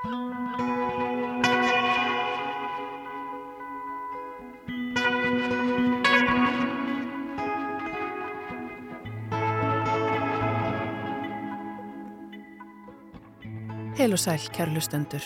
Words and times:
Heil 0.00 0.12
og 14.12 14.18
sæl, 14.18 14.40
kæru 14.48 14.72
lustendur. 14.72 15.20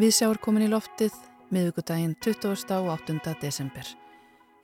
Við 0.00 0.14
sjáum 0.16 0.40
komin 0.40 0.64
í 0.64 0.70
loftið 0.72 1.12
miðugudaginn 1.52 2.16
20. 2.24 2.72
og 2.72 2.88
8. 2.96 3.20
desember. 3.42 3.84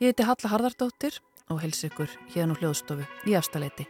Ég 0.00 0.14
heiti 0.14 0.24
Halla 0.24 0.48
Harðardóttir 0.48 1.20
og 1.52 1.60
hels 1.60 1.84
ykkur 1.84 2.08
hérna 2.32 2.56
úr 2.56 2.64
hljóðstofu 2.64 3.04
í 3.28 3.36
afstaleiti. 3.36 3.84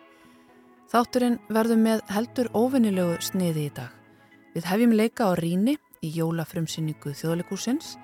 Þátturinn 0.91 1.39
verðum 1.47 1.87
með 1.87 2.03
heldur 2.11 2.51
óvinnilegu 2.51 3.23
sniði 3.23 3.71
í 3.71 3.75
dag. 3.79 4.02
Við 4.53 4.67
hefjum 4.69 4.93
leika 4.93 5.29
á 5.29 5.33
Ríni 5.39 5.79
í 6.05 6.11
jólafrumsýningu 6.13 7.15
þjóðleikúsins 7.17 7.95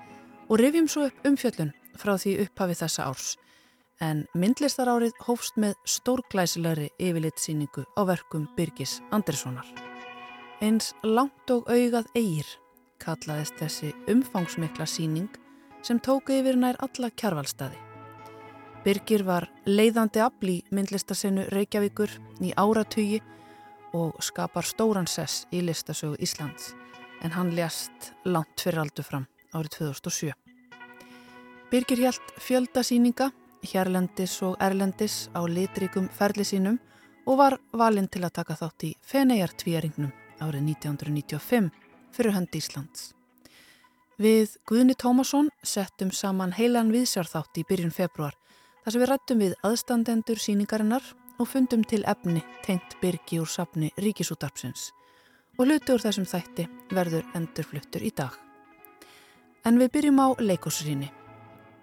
og 0.49 0.57
rifjum 0.57 0.87
svo 0.89 1.05
upp 1.09 1.27
umfjöllun 1.29 1.73
frá 1.99 2.15
því 2.17 2.33
upphafið 2.45 2.81
þessa 2.81 3.05
árs. 3.05 3.27
En 4.01 4.23
myndlistarárið 4.33 5.13
hófst 5.27 5.59
með 5.59 5.75
stórglæsilegri 5.85 6.87
yfirlitsýningu 6.97 7.83
á 7.93 8.01
verkum 8.07 8.47
Birgis 8.57 8.97
Anderssonar. 9.11 9.67
Eins 10.63 10.93
langt 11.03 11.51
og 11.53 11.69
augað 11.69 12.09
eigir 12.15 12.47
kallaðist 12.99 13.59
þessi 13.59 13.93
umfangsmikla 14.11 14.87
síning 14.89 15.29
sem 15.85 15.99
tóku 16.01 16.33
yfir 16.39 16.57
nær 16.59 16.79
alla 16.83 17.11
kjarvalstaði. 17.13 17.77
Birgir 18.83 19.25
var 19.27 19.49
leiðandi 19.67 20.23
afl 20.23 20.49
í 20.55 20.57
myndlistasenu 20.73 21.45
Reykjavíkur 21.53 22.15
í 22.41 22.53
áratugi 22.57 23.19
og 23.93 24.17
skapar 24.23 24.65
stóran 24.67 25.07
sess 25.07 25.45
í 25.51 25.61
listasögu 25.65 26.17
Íslands 26.21 26.73
en 27.21 27.31
hann 27.31 27.51
lést 27.55 28.13
langt 28.25 28.61
fyrir 28.61 28.79
aldur 28.83 29.05
fram 29.05 29.25
árið 29.53 29.75
2007. 29.79 30.33
Birgir 31.69 32.01
hjælt 32.01 32.33
fjöldasíninga, 32.41 33.29
hérlendis 33.73 34.39
og 34.45 34.57
erlendis 34.63 35.27
á 35.35 35.41
litrikum 35.45 36.07
ferli 36.09 36.45
sínum 36.47 36.79
og 37.25 37.37
var 37.37 37.59
valinn 37.73 38.07
til 38.07 38.23
að 38.25 38.37
taka 38.39 38.57
þátt 38.57 38.87
í 38.87 38.95
Feneijartvíjaringnum 39.05 40.11
árið 40.41 40.63
1995 40.73 41.71
fyrir 42.15 42.35
hönd 42.35 42.55
Íslands. 42.55 43.13
Við 44.19 44.57
Guðni 44.67 44.95
Tómasson 44.99 45.51
settum 45.63 46.11
saman 46.11 46.55
heilan 46.57 46.91
viðsjárþátt 46.91 47.61
í 47.61 47.65
byrjun 47.69 47.93
februar 47.95 48.35
þar 48.83 48.91
sem 48.91 49.03
við 49.03 49.09
rættum 49.11 49.43
við 49.43 49.53
aðstandendur 49.63 50.41
síningarinnar 50.41 51.05
og 51.39 51.47
fundum 51.47 51.83
til 51.87 52.03
efni 52.07 52.43
tengt 52.65 52.97
byrgi 53.01 53.39
úr 53.39 53.49
sapni 53.49 53.89
Ríkisútarpsins 53.97 54.89
og 55.59 55.67
hluti 55.67 55.93
úr 55.95 56.03
þessum 56.03 56.27
þætti 56.27 56.67
verður 56.95 57.25
endurfluttur 57.35 58.03
í 58.03 58.11
dag. 58.15 58.31
En 59.67 59.79
við 59.79 59.91
byrjum 59.95 60.21
á 60.23 60.27
leikosrýni. 60.39 61.09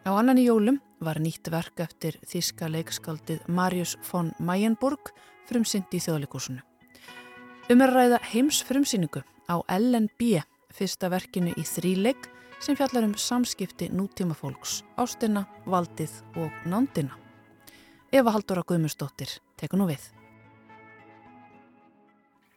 Á 0.09 0.11
annan 0.17 0.41
í 0.41 0.47
jólum 0.47 0.79
var 1.01 1.21
nýtt 1.21 1.51
verk 1.53 1.83
eftir 1.85 2.17
þíska 2.25 2.71
leikskaldið 2.73 3.45
Marius 3.53 3.97
von 4.09 4.33
Mayenburg 4.39 5.13
frumsynd 5.49 5.93
í 5.93 6.01
þjóðleikosunu. 6.01 6.63
Um 7.69 7.83
er 7.83 7.91
að 7.91 7.99
ræða 7.99 8.23
heims 8.31 8.63
frumsýningu 8.65 9.25
á 9.51 9.57
LNB, 9.69 10.41
fyrsta 10.73 11.11
verkinu 11.13 11.53
í 11.59 11.67
þríleik 11.67 12.31
sem 12.61 12.79
fjallar 12.79 13.05
um 13.05 13.15
samskipti 13.19 13.91
nútíma 13.93 14.37
fólks, 14.39 14.81
ástina, 14.97 15.45
valdið 15.67 16.15
og 16.41 16.65
nándina. 16.65 17.26
Eva 18.15 18.31
Haldóra 18.31 18.63
Guðmustóttir 18.63 19.33
tekur 19.59 19.81
nú 19.81 19.89
við. 19.91 20.03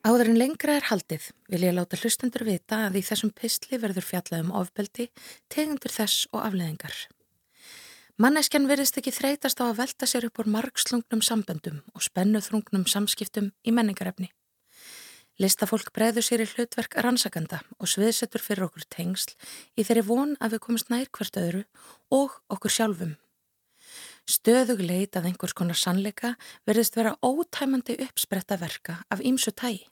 Áður 0.06 0.30
en 0.32 0.38
lengra 0.38 0.76
er 0.78 0.86
haldið 0.88 1.32
vil 1.50 1.64
ég 1.66 1.74
láta 1.76 1.98
hlustendur 1.98 2.46
vita 2.48 2.86
að 2.86 3.00
í 3.02 3.04
þessum 3.04 3.32
pistli 3.36 3.80
verður 3.82 4.06
fjallað 4.06 4.46
um 4.46 4.54
ofbeldi, 4.62 5.10
tegundur 5.52 5.92
þess 5.92 6.30
og 6.32 6.46
afleðingar. 6.46 6.94
Manneskjan 8.20 8.68
verðist 8.70 9.00
ekki 9.00 9.14
þreytast 9.16 9.60
á 9.64 9.66
að 9.68 9.80
velta 9.82 10.08
sér 10.08 10.28
upp 10.30 10.40
úr 10.40 10.52
margslungnum 10.54 11.24
samböndum 11.26 11.82
og 11.96 12.04
spennuþrungnum 12.06 12.86
samskiptum 12.86 13.54
í 13.66 13.74
menningarefni. 13.74 14.30
Listafólk 15.40 15.94
bregður 15.96 16.28
sér 16.28 16.44
í 16.44 16.50
hlutverk 16.52 16.98
rannsakanda 17.00 17.62
og 17.80 17.90
sviðsettur 17.90 18.44
fyrir 18.44 18.68
okkur 18.68 18.86
tengsl 18.92 19.34
í 19.80 19.88
þeirri 19.88 20.04
von 20.04 20.36
að 20.44 20.58
við 20.58 20.64
komumst 20.66 20.92
nær 20.92 21.08
hvert 21.16 21.40
öðru 21.40 21.64
og 22.12 22.36
okkur 22.52 22.76
sjálfum. 22.76 23.16
Stöðug 24.30 24.84
leit 24.86 25.18
að 25.18 25.32
einhvers 25.32 25.56
konar 25.58 25.78
sannleika 25.80 26.36
verðist 26.70 26.98
vera 27.00 27.16
ótæmandi 27.26 27.96
uppspretta 28.04 28.60
verka 28.62 29.00
af 29.10 29.24
ímsu 29.26 29.50
tægi. 29.58 29.88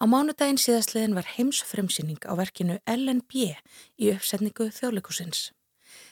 Á 0.00 0.04
mánudaginn 0.04 0.60
síðastliðin 0.60 1.16
var 1.16 1.28
heimsfremsýning 1.38 2.20
á 2.28 2.36
verkinu 2.36 2.76
LNB 2.84 3.56
í 4.00 4.12
uppsetningu 4.12 4.68
þjóðleikusins. 4.76 5.50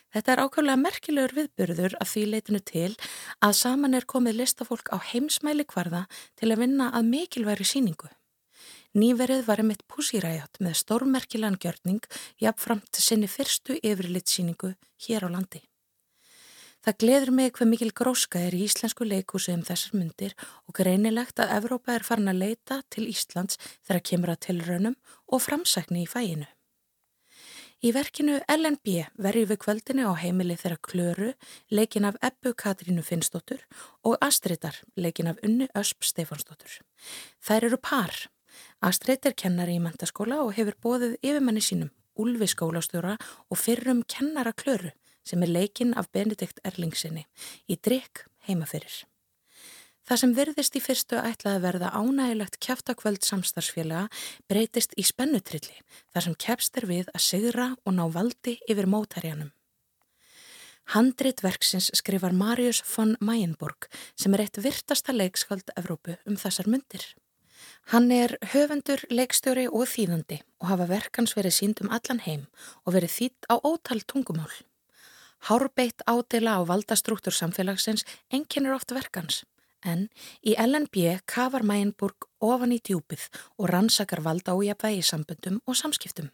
Þetta 0.09 0.33
er 0.33 0.43
ákvæmlega 0.45 0.81
merkilegur 0.81 1.37
viðbyrður 1.37 1.99
að 2.01 2.11
því 2.15 2.25
leitinu 2.33 2.65
til 2.65 2.93
að 3.45 3.57
saman 3.61 3.97
er 3.97 4.09
komið 4.09 4.41
listafólk 4.41 4.89
á 4.89 4.97
heimsmæli 5.13 5.69
kvarða 5.69 6.07
til 6.41 6.49
að 6.49 6.65
vinna 6.65 6.91
að 6.97 7.11
mikilværi 7.13 7.69
síningu. 7.69 8.09
Nýverið 8.97 9.45
var 9.45 9.61
emitt 9.61 9.85
púsiræjat 9.85 10.63
með 10.65 10.81
stórmerkilegan 10.81 11.61
gjörning 11.61 12.01
jafnframt 12.41 12.97
sinni 12.97 13.29
fyrstu 13.29 13.77
yfirlitsýningu 13.85 14.73
hér 15.05 15.29
á 15.29 15.33
landi. 15.33 15.68
Það 16.87 16.99
gleður 17.03 17.33
mig 17.35 17.57
hver 17.59 17.67
mikil 17.67 17.91
gróska 17.91 18.41
er 18.47 18.55
í 18.55 18.61
íslensku 18.69 19.07
leikúsi 19.07 19.51
um 19.51 19.65
þessar 19.67 19.97
myndir 19.99 20.35
og 20.69 20.77
greinilegt 20.79 21.41
að 21.43 21.57
Evrópa 21.57 21.97
er 21.97 22.07
farin 22.07 22.31
að 22.31 22.45
leita 22.45 22.79
til 22.95 23.09
Íslands 23.11 23.59
þegar 23.87 24.05
kemur 24.11 24.33
að 24.35 24.45
tilraunum 24.47 24.95
og 25.27 25.43
framsækni 25.43 26.05
í 26.05 26.11
fæinu. 26.11 26.47
Í 27.79 27.93
verkinu 27.95 28.41
LNB 28.51 28.95
verjum 29.23 29.51
við 29.51 29.61
kvöldinu 29.63 30.07
á 30.11 30.15
heimili 30.19 30.57
þeirra 30.59 30.79
Klöru, 30.83 31.29
leikin 31.71 32.09
af 32.09 32.17
Ebbu 32.27 32.55
Katrínu 32.59 33.05
Finnsdóttur 33.07 33.61
og 34.03 34.17
Astridar, 34.23 34.75
leikin 34.99 35.31
af 35.31 35.39
Unni 35.47 35.69
Ösp 35.79 36.07
Stefansdóttur. 36.07 36.81
Þær 37.39 37.69
eru 37.71 37.79
par. 37.79 38.15
Astrid 38.83 39.27
er 39.27 39.39
kennari 39.39 39.79
í 39.79 39.83
mentaskóla 39.83 40.41
og 40.43 40.57
hefur 40.59 40.79
bóðið 40.83 41.19
yfirmanni 41.23 41.63
sínum, 41.63 41.93
Ulfi 42.19 42.51
skólastjóra 42.51 43.15
og 43.47 43.63
fyrrum 43.63 44.03
kennara 44.11 44.51
Klöru 44.51 44.91
sem 45.29 45.45
er 45.45 45.53
leikinn 45.53 45.95
af 45.95 46.09
Benedikt 46.15 46.63
Erlingsinni 46.65 47.27
í 47.69 47.77
drikk 47.77 48.25
heimaferir. 48.49 49.05
Það 50.09 50.21
sem 50.23 50.31
verðist 50.33 50.77
í 50.79 50.81
fyrstu 50.81 51.19
ætlaði 51.21 51.61
verða 51.67 51.91
ánægilegt 51.93 52.57
kjæftakvöld 52.65 53.27
samstarfsfélaga 53.29 54.07
breytist 54.49 54.95
í 54.97 55.05
spennutrilli 55.05 55.83
þar 56.15 56.25
sem 56.25 56.37
kjæfst 56.47 56.81
er 56.81 56.89
við 56.89 57.11
að 57.13 57.25
sigra 57.27 57.67
og 57.85 57.97
ná 57.99 58.07
valdi 58.15 58.57
yfir 58.73 58.89
mótærjanum. 58.89 59.51
Handrit 60.95 61.43
verksins 61.45 61.91
skrifar 61.93 62.33
Marius 62.33 62.81
von 62.95 63.19
Mayenborg 63.21 63.91
sem 64.17 64.33
er 64.33 64.47
eitt 64.47 64.57
virtasta 64.65 65.13
leikskald 65.13 65.69
Evrópu 65.77 66.17
um 66.25 66.41
þessar 66.41 66.71
myndir. 66.73 67.05
Hann 67.93 68.09
er 68.09 68.39
höfundur, 68.55 69.05
leikstjóri 69.13 69.67
og 69.69 69.85
þýðandi 69.93 70.41
og 70.63 70.71
hafa 70.73 70.89
verkans 70.89 71.37
verið 71.37 71.59
sínd 71.59 71.85
um 71.85 71.93
allan 71.93 72.25
heim 72.25 72.49
og 72.87 72.97
verið 72.97 73.13
þýtt 73.19 73.53
á 73.53 73.61
ótal 73.61 74.01
tungumál. 74.09 74.57
Hárbeitt 75.47 76.03
ádela 76.07 76.59
á 76.59 76.61
valdastruktúr 76.67 77.35
samfélagsins 77.35 78.05
enginnur 78.31 78.75
oft 78.75 78.91
verkans 78.91 79.45
en 79.87 80.09
í 80.43 80.57
LNB 80.59 81.23
kafar 81.31 81.63
Mæjenburg 81.63 82.27
ofan 82.43 82.75
í 82.75 82.81
djúpið 82.83 83.29
og 83.59 83.71
rannsakar 83.71 84.25
valda 84.27 84.57
ójapvægi 84.59 85.05
í 85.05 85.07
sambundum 85.07 85.61
og 85.67 85.79
samskiptum. 85.79 86.33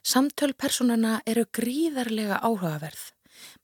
Samtölpersonana 0.00 1.20
eru 1.28 1.44
gríðarlega 1.52 2.40
áhugaverð 2.40 3.12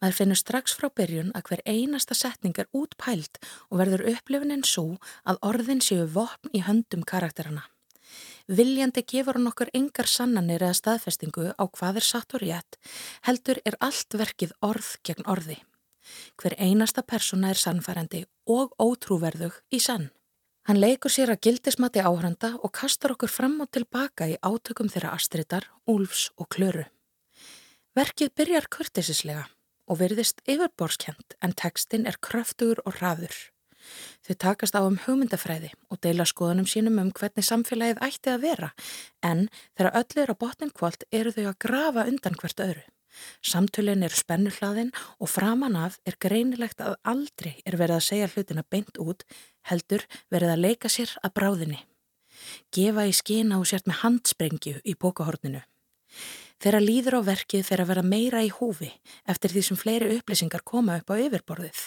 Maður 0.00 0.16
finnur 0.18 0.38
strax 0.38 0.74
frá 0.78 0.88
byrjun 1.00 1.32
að 1.38 1.48
hver 1.48 1.62
einasta 1.66 2.16
setning 2.18 2.58
er 2.60 2.70
útpælt 2.80 3.40
og 3.70 3.80
verður 3.80 4.06
upplifunin 4.14 4.66
svo 4.68 4.86
að 5.30 5.40
orðin 5.50 5.82
séu 5.84 6.06
vopn 6.16 6.52
í 6.54 6.62
höndum 6.68 7.06
karakterana. 7.12 7.64
Viljandi 8.44 9.00
gefur 9.08 9.38
hann 9.38 9.48
okkur 9.48 9.70
engar 9.72 10.08
sannanir 10.10 10.60
eða 10.60 10.76
staðfestingu 10.76 11.54
á 11.56 11.64
hvað 11.64 12.00
er 12.00 12.04
satt 12.04 12.34
og 12.36 12.42
rétt, 12.42 12.76
heldur 13.24 13.60
er 13.64 13.78
allt 13.80 14.16
verkið 14.20 14.52
orð 14.60 14.90
gegn 15.00 15.24
orði. 15.24 15.56
Hver 16.36 16.56
einasta 16.60 17.00
persóna 17.00 17.54
er 17.54 17.60
sannfærandi 17.60 18.26
og 18.52 18.74
ótrúverðug 18.76 19.56
í 19.72 19.80
sann. 19.80 20.10
Hann 20.68 20.80
leikur 20.80 21.12
sér 21.12 21.32
að 21.32 21.40
gildismati 21.44 22.04
áhranda 22.04 22.54
og 22.60 22.72
kastar 22.76 23.12
okkur 23.16 23.32
fram 23.32 23.56
og 23.64 23.70
tilbaka 23.72 24.28
í 24.28 24.36
átökum 24.40 24.92
þeirra 24.92 25.12
astritar, 25.16 25.70
úlfs 25.88 26.30
og 26.36 26.48
klöru. 26.52 26.84
Verkið 27.96 28.32
byrjar 28.36 28.68
kurtisislega 28.68 29.48
og 29.88 30.00
verðist 30.00 30.40
yfirborskjent 30.44 31.36
en 31.40 31.56
tekstinn 31.56 32.08
er 32.08 32.20
kröftugur 32.20 32.80
og 32.84 32.96
hraður. 33.00 33.36
Þau 34.24 34.34
takast 34.46 34.76
á 34.78 34.80
um 34.82 34.98
hugmyndafræði 35.04 35.70
og 35.92 36.00
deila 36.04 36.26
skoðunum 36.28 36.68
sínum 36.70 37.00
um 37.02 37.12
hvernig 37.12 37.46
samfélagið 37.46 38.02
ætti 38.06 38.32
að 38.32 38.44
vera 38.46 38.72
en 39.22 39.46
þegar 39.76 39.98
öll 40.00 40.22
er 40.24 40.32
á 40.32 40.40
botnin 40.42 40.74
kvöld 40.74 41.06
eru 41.12 41.34
þau 41.36 41.46
að 41.50 41.60
grafa 41.66 42.06
undan 42.10 42.38
hvert 42.40 42.64
öðru. 42.66 42.84
Samtölinn 43.44 44.02
eru 44.06 44.16
spennuhlaðinn 44.18 44.92
og 45.22 45.30
framan 45.30 45.76
af 45.78 45.98
er 46.08 46.16
greinilegt 46.20 46.80
að 46.82 46.96
aldrei 47.06 47.52
er 47.64 47.76
verið 47.78 48.00
að 48.00 48.06
segja 48.08 48.30
hlutina 48.32 48.64
beint 48.70 48.98
út 48.98 49.22
heldur 49.70 50.06
verið 50.34 50.54
að 50.54 50.64
leika 50.66 50.90
sér 50.90 51.14
að 51.22 51.34
bráðinni. 51.38 51.80
Gefa 52.74 53.06
í 53.06 53.14
skina 53.14 53.60
og 53.60 53.68
sért 53.70 53.86
með 53.86 54.00
handsprengju 54.02 54.80
í 54.82 54.96
bókahorninu. 54.98 55.62
Þegar 56.62 56.82
líður 56.82 57.18
á 57.18 57.28
verkið 57.28 57.70
að 57.76 57.88
vera 57.90 58.02
meira 58.06 58.42
í 58.44 58.50
húfi 58.50 58.90
eftir 59.28 59.52
því 59.52 59.62
sem 59.68 59.78
fleiri 59.78 60.18
upplýsingar 60.18 60.64
koma 60.64 60.98
upp 61.00 61.10
á 61.12 61.14
yfirborðið. 61.20 61.80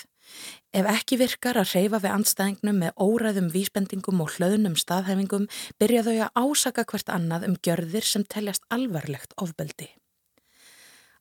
Ef 0.75 0.89
ekki 0.91 1.17
virkar 1.21 1.57
að 1.57 1.73
reyfa 1.75 1.99
við 2.03 2.13
andstæðingnum 2.13 2.81
með 2.83 2.97
óræðum 3.01 3.47
vísbendingum 3.53 4.23
og 4.23 4.33
hlöðnum 4.35 4.75
staðhæfingum 4.79 5.47
byrja 5.79 6.03
þau 6.07 6.17
að 6.17 6.41
ásaka 6.43 6.85
hvert 6.91 7.13
annað 7.13 7.47
um 7.47 7.55
gjörðir 7.63 8.05
sem 8.05 8.25
teljast 8.27 8.67
alvarlegt 8.73 9.33
ofbeldi. 9.41 9.89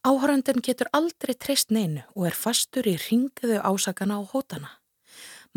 Áhörandin 0.07 0.63
getur 0.63 0.91
aldrei 0.95 1.35
treyst 1.35 1.73
neinu 1.75 2.05
og 2.15 2.29
er 2.29 2.37
fastur 2.39 2.87
í 2.87 2.95
ringiðu 3.09 3.59
ásakana 3.59 4.21
og 4.21 4.35
hótana. 4.35 4.77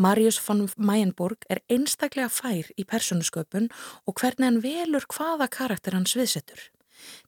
Marius 0.00 0.40
von 0.40 0.64
Mayenburg 0.76 1.44
er 1.52 1.60
einstaklega 1.68 2.30
fær 2.32 2.70
í 2.74 2.86
persónusköpun 2.88 3.68
og 4.08 4.16
hvernig 4.16 4.48
hann 4.48 4.62
velur 4.64 5.04
hvaða 5.12 5.50
karakter 5.52 5.94
hans 5.94 6.16
viðsettur. 6.16 6.70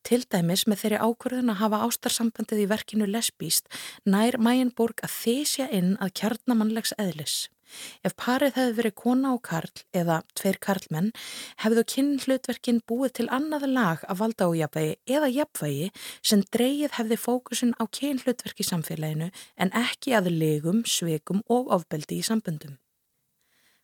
Til 0.06 0.22
dæmis 0.24 0.66
með 0.66 0.84
þeirri 0.84 1.00
ákvörðun 1.06 1.54
að 1.54 1.60
hafa 1.62 1.82
ástarsambandið 1.86 2.64
í 2.64 2.68
verkinu 2.74 3.08
lesbíst 3.08 3.68
nær 4.04 4.38
Mæjenborg 4.38 5.02
að 5.06 5.16
þysja 5.22 5.70
inn 5.72 5.96
að 6.02 6.14
kjarnamannlegs 6.20 6.94
eðlis. 6.98 7.36
Ef 8.06 8.14
parið 8.20 8.56
hefði 8.58 8.76
verið 8.78 8.94
kona 9.02 9.32
og 9.36 9.42
karl 9.48 9.82
eða 9.96 10.18
tveir 10.38 10.58
karlmenn 10.66 11.10
hefðu 11.64 11.84
kinn 11.94 12.12
hlutverkin 12.24 12.82
búið 12.88 13.14
til 13.18 13.28
annað 13.36 13.66
lag 13.70 14.04
að 14.08 14.20
valda 14.22 14.48
ójapvægi 14.52 15.16
eða 15.16 15.30
jafnvægi 15.32 15.90
sem 16.20 16.44
dreyið 16.56 16.96
hefði 16.98 17.20
fókusin 17.24 17.76
á 17.80 17.84
kinn 17.98 18.20
hlutverki 18.22 18.66
samfélaginu 18.68 19.30
en 19.56 19.74
ekki 19.84 20.16
að 20.18 20.32
legum, 20.36 20.84
sveikum 20.84 21.44
og 21.48 21.72
ofbeldi 21.78 22.20
í 22.20 22.26
sambundum. 22.26 22.76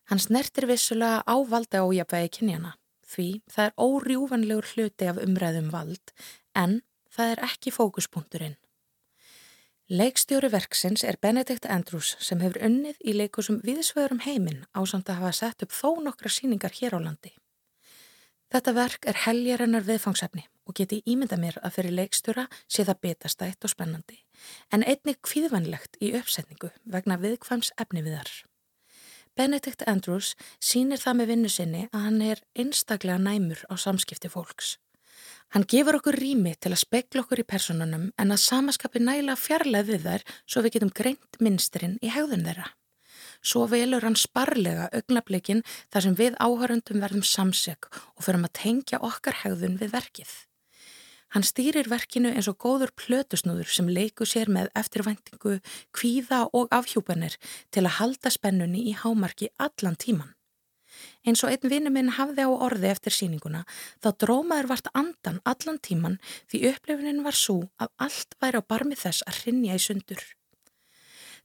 Hans 0.09 0.29
nertir 0.33 0.65
vissulega 0.69 1.21
á 1.25 1.35
valda 1.49 1.85
ójapvægi 1.85 2.37
kynjana 2.39 2.78
því 3.09 3.27
það 3.49 3.67
er 3.69 3.75
órjúvanlegur 3.85 4.71
hluti 4.73 5.09
af 5.09 5.21
umræðum 5.23 5.69
vald 5.73 6.13
en 6.55 6.81
það 7.09 7.35
er 7.35 7.43
ekki 7.49 7.73
fókuspunkturinn. 7.75 8.57
Leikstjóri 9.89 10.51
verksins 10.53 11.01
er 11.01 11.17
Benedikt 11.17 11.65
Andrews 11.65 12.11
sem 12.21 12.43
hefur 12.43 12.61
unnið 12.67 12.99
í 13.01 13.15
leikusum 13.17 13.57
viðsvegurum 13.65 14.21
heiminn 14.21 14.65
á 14.77 14.85
samt 14.85 15.09
að 15.09 15.23
hafa 15.23 15.31
sett 15.33 15.65
upp 15.65 15.73
þó 15.73 15.97
nokkra 16.05 16.29
síningar 16.29 16.75
hér 16.77 16.93
á 16.93 16.99
landi. 17.01 17.31
Þetta 18.53 18.73
verk 18.77 19.07
er 19.09 19.17
heljarinnar 19.25 19.85
viðfangsefni 19.85 20.45
og 20.69 20.77
geti 20.77 21.01
ímynda 21.09 21.37
mér 21.41 21.57
að 21.65 21.79
fyrir 21.79 21.97
leikstjóra 21.97 22.45
sé 22.69 22.85
það 22.85 23.01
betastætt 23.07 23.65
og 23.65 23.73
spennandi 23.73 24.21
en 24.73 24.85
einnig 24.85 25.17
kvíðvanlegt 25.25 25.97
í 26.01 26.13
uppsetningu 26.21 26.69
vegna 26.85 27.17
viðkvæms 27.21 27.73
efni 27.81 28.05
viðar. 28.05 28.29
Benedikt 29.37 29.85
Andrews 29.87 30.35
sínir 30.59 31.01
það 31.01 31.19
með 31.19 31.31
vinnu 31.33 31.51
sinni 31.53 31.83
að 31.91 32.05
hann 32.05 32.21
er 32.25 32.41
einstaklega 32.57 33.19
næmur 33.21 33.61
á 33.71 33.73
samskipti 33.77 34.31
fólks. 34.31 34.77
Hann 35.53 35.65
gefur 35.65 35.97
okkur 35.97 36.17
rými 36.19 36.53
til 36.61 36.73
að 36.73 36.83
spekla 36.83 37.23
okkur 37.23 37.41
í 37.41 37.47
personunum 37.47 38.09
en 38.21 38.33
að 38.33 38.43
samaskapi 38.43 39.01
næla 39.01 39.37
fjarlæð 39.39 39.93
við 39.93 40.03
þær 40.05 40.27
svo 40.45 40.61
við 40.65 40.75
getum 40.75 40.91
greint 40.99 41.39
minstrinn 41.41 41.97
í 42.05 42.11
hegðun 42.13 42.45
þeirra. 42.45 42.67
Svo 43.41 43.65
velur 43.71 44.03
hann 44.03 44.19
sparlega 44.19 44.89
augnableikin 44.91 45.63
þar 45.89 46.05
sem 46.05 46.19
við 46.19 46.37
áhörundum 46.43 47.01
verðum 47.01 47.25
samseg 47.25 47.89
og 47.89 48.25
förum 48.25 48.45
að 48.45 48.57
tengja 48.61 48.99
okkar 48.99 49.41
hegðun 49.45 49.79
við 49.79 49.95
verkið. 49.95 50.31
Hann 51.29 51.45
stýrir 51.45 51.89
verkinu 51.91 52.31
eins 52.33 52.47
og 52.49 52.57
góður 52.57 52.89
plötusnúður 52.97 53.69
sem 53.69 53.89
leiku 53.89 54.25
sér 54.25 54.49
með 54.49 54.71
eftirvæntingu, 54.79 55.59
kvíða 55.93 56.47
og 56.57 56.71
afhjúpanir 56.73 57.37
til 57.69 57.85
að 57.85 57.97
halda 57.99 58.31
spennunni 58.33 58.87
í 58.89 58.95
hámarki 58.97 59.51
allan 59.61 59.97
tíman. 59.99 60.33
Eins 61.27 61.43
og 61.45 61.53
einn 61.53 61.69
vinnu 61.71 61.91
minn 61.93 62.09
hafði 62.17 62.47
á 62.47 62.51
orði 62.51 62.89
eftir 62.89 63.13
síninguna 63.13 63.61
þá 64.01 64.09
drómaður 64.23 64.69
vart 64.71 64.89
andan 64.97 65.37
allan 65.51 65.77
tíman 65.85 66.17
því 66.49 66.63
upplifunin 66.71 67.21
var 67.23 67.37
svo 67.37 67.59
að 67.77 67.93
allt 68.07 68.37
væri 68.41 68.61
á 68.61 68.69
barmi 68.73 68.97
þess 68.97 69.25
að 69.29 69.43
rinja 69.45 69.77
í 69.77 69.83
sundur. 69.83 70.23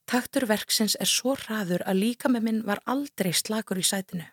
Taktur 0.09 0.47
verksins 0.49 0.97
er 1.01 1.09
svo 1.09 1.37
hraður 1.37 1.85
að 1.89 2.01
líka 2.01 2.31
með 2.33 2.49
minn 2.49 2.63
var 2.65 2.81
aldrei 2.89 3.33
slakur 3.33 3.81
í 3.81 3.85
sætinu. 3.85 4.25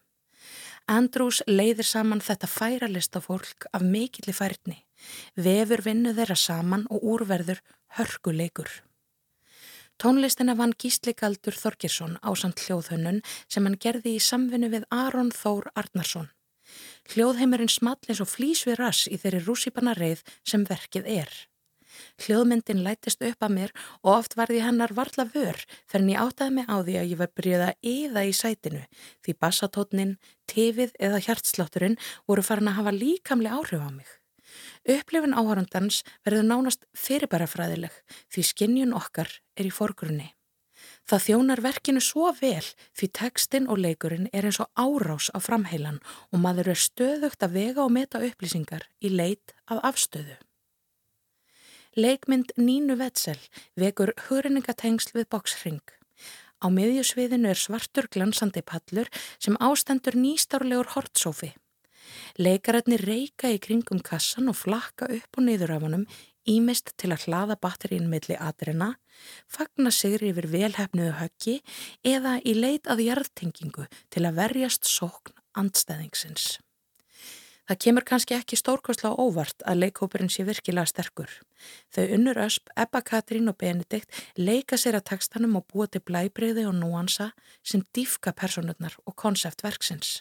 Andrews 0.87 1.41
leiðir 1.47 1.87
saman 1.87 2.23
þetta 2.23 2.47
færalista 2.49 3.21
fólk 3.23 3.67
af 3.71 3.83
mikilli 3.83 4.33
færni 4.35 4.79
Vefur 5.35 5.83
vinnu 5.85 6.13
þeirra 6.17 6.37
saman 6.37 6.87
og 6.89 7.03
úrverður 7.13 7.61
hörkuleikur. 7.97 8.69
Tónlistina 10.01 10.55
vann 10.57 10.73
Gíslikaldur 10.81 11.53
Þorgirsson 11.53 12.17
á 12.25 12.29
samt 12.33 12.63
hljóðhönnun 12.65 13.19
sem 13.45 13.67
hann 13.67 13.77
gerði 13.77 14.15
í 14.17 14.23
samvinnu 14.23 14.71
við 14.73 14.87
Aron 14.89 15.29
Þór 15.35 15.67
Arnarsson. 15.77 16.31
Hljóðheimurinn 17.11 17.69
small 17.69 17.99
eins 18.07 18.21
og 18.23 18.31
flýs 18.31 18.63
við 18.65 18.79
rass 18.79 19.05
í 19.05 19.19
þeirri 19.21 19.43
rússipanna 19.45 19.93
reið 19.97 20.23
sem 20.47 20.63
verkið 20.65 21.09
er. 21.21 21.33
Hljóðmyndin 22.23 22.81
lætist 22.85 23.21
upp 23.27 23.45
að 23.45 23.53
mér 23.57 23.73
og 24.01 24.13
oft 24.13 24.37
varði 24.39 24.61
hennar 24.63 24.93
varla 24.97 25.27
vör 25.33 25.59
þegar 25.91 26.07
ég 26.13 26.23
áttaði 26.23 26.55
mig 26.55 26.71
á 26.71 26.75
því 26.79 26.95
að 27.01 27.11
ég 27.11 27.21
var 27.21 27.33
byrjuð 27.35 27.65
að 27.67 27.91
eða 27.91 28.23
í 28.25 28.33
sætinu 28.41 28.81
því 29.25 29.37
bassatótnin, 29.43 30.15
tefið 30.47 30.95
eða 30.97 31.21
hjartslátturinn 31.27 31.99
voru 32.25 32.47
farin 32.47 32.71
að 32.71 32.79
hafa 32.79 32.95
líkamli 32.95 33.51
áhrif 33.51 33.83
á 33.83 33.89
mig. 33.91 34.20
Upplifin 34.89 35.37
áhörandans 35.37 36.01
verður 36.25 36.47
nánast 36.49 36.85
fyrirbærafræðileg 36.97 37.95
því 38.33 38.45
skinnjun 38.51 38.95
okkar 38.97 39.31
er 39.55 39.69
í 39.69 39.73
forgrunni. 39.73 40.31
Það 41.05 41.25
þjónar 41.25 41.61
verkinu 41.61 42.01
svo 42.01 42.31
vel 42.37 42.65
því 42.97 43.09
tekstinn 43.17 43.67
og 43.69 43.81
leikurinn 43.83 44.29
er 44.33 44.47
eins 44.47 44.61
og 44.63 44.69
árás 44.79 45.29
á 45.33 45.37
framheilan 45.43 45.99
og 46.31 46.41
maður 46.43 46.71
er 46.73 46.81
stöðugt 46.81 47.43
að 47.45 47.57
vega 47.57 47.83
og 47.85 47.93
meta 47.93 48.21
upplýsingar 48.23 48.87
í 49.01 49.11
leit 49.13 49.53
af 49.67 49.81
afstöðu. 49.91 50.37
Leikmynd 51.97 52.53
Nínu 52.55 52.95
Vetsel 52.95 53.39
vekur 53.75 54.13
hurinningatengsl 54.29 55.17
við 55.17 55.27
boksring. 55.33 55.83
Á 56.63 56.71
miðjusviðinu 56.71 57.49
er 57.51 57.59
svartur 57.59 58.07
glansandi 58.07 58.61
pallur 58.63 59.09
sem 59.41 59.57
ástendur 59.59 60.15
nýstárlegur 60.15 60.93
hortsófi. 60.95 61.51
Leikararnir 62.39 63.03
reyka 63.05 63.51
í 63.51 63.59
kringum 63.61 64.01
kassan 64.05 64.51
og 64.51 64.59
flakka 64.59 65.09
upp 65.11 65.37
og 65.39 65.47
niður 65.47 65.75
af 65.77 65.85
honum 65.87 66.07
ímest 66.49 66.95
til 66.97 67.11
að 67.13 67.27
hlaða 67.27 67.57
batterín 67.61 68.09
milli 68.09 68.37
atrina, 68.39 68.95
fagna 69.47 69.91
sigri 69.93 70.31
yfir 70.31 70.49
velhæfnuðu 70.49 71.13
höggi 71.19 71.59
eða 72.07 72.39
í 72.41 72.55
leit 72.57 72.89
að 72.89 73.05
jarðtengingu 73.05 73.85
til 74.09 74.25
að 74.25 74.41
verjast 74.41 74.89
sókn 74.89 75.37
andstæðingsins. 75.57 76.57
Það 77.69 77.79
kemur 77.85 78.03
kannski 78.03 78.35
ekki 78.35 78.57
stórkostla 78.59 79.13
óvart 79.21 79.63
að 79.69 79.83
leikhópurinn 79.85 80.31
sé 80.33 80.43
virkilega 80.43 80.89
sterkur. 80.89 81.29
Þau 81.93 82.03
unnur 82.17 82.39
ösp, 82.43 82.67
Ebba 82.75 82.99
Katrín 83.05 83.47
og 83.47 83.55
Benedikt 83.61 84.11
leika 84.35 84.75
sér 84.81 84.97
að 84.99 85.07
tekstanum 85.13 85.55
og 85.55 85.69
búa 85.71 85.87
til 85.87 86.01
blæbreyði 86.03 86.65
og 86.67 86.75
núansa 86.81 87.29
sem 87.63 87.85
dýfka 87.95 88.33
personurnar 88.35 88.97
og 89.05 89.15
konseptverksins. 89.15 90.19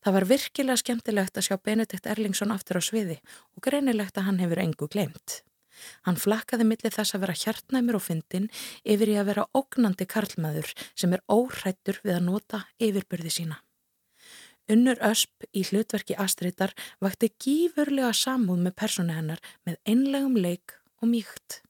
Það 0.00 0.16
var 0.16 0.26
virkilega 0.30 0.80
skemmtilegt 0.80 1.36
að 1.36 1.46
sjá 1.46 1.56
Benedikt 1.60 2.08
Erlingsson 2.08 2.54
aftur 2.54 2.80
á 2.80 2.82
sviði 2.82 3.20
og 3.56 3.64
greinilegt 3.66 4.16
að 4.16 4.28
hann 4.30 4.40
hefur 4.40 4.62
engu 4.62 4.88
glemt. 4.88 5.40
Hann 6.04 6.18
flakkaði 6.20 6.66
millir 6.68 6.92
þess 6.92 7.16
að 7.16 7.24
vera 7.24 7.38
hjartnæmur 7.40 7.98
og 7.98 8.04
fyndin 8.04 8.48
yfir 8.84 9.12
í 9.12 9.16
að 9.20 9.30
vera 9.30 9.46
ógnandi 9.56 10.06
karlmaður 10.08 10.72
sem 10.92 11.12
er 11.16 11.24
óhrættur 11.30 12.00
við 12.04 12.16
að 12.16 12.26
nota 12.26 12.64
yfirbyrði 12.82 13.32
sína. 13.36 13.60
Unnur 14.70 15.00
Ösp 15.02 15.48
í 15.56 15.64
hlutverki 15.66 16.14
Astriðar 16.20 16.74
vakti 17.02 17.32
gífurlega 17.42 18.12
samúð 18.14 18.60
með 18.66 18.76
persónu 18.82 19.16
hennar 19.16 19.40
með 19.66 19.80
einlegum 19.88 20.36
leik 20.38 20.76
og 21.00 21.10
mýkt. 21.10 21.62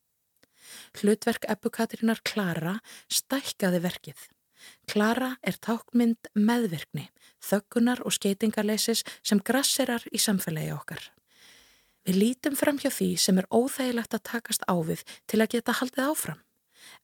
Hlutverk 1.00 1.46
Ebbu 1.48 1.72
Katrínar 1.72 2.20
Klara 2.26 2.76
stækkaði 3.08 3.80
verkið. 3.86 4.28
Klara 4.90 5.36
er 5.42 5.56
tákmynd 5.62 6.30
meðvirkni, 6.34 7.08
þöggunar 7.44 8.02
og 8.04 8.14
skeitingarleisis 8.16 9.04
sem 9.22 9.40
grassirar 9.40 10.04
í 10.12 10.20
samfélagi 10.20 10.74
okkar. 10.74 11.02
Við 12.06 12.16
lítum 12.16 12.56
fram 12.56 12.78
hjá 12.80 12.88
því 12.90 13.10
sem 13.20 13.38
er 13.40 13.48
óþægilegt 13.52 14.16
að 14.16 14.26
takast 14.32 14.64
ávið 14.68 15.04
til 15.28 15.40
að 15.42 15.52
geta 15.56 15.76
haldið 15.80 16.06
áfram. 16.08 16.40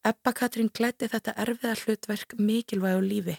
Ebba 0.08 0.32
Katrín 0.32 0.70
glæti 0.72 1.08
þetta 1.12 1.36
erfiða 1.36 1.76
hlutverk 1.82 2.36
mikilvæg 2.40 2.96
á 2.96 3.02
lífi. 3.04 3.36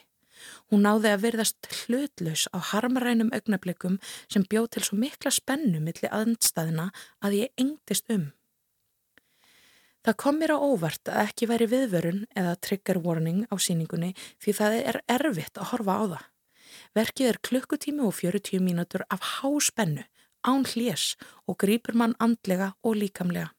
Hún 0.69 0.86
náði 0.86 1.12
að 1.12 1.24
verðast 1.25 1.69
hlutlaus 1.74 2.45
á 2.53 2.62
harmarænum 2.71 3.33
augnablikum 3.33 3.97
sem 4.29 4.45
bjóð 4.45 4.69
til 4.75 4.83
svo 4.86 5.00
mikla 5.01 5.33
spennu 5.33 5.81
millir 5.81 6.13
aðnstæðina 6.13 6.91
að 7.25 7.39
ég 7.41 7.63
engdist 7.63 8.12
um. 8.13 8.29
Það 10.07 10.15
kom 10.23 10.37
mér 10.39 10.53
á 10.55 10.63
óvart 10.63 11.09
að 11.11 11.17
ekki 11.25 11.47
væri 11.49 11.65
viðvörun 11.67 12.19
eða 12.39 12.53
trigger 12.63 13.01
warning 13.03 13.41
á 13.51 13.59
síningunni 13.59 14.13
því 14.39 14.53
það 14.55 14.75
er 14.79 14.97
erfitt 15.11 15.59
að 15.59 15.67
horfa 15.73 15.95
á 15.99 16.03
það. 16.13 16.21
Verkið 16.95 17.27
er 17.27 17.39
klukkutími 17.43 18.05
og 18.07 18.15
40 18.15 18.63
mínútur 18.63 19.03
af 19.11 19.25
háspennu, 19.41 20.07
án 20.47 20.63
hlés 20.71 21.17
og 21.43 21.59
grýpur 21.59 21.99
mann 21.99 22.15
andlega 22.23 22.71
og 22.87 22.95
líkamlega. 23.01 23.51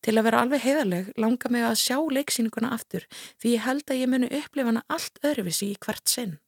Til 0.00 0.16
að 0.16 0.30
vera 0.30 0.40
alveg 0.40 0.64
heiðarleg 0.64 1.12
langar 1.20 1.52
mig 1.52 1.68
að 1.68 1.80
sjá 1.84 2.00
leiksýninguna 2.16 2.72
aftur 2.72 3.04
því 3.36 3.56
ég 3.58 3.66
held 3.68 3.92
að 3.92 4.00
ég 4.00 4.12
muni 4.14 4.34
upplifa 4.40 4.72
hana 4.72 4.86
allt 4.88 5.20
öðruvissi 5.20 5.74
í 5.74 5.80
hvert 5.84 6.08
sinn. 6.08 6.38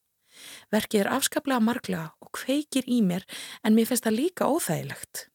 Verkið 0.73 1.05
er 1.05 1.13
afskaplega 1.13 1.61
marglega 1.61 2.07
og 2.17 2.33
kveikir 2.41 2.89
í 2.89 3.03
mér 3.05 3.29
en 3.61 3.77
mér 3.77 3.91
finnst 3.91 4.09
það 4.09 4.17
líka 4.17 4.49
óþægilegt. 4.49 5.27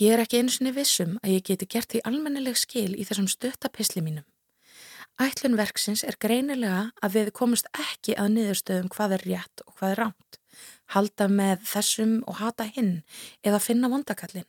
Ég 0.00 0.14
er 0.14 0.22
ekki 0.22 0.38
einu 0.40 0.48
sinni 0.48 0.70
vissum 0.72 1.18
að 1.20 1.34
ég 1.34 1.42
geti 1.44 1.66
gert 1.68 1.90
því 1.92 2.00
almennileg 2.08 2.56
skil 2.56 2.94
í 2.96 3.04
þessum 3.04 3.26
stöttapisli 3.28 4.00
mínum. 4.00 4.24
Ætlun 5.20 5.58
verksins 5.58 6.00
er 6.08 6.16
greinilega 6.16 6.86
að 7.04 7.18
við 7.18 7.28
komumst 7.36 7.68
ekki 7.76 8.14
að 8.16 8.30
niðurstöðum 8.38 8.88
hvað 8.94 9.16
er 9.18 9.24
rétt 9.28 9.64
og 9.66 9.74
hvað 9.76 9.92
er 9.92 10.00
ránt. 10.00 10.38
Halda 10.94 11.26
með 11.28 11.66
þessum 11.68 12.14
og 12.24 12.40
hata 12.40 12.64
hinn 12.72 13.02
eða 13.44 13.60
finna 13.60 13.92
vondakallin. 13.92 14.48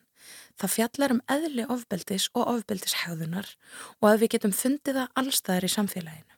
Það 0.55 0.75
fjallar 0.77 1.17
um 1.17 1.21
eðli 1.35 1.67
ofbeldis 1.75 2.29
og 2.31 2.47
ofbeldishegðunar 2.53 3.51
og 3.99 4.07
að 4.07 4.23
við 4.23 4.35
getum 4.37 4.55
fundið 4.55 5.01
það 5.01 5.15
allstæðar 5.19 5.67
í 5.67 5.73
samfélaginu. 5.75 6.35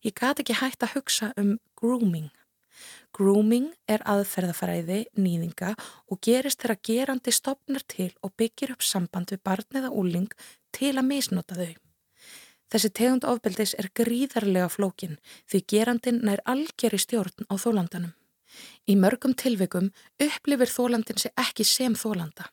Ég 0.00 0.16
gati 0.16 0.46
ekki 0.46 0.62
hægt 0.62 0.88
að 0.88 0.96
hugsa 0.96 1.34
um 1.36 1.58
grooming. 1.76 2.32
Grooming 3.16 3.70
er 3.90 4.04
aðferðafæriði 4.08 5.04
nýðinga 5.18 5.74
og 6.08 6.20
gerist 6.24 6.62
þegar 6.62 6.82
gerandi 6.88 7.34
stopnar 7.34 7.84
til 7.86 8.10
og 8.22 8.34
byggir 8.38 8.74
upp 8.76 8.86
samband 8.86 9.32
við 9.34 9.42
barn 9.44 9.80
eða 9.82 9.92
úling 9.92 10.30
til 10.76 10.94
að 10.96 11.08
misnota 11.08 11.58
þau. 11.58 11.74
Þessi 12.70 12.90
tegund 12.94 13.26
ofbeldis 13.26 13.74
er 13.82 13.90
gríðarlega 13.98 14.68
flókin 14.70 15.18
því 15.50 15.64
gerandin 15.72 16.22
nær 16.22 16.42
algjör 16.46 16.94
í 16.94 17.02
stjórn 17.02 17.50
á 17.50 17.54
þólandanum. 17.58 18.14
Í 18.86 18.94
mörgum 18.98 19.34
tilveikum 19.34 19.90
upplifir 20.22 20.70
þólandin 20.70 21.18
sig 21.18 21.34
ekki 21.38 21.66
sem 21.66 21.96
þólanda. 21.98 22.46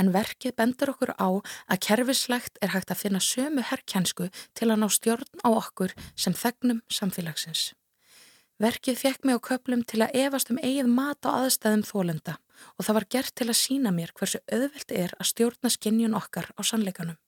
En 0.00 0.10
verkið 0.16 0.56
bendur 0.58 0.94
okkur 0.94 1.14
á 1.20 1.28
að 1.70 1.80
kerfislegt 1.86 2.58
er 2.64 2.72
hægt 2.74 2.90
að 2.90 3.02
finna 3.04 3.20
sömu 3.22 3.62
herrkjænsku 3.68 4.30
til 4.56 4.70
að 4.70 4.80
ná 4.80 4.88
stjórn 4.90 5.44
á 5.44 5.48
okkur 5.52 5.94
sem 6.16 6.34
þegnum 6.34 6.82
samfélagsins. 6.88 7.72
Verkið 8.62 9.00
fekk 9.00 9.24
mig 9.26 9.34
á 9.34 9.46
köplum 9.50 9.82
til 9.82 9.98
að 10.04 10.14
evast 10.14 10.50
um 10.52 10.60
eigið 10.62 10.86
mat 10.86 11.26
á 11.26 11.42
aðstæðum 11.42 11.82
þólenda 11.88 12.36
og 12.78 12.86
það 12.86 12.96
var 12.96 13.06
gert 13.10 13.34
til 13.34 13.48
að 13.48 13.58
sína 13.58 13.90
mér 13.90 14.12
hversu 14.14 14.38
auðvelt 14.46 14.92
er 14.94 15.14
að 15.18 15.30
stjórna 15.32 15.70
skinnjun 15.74 16.14
okkar 16.14 16.52
á 16.54 16.62
sannleikanum. 16.62 17.18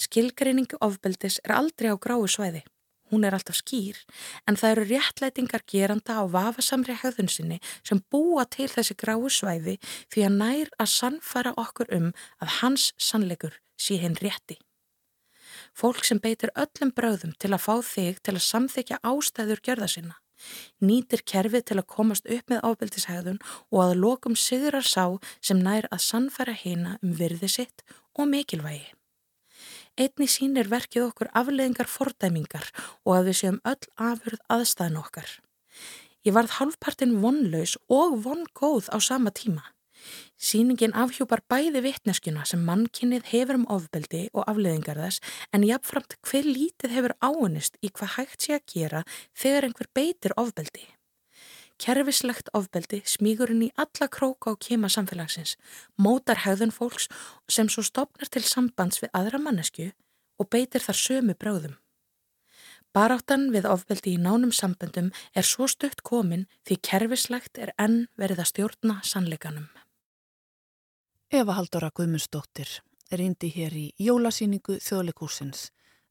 Skilgreiningu 0.00 0.78
ofbeldis 0.80 1.36
er 1.44 1.52
aldrei 1.52 1.92
á 1.92 1.96
gráu 2.00 2.24
svæði. 2.24 2.62
Hún 3.12 3.24
er 3.24 3.36
alltaf 3.36 3.56
skýr, 3.56 3.96
en 4.48 4.56
það 4.56 4.72
eru 4.74 4.86
réttlætingar 4.88 5.64
geranda 5.68 6.16
á 6.20 6.24
vafasamri 6.28 6.96
hegðun 6.96 7.30
sinni 7.32 7.58
sem 7.80 8.00
búa 8.12 8.44
til 8.48 8.68
þessi 8.72 8.96
gráu 9.00 9.28
svæði 9.32 9.78
því 10.12 10.24
að 10.28 10.36
nær 10.40 10.72
að 10.76 10.92
sannfara 10.92 11.52
okkur 11.60 11.92
um 11.96 12.08
að 12.40 12.54
hans 12.60 12.92
sannleikur 12.96 13.60
sé 13.80 13.96
hinn 14.00 14.16
rétti. 14.20 14.58
Fólk 15.76 16.04
sem 16.04 16.20
beitir 16.20 16.52
öllum 16.56 16.92
bröðum 16.92 17.32
til 17.40 17.52
að 17.52 17.64
fá 17.64 17.74
þig 17.84 18.20
til 18.24 18.36
að 18.36 18.44
samþykja 18.44 19.00
ástæður 19.08 19.64
gjörða 19.64 19.88
sinna, 19.92 20.16
nýtir 20.84 21.24
kerfið 21.26 21.64
til 21.70 21.78
að 21.80 21.88
komast 21.94 22.28
upp 22.28 22.52
með 22.52 22.64
ábyldishegðun 22.68 23.40
og 23.72 23.80
að 23.84 23.96
lokum 24.02 24.36
sigurar 24.36 24.86
sá 24.86 25.18
sem 25.40 25.60
nær 25.62 25.88
að 25.90 26.04
sannfara 26.04 26.54
hina 26.56 26.98
um 27.02 27.16
virði 27.18 27.50
sitt 27.56 27.84
og 28.18 28.30
mikilvægi. 28.32 28.86
Einni 29.98 30.28
sínir 30.30 30.68
verkið 30.70 31.08
okkur 31.08 31.32
afleðingar 31.34 31.90
fordæmingar 31.90 32.68
og 33.04 33.16
að 33.16 33.30
við 33.30 33.38
séum 33.40 33.62
öll 33.66 33.88
afurð 34.10 34.44
aðstæðin 34.54 35.00
okkar. 35.00 35.32
Ég 36.26 36.34
varð 36.36 36.58
halvpartin 36.58 37.18
vonlaus 37.22 37.74
og 37.90 38.20
vongóð 38.22 38.90
á 38.94 38.98
sama 39.02 39.34
tíma. 39.34 39.64
Sýningin 40.38 40.92
afhjúpar 40.94 41.40
bæði 41.50 41.80
vittneskjuna 41.82 42.44
sem 42.46 42.60
mannkinnið 42.62 43.24
hefur 43.32 43.56
um 43.58 43.64
ofbeldi 43.74 44.28
og 44.30 44.44
afleðingar 44.46 45.00
þess 45.02 45.18
en 45.50 45.64
jáfnframt 45.66 46.14
hver 46.22 46.46
lítið 46.46 46.94
hefur 46.94 47.14
áunist 47.18 47.74
í 47.82 47.90
hvað 47.90 48.12
hægt 48.14 48.46
sé 48.46 48.54
að 48.54 48.68
gera 48.70 49.00
þegar 49.34 49.66
einhver 49.66 49.88
beitir 49.98 50.34
ofbeldi. 50.38 50.84
Kerfislegt 51.78 52.52
ofbeldi 52.54 53.00
smígur 53.06 53.50
í 53.50 53.70
alla 53.74 54.06
króka 54.06 54.54
og 54.54 54.62
kema 54.62 54.86
samfélagsins, 54.90 55.56
mótar 55.98 56.42
hegðun 56.46 56.74
fólks 56.74 57.08
sem 57.50 57.68
svo 57.68 57.82
stopnar 57.82 58.30
til 58.30 58.42
sambands 58.42 59.02
við 59.02 59.10
aðra 59.14 59.42
mannesku 59.42 59.90
og 60.38 60.50
beitir 60.54 60.82
þar 60.86 60.98
sömu 61.02 61.34
bráðum. 61.34 61.74
Baráttan 62.94 63.50
við 63.54 63.66
ofbeldi 63.66 64.14
í 64.14 64.22
nánum 64.22 64.54
samböndum 64.54 65.10
er 65.34 65.46
svo 65.46 65.66
stutt 65.66 66.02
komin 66.02 66.46
því 66.66 66.78
kerfislegt 66.90 67.58
er 67.58 67.74
enn 67.78 68.06
verið 68.16 68.42
að 68.42 68.50
stjórna 68.54 69.00
sannleikanum. 69.02 69.68
Eva 71.28 71.58
Haldóra 71.58 71.90
Guðmundsdóttir 71.92 72.70
er 73.12 73.20
indi 73.20 73.50
hér 73.52 73.74
í 73.76 73.82
jólasýningu 74.00 74.78
þjóðleikúsins, 74.80 75.66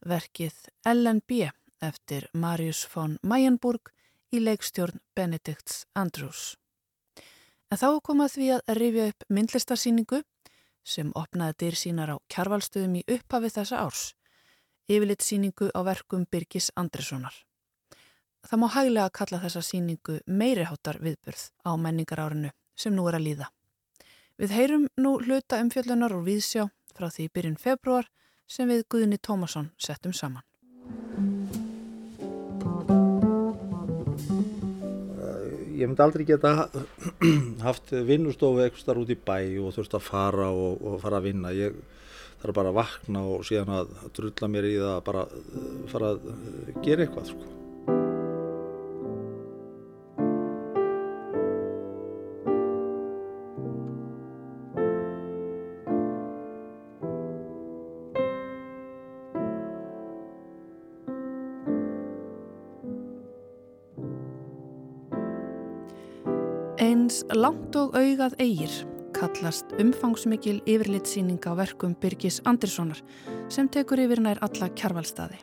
verkið 0.06 0.54
LNB 0.86 1.48
eftir 1.82 2.28
Marius 2.38 2.84
von 2.92 3.16
Mayenburg 3.26 3.90
í 4.30 4.44
leikstjórn 4.44 5.02
Benedikts 5.18 5.88
Andrews. 5.98 6.54
En 7.74 7.82
þá 7.82 7.98
komað 8.06 8.36
því 8.36 8.52
að 8.60 8.78
rifja 8.78 9.10
upp 9.10 9.28
myndlistarsýningu 9.40 10.22
sem 10.86 11.10
opnaði 11.18 11.58
dyr 11.66 11.82
sínar 11.82 12.14
á 12.14 12.18
kjarvalstöðum 12.30 13.02
í 13.02 13.06
upphafi 13.18 13.56
þessa 13.58 13.82
árs, 13.90 14.06
yfirleitt 14.86 15.26
síningu 15.26 15.74
á 15.74 15.82
verkum 15.82 16.30
Birgis 16.30 16.70
Andressonar. 16.78 17.34
Það 18.46 18.62
má 18.62 18.70
hæglega 18.70 19.10
kalla 19.10 19.42
þessa 19.50 19.66
síningu 19.66 20.22
meiriháttar 20.30 21.02
viðburð 21.02 21.50
á 21.66 21.74
menningarárinu 21.74 22.54
sem 22.78 22.94
nú 22.94 23.10
er 23.10 23.18
að 23.18 23.32
líða. 23.32 23.54
Við 24.38 24.52
heyrum 24.54 24.84
nú 25.02 25.16
hluta 25.18 25.58
umfjöllunar 25.64 26.14
og 26.14 26.28
viðsjá 26.28 26.68
frá 26.94 27.08
því 27.10 27.24
byrjun 27.34 27.56
februar 27.58 28.06
sem 28.46 28.70
við 28.70 28.84
Guðni 28.94 29.18
Tómasson 29.18 29.72
settum 29.82 30.14
saman. 30.14 30.46
ég 35.78 35.86
myndi 35.86 36.02
aldrei 36.02 36.24
geta 36.26 36.70
haft 37.68 37.92
vinnustofu 37.92 38.64
eitthvað 38.64 38.82
starf 38.82 39.04
út 39.04 39.12
í 39.14 39.18
bæ 39.18 39.38
og 39.62 39.76
þurft 39.76 39.98
að 39.98 40.06
fara 40.06 40.48
og, 40.50 40.82
og 40.82 40.96
fara 41.04 41.20
að 41.20 41.28
vinna 41.30 41.54
ég 41.54 41.76
þarf 42.42 42.58
bara 42.58 42.72
að 42.74 42.80
vakna 42.80 43.22
og 43.30 43.46
síðan 43.46 43.76
að 43.82 43.94
drulla 44.18 44.50
mér 44.54 44.70
í 44.70 44.74
það 44.80 44.96
að 44.96 45.06
bara 45.10 45.28
fara 45.94 46.14
að 46.16 46.82
gera 46.86 47.06
eitthvað 47.06 47.30
sko. 47.30 47.54
Langt 67.48 67.76
og 67.80 67.94
augað 67.96 68.34
eigir 68.44 68.72
kallast 69.16 69.70
umfangsmikil 69.80 70.58
yfirlitsýning 70.68 71.40
á 71.48 71.56
verkum 71.56 71.94
Birgis 71.96 72.42
Anderssonar 72.50 73.00
sem 73.54 73.70
tekur 73.72 74.02
yfir 74.04 74.20
nær 74.20 74.42
alla 74.44 74.68
kjarvalstaði. 74.76 75.38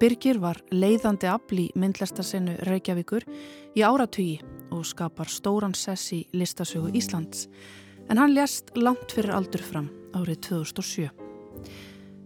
Birgir 0.00 0.40
var 0.40 0.62
leiðandi 0.72 1.28
afl 1.28 1.60
í 1.60 1.66
myndlæstarsenu 1.76 2.54
Reykjavíkur 2.68 3.26
í 3.76 3.84
áratugi 3.84 4.38
og 4.72 4.86
skapar 4.88 5.28
stóran 5.28 5.76
sess 5.76 6.14
í 6.16 6.22
listasögu 6.32 6.94
Íslands 6.96 7.50
en 8.08 8.22
hann 8.22 8.32
lést 8.32 8.72
langt 8.78 9.12
fyrir 9.12 9.34
aldur 9.36 9.66
fram 9.66 9.90
árið 10.16 10.40
2007. 10.48 11.10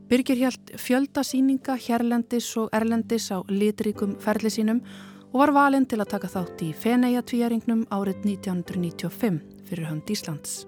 Birgir 0.07 0.39
hjælt 0.39 0.77
fjöldasýninga 0.79 1.81
hérlendis 1.89 2.53
og 2.63 2.71
erlendis 2.71 3.33
á 3.35 3.43
litríkum 3.51 4.15
ferli 4.23 4.55
sínum 4.55 4.85
og 4.85 5.16
var 5.41 5.53
valinn 5.53 5.87
til 5.89 5.99
að 6.01 6.11
taka 6.15 6.29
þátt 6.33 6.63
í 6.65 6.71
Feneja 6.77 7.21
tvíjaringnum 7.27 7.85
árið 7.93 8.25
1995 8.37 9.39
fyrir 9.69 9.89
hönd 9.91 10.11
Íslands. 10.13 10.65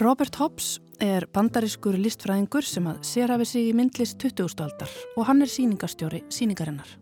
Robert 0.00 0.36
Hobbs 0.38 0.78
er 1.02 1.26
bandariskur 1.34 1.96
listfræðingur 1.98 2.64
sem 2.64 2.86
að 2.86 3.00
sérhafi 3.08 3.46
sig 3.48 3.70
í 3.70 3.76
myndlist 3.76 4.20
20. 4.22 4.52
aldar 4.64 4.92
og 5.16 5.26
hann 5.28 5.42
er 5.42 5.50
síningarstjóri 5.50 6.22
síningarinnar. 6.30 6.98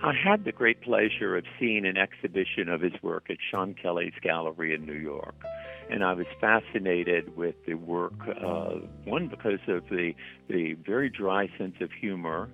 I 0.00 0.14
had 0.14 0.44
the 0.44 0.52
great 0.52 0.80
pleasure 0.80 1.36
of 1.36 1.44
seeing 1.58 1.84
an 1.84 1.96
exhibition 1.96 2.68
of 2.68 2.80
his 2.80 2.94
work 3.02 3.28
at 3.28 3.38
Sean 3.50 3.74
Kelly's 3.74 4.14
gallery 4.22 4.72
in 4.72 4.86
New 4.86 4.94
York. 4.94 5.34
And 5.90 6.04
I 6.04 6.12
was 6.14 6.26
fascinated 6.40 7.36
with 7.36 7.56
the 7.66 7.74
work, 7.74 8.14
uh, 8.28 8.78
one 9.04 9.26
because 9.26 9.60
of 9.66 9.82
the, 9.90 10.14
the 10.48 10.74
very 10.86 11.10
dry 11.10 11.48
sense 11.58 11.74
of 11.80 11.90
humor 11.90 12.48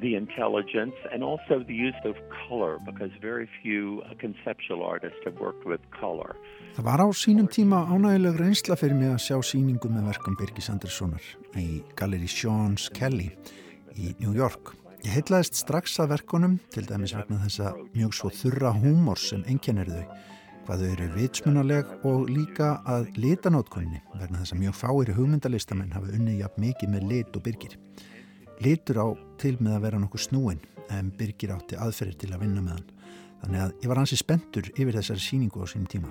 the 0.00 0.14
intelligence 0.16 0.94
and 1.12 1.22
also 1.22 1.62
the 1.66 1.74
use 1.74 2.00
of 2.04 2.14
color 2.48 2.78
because 2.84 3.10
very 3.20 3.48
few 3.62 4.02
conceptual 4.18 4.82
artists 4.82 5.18
have 5.24 5.38
worked 5.40 5.64
with 5.66 5.80
color. 6.00 6.36
Það 6.76 6.84
var 6.84 7.00
á 7.04 7.08
sínum 7.12 7.48
tíma 7.48 7.84
ánægileg 7.92 8.38
reynsla 8.40 8.76
fyrir 8.80 8.96
mig 8.96 9.12
að 9.12 9.24
sjá 9.26 9.36
síningu 9.44 9.90
með 9.92 10.08
verkum 10.12 10.36
Birgis 10.40 10.70
Anderssonar 10.72 11.24
í 11.60 11.82
Galleri 11.98 12.30
Sean's 12.30 12.88
Kelly 12.88 13.30
í 13.96 14.14
New 14.20 14.32
York. 14.32 14.72
Ég 15.02 15.16
heitlaðist 15.16 15.58
strax 15.58 15.98
að 16.00 16.14
verkunum 16.14 16.60
til 16.72 16.86
dæmis 16.86 17.12
vegna 17.16 17.42
þessa 17.42 17.74
mjög 17.92 18.14
svo 18.14 18.30
þurra 18.30 18.70
húmor 18.76 19.18
sem 19.18 19.42
enginnir 19.50 19.90
þau 19.90 20.04
hvað 20.62 20.82
þau 20.82 20.90
eru 20.94 21.06
vitsmunaleg 21.16 21.88
og 22.06 22.28
líka 22.30 22.68
að 22.86 23.08
litanótkunni 23.18 23.98
vegna 24.14 24.42
þess 24.42 24.54
að 24.54 24.60
mjög 24.62 24.76
fáir 24.78 25.12
hugmyndalistamenn 25.16 25.94
hafa 25.96 26.12
unnið 26.14 26.44
jafn 26.44 26.62
mikið 26.68 26.92
með 26.92 27.08
lit 27.10 27.36
og 27.36 27.44
byrgir. 27.48 27.74
Litur 28.62 28.98
á 29.02 29.08
til 29.42 29.56
með 29.58 29.74
að 29.74 29.84
vera 29.86 29.98
nokkuð 29.98 30.22
snúin 30.22 30.60
en 30.94 31.08
Birgir 31.18 31.50
átti 31.54 31.74
aðferðir 31.74 32.18
til 32.20 32.28
að 32.30 32.44
vinna 32.44 32.62
með 32.62 32.76
hann. 32.76 32.90
Þannig 33.42 33.62
að 33.64 33.72
ég 33.82 33.90
var 33.90 33.98
hansi 33.98 34.18
spendur 34.20 34.68
yfir 34.76 34.98
þessari 34.98 35.22
síningu 35.24 35.64
á 35.64 35.66
sínum 35.66 35.88
tíma. 35.90 36.10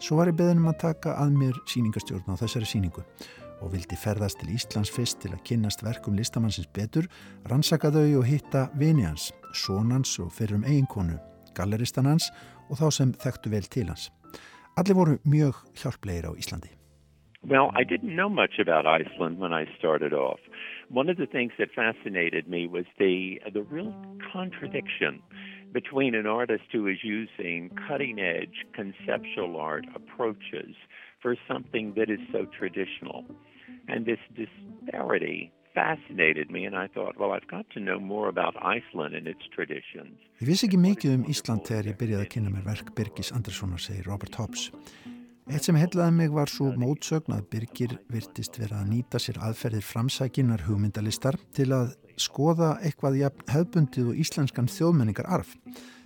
Svo 0.00 0.16
var 0.16 0.30
ég 0.30 0.38
beðin 0.38 0.62
um 0.62 0.70
að 0.70 0.78
taka 0.86 1.18
að 1.20 1.36
mér 1.36 1.58
síningastjórn 1.68 2.32
á 2.32 2.40
þessari 2.40 2.70
síningu 2.70 3.04
og 3.60 3.74
vildi 3.74 3.98
ferðast 3.98 4.40
til 4.40 4.54
Íslands 4.56 4.92
fyrst 4.94 5.20
til 5.20 5.34
að 5.34 5.44
kynnast 5.50 5.84
verkum 5.84 6.16
listamannsins 6.16 6.70
betur, 6.72 7.10
rannsaka 7.50 7.92
þau 7.92 8.22
og 8.22 8.26
hitta 8.26 8.68
vini 8.78 9.04
hans, 9.04 9.28
sonans 9.52 10.16
og 10.22 10.32
fyrrum 10.32 10.64
eiginkonu, 10.64 11.18
galleristan 11.58 12.08
hans 12.08 12.30
og 12.70 12.80
þá 12.80 12.86
sem 12.88 13.16
þekktu 13.20 13.52
vel 13.52 13.68
til 13.68 13.90
hans. 13.92 14.08
Allir 14.80 14.96
voru 14.96 15.18
mjög 15.28 15.60
hjálplegir 15.76 16.30
á 16.30 16.32
Íslandi. 16.32 16.72
Well, 17.44 17.70
I 17.74 17.82
didn't 17.82 18.14
know 18.14 18.28
much 18.28 18.58
about 18.58 18.86
Iceland 18.86 19.38
when 19.38 19.52
I 19.52 19.66
started 19.76 20.14
off. 20.14 20.40
One 20.92 21.08
of 21.08 21.16
the 21.16 21.24
things 21.24 21.52
that 21.58 21.68
fascinated 21.74 22.48
me 22.48 22.66
was 22.66 22.84
the 22.98 23.40
the 23.54 23.62
real 23.62 23.94
contradiction 24.30 25.22
between 25.72 26.14
an 26.14 26.26
artist 26.26 26.64
who 26.70 26.86
is 26.86 26.98
using 27.02 27.70
cutting 27.88 28.20
edge 28.20 28.66
conceptual 28.74 29.56
art 29.56 29.86
approaches 29.94 30.76
for 31.22 31.34
something 31.48 31.94
that 31.96 32.10
is 32.10 32.20
so 32.30 32.44
traditional. 32.58 33.24
And 33.88 34.04
this 34.04 34.18
disparity 34.36 35.50
fascinated 35.74 36.50
me 36.50 36.66
and 36.66 36.76
I 36.76 36.88
thought, 36.88 37.18
well, 37.18 37.32
I've 37.32 37.48
got 37.48 37.64
to 37.70 37.80
know 37.80 37.98
more 37.98 38.28
about 38.28 38.54
Iceland 38.60 39.14
and 39.14 39.26
its 39.26 39.44
traditions. 39.56 40.20
Ég 40.42 40.50
vissi 40.52 40.68
ekki 40.68 40.76
mikið 40.76 41.16
um 41.16 41.24
Ísland 41.32 41.64
þegar 41.70 41.88
ég 41.88 41.98
byrjaði 42.02 42.26
að 42.26 42.32
kynna 42.36 42.52
mér 42.52 42.68
verk 42.68 42.92
Birgis 42.98 43.32
Anderssonar, 43.32 43.80
segir 43.80 44.04
Robert 44.12 44.36
Hobbs. 44.36 44.68
Eitt 45.50 45.66
sem 45.66 45.74
hellaði 45.74 46.14
mig 46.14 46.30
var 46.30 46.46
svo 46.46 46.68
mótsögn 46.78 47.34
að 47.34 47.46
Birgir 47.50 47.96
virtist 48.12 48.60
vera 48.60 48.78
að 48.78 48.92
nýta 48.92 49.18
sér 49.18 49.40
aðferðir 49.42 49.82
framsækinar 49.82 50.62
hugmyndalistar 50.68 51.34
til 51.56 51.72
að 51.74 51.96
skoða 52.20 52.76
eitthvað 52.78 53.18
hefbundið 53.50 54.12
og 54.12 54.20
íslenskan 54.22 54.70
þjóðmenningar 54.70 55.26
arf. 55.26 55.56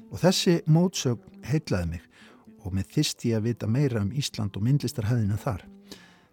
Og 0.09 0.23
þessi 0.23 0.63
mótsögn 0.65 1.45
hellaði 1.45 1.91
mig 1.91 2.07
og 2.65 2.73
með 2.79 2.97
ég 3.29 3.37
að 3.37 3.45
vita 3.51 3.69
meira 3.69 4.01
um 4.01 4.15
Ísland 4.17 4.57
og 4.57 4.65
myndlistarhæðinu 4.65 5.37
þar. 5.45 5.67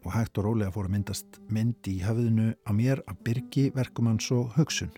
Og 0.08 0.16
hægt 0.16 0.40
og 0.40 0.48
rólega 0.48 0.72
fór 0.72 0.88
að 0.88 0.96
myndast 0.96 1.42
myndi 1.52 1.98
í 1.98 2.06
höfðinu 2.08 2.54
á 2.64 2.72
mér 2.72 3.04
að 3.04 3.20
Birgi 3.28 3.66
verkumann 3.76 4.24
svo 4.24 4.46
hugsun. 4.56 4.96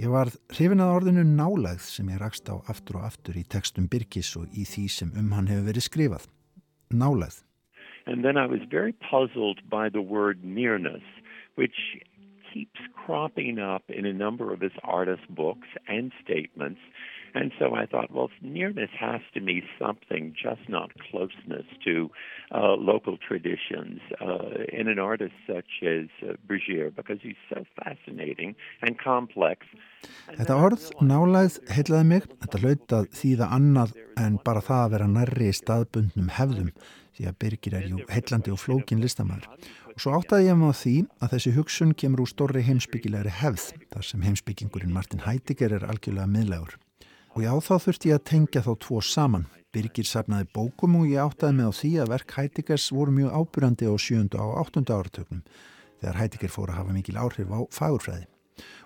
Ég 0.00 0.08
var 0.08 0.32
hrifin 0.54 0.80
að 0.80 0.94
orðinu 0.96 1.28
nálægð 1.28 1.84
sem 1.92 2.08
ég 2.08 2.24
rakst 2.24 2.48
á 2.48 2.56
aftur 2.72 3.02
og 3.02 3.06
aftur 3.12 3.36
í 3.36 3.44
textum 3.44 3.88
Birgis 3.90 4.32
og 4.40 4.48
í 4.56 4.64
því 4.64 4.88
sem 4.96 5.12
um 5.12 5.32
hann 5.36 5.52
hefur 5.52 5.68
verið 5.68 5.88
skrifað. 5.90 6.28
Nálægð. 6.94 7.44
And 8.06 8.24
then 8.24 8.36
I 8.36 8.46
was 8.46 8.60
very 8.70 8.94
puzzled 9.10 9.60
by 9.68 9.90
the 9.90 10.00
word 10.00 10.42
nearness, 10.42 11.02
which 11.56 11.78
keeps 12.52 12.80
cropping 12.94 13.58
up 13.58 13.82
in 13.88 14.06
a 14.06 14.12
number 14.12 14.52
of 14.52 14.60
his 14.60 14.72
artist 14.82 15.28
books 15.28 15.68
and 15.86 16.12
statements. 16.24 16.80
And 17.34 17.52
so 17.58 17.74
I 17.74 17.86
thought, 17.86 18.10
well, 18.12 18.30
nearness 18.40 18.90
has 18.98 19.20
to 19.34 19.40
mean 19.40 19.62
something, 19.78 20.34
just 20.34 20.68
not 20.68 20.90
closeness 21.10 21.66
to 21.84 22.10
uh, 22.54 22.74
local 22.74 23.18
traditions 23.18 24.00
uh, 24.20 24.64
in 24.72 24.88
an 24.88 24.98
artist 24.98 25.34
such 25.46 25.82
as 25.82 26.06
uh, 26.22 26.34
Brigier, 26.46 26.94
because 26.94 27.18
he's 27.22 27.42
so 27.48 27.64
fascinating 27.82 28.54
and 28.82 28.98
complex. 28.98 29.66
Þetta 30.28 30.56
orð 30.62 30.84
nálægð 31.02 31.58
heitlaði 31.74 32.06
mig, 32.12 32.30
þetta 32.44 32.62
hlautað 32.62 33.10
þýða 33.18 33.50
annað 33.56 33.96
en 34.18 34.38
bara 34.46 34.62
það 34.62 34.84
að 34.84 34.94
vera 34.94 35.10
nærri 35.10 35.50
staðbundnum 35.56 36.32
hefðum 36.38 36.72
því 37.18 37.28
að 37.28 37.38
Birgir 37.42 37.74
er 37.74 37.86
jú 37.90 38.02
heitlandi 38.06 38.54
og 38.54 38.60
flókin 38.62 39.02
listamæður. 39.02 39.48
Og 39.90 40.02
svo 40.02 40.12
áttaði 40.14 40.46
ég 40.46 40.60
á 40.62 40.70
því 40.70 40.96
að 41.18 41.32
þessi 41.34 41.54
hugsun 41.56 41.94
kemur 41.98 42.22
úr 42.22 42.30
stórri 42.30 42.62
heimsbyggilegri 42.68 43.32
hefð, 43.40 43.72
þar 43.90 44.06
sem 44.06 44.22
heimsbyggingurinn 44.22 44.94
Martin 44.94 45.24
Heidegger 45.26 45.74
er 45.80 45.88
algjörlega 45.90 46.30
miðlegur. 46.30 46.78
Og 47.38 47.44
já, 47.44 47.52
þá 47.62 47.74
þurfti 47.84 48.08
ég 48.10 48.16
að 48.18 48.22
tengja 48.26 48.60
þá 48.66 48.72
tvo 48.82 48.96
saman. 49.06 49.44
Birgir 49.70 50.06
sapnaði 50.10 50.48
bókum 50.56 50.96
og 50.98 51.04
ég 51.06 51.22
áttaði 51.22 51.54
mig 51.54 51.68
á 51.70 51.78
því 51.78 51.90
að 52.02 52.08
verk 52.10 52.32
Heideggers 52.34 52.86
voru 52.90 53.12
mjög 53.14 53.36
ábyrjandi 53.38 53.86
á 53.86 53.94
7. 53.94 54.24
og 54.42 54.56
8. 54.64 54.82
áratögnum, 54.90 55.44
þegar 56.00 56.18
Heidegger 56.18 56.50
fór 56.50 56.72
að 56.72 56.80
hafa 56.80 56.96
mikil 56.96 57.14
áhrif 57.14 57.52
á 57.54 57.60
fagurfræði. 57.78 58.26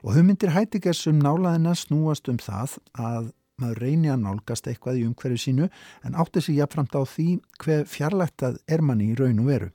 Og 0.05 0.19
hugmyndir 0.19 0.53
Heideggers 0.53 1.01
um 1.09 1.25
nálaðina 1.25 1.73
snúast 1.81 2.29
um 2.29 2.43
það 2.45 2.77
að 2.93 3.33
maður 3.57 3.83
reyni 3.87 4.13
að 4.13 4.21
nálgast 4.27 4.69
eitthvað 4.69 5.01
í 5.01 5.09
umhverju 5.09 5.41
sínu 5.47 5.71
en 6.05 6.21
átti 6.21 6.45
sig 6.45 6.61
jafnframt 6.61 6.93
á 6.93 7.09
því 7.09 7.29
hver 7.57 7.89
fjarlægt 7.89 8.45
að 8.45 8.61
er 8.69 8.85
manni 8.85 9.15
í 9.15 9.17
raun 9.17 9.41
og 9.47 9.49
veru. 9.49 9.73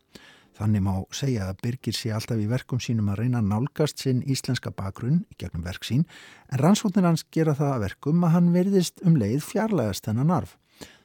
Þannig 0.57 0.81
má 0.81 0.93
segja 1.13 1.51
að 1.51 1.59
Birgir 1.61 1.93
sé 1.93 2.09
alltaf 2.15 2.39
í 2.41 2.47
verkum 2.49 2.79
sínum 2.81 3.11
að 3.13 3.19
reyna 3.21 3.43
nálgast 3.45 4.01
sinn 4.01 4.23
íslenska 4.25 4.71
bakgrunn 4.73 5.19
í 5.29 5.35
gegnum 5.37 5.65
verk 5.67 5.85
sín 5.85 6.07
en 6.49 6.61
rannsóknir 6.63 7.05
hans 7.05 7.27
gera 7.29 7.53
það 7.59 7.73
að 7.75 7.83
verkum 7.83 8.25
að 8.25 8.33
hann 8.33 8.47
verðist 8.55 9.03
um 9.05 9.19
leið 9.21 9.45
fjarlægast 9.45 10.09
þennan 10.09 10.33
arf. 10.39 10.55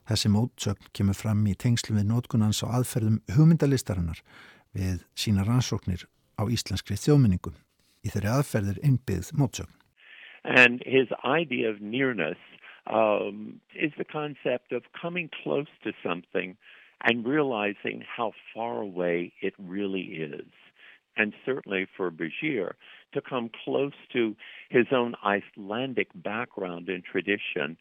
Þessi 0.09 0.33
mótsögn 0.33 0.89
kemur 0.97 1.19
fram 1.19 1.45
í 1.47 1.53
tengslu 1.55 1.99
við 1.99 2.09
nótkunans 2.09 2.63
á 2.65 2.81
aðferðum 2.81 3.21
hugmyndalistarinnar 3.37 4.25
við 4.73 5.05
sína 5.13 5.45
rannsóknir 5.45 6.07
á 6.41 6.49
íslenskri 6.49 6.97
þjóðminningum. 6.97 7.55
Í 8.03 8.09
þeirri 8.09 8.33
aðferðir 8.33 8.81
innbyggð 8.83 9.35
mótsögn. 9.37 9.77
And 10.43 10.81
his 10.87 11.13
idea 11.23 11.69
of 11.71 11.81
nearness 11.81 12.41
um, 12.89 13.61
is 13.77 13.93
the 13.99 14.09
concept 14.09 14.73
of 14.73 14.83
coming 14.97 15.29
close 15.43 15.71
to 15.85 15.93
something 16.03 16.57
and 17.05 17.27
realizing 17.27 18.05
how 18.17 18.33
far 18.55 18.81
away 18.81 19.33
it 19.41 19.55
really 19.59 20.01
is. 20.03 20.47
And 21.17 21.35
certainly 21.45 21.87
for 21.97 22.11
Bashir 22.11 22.73
to 23.13 23.21
come 23.21 23.51
close 23.65 23.93
to 24.13 24.35
his 24.71 24.87
own 24.93 25.15
Icelandic 25.25 26.09
background 26.15 26.89
and 26.89 27.05
tradition, 27.05 27.77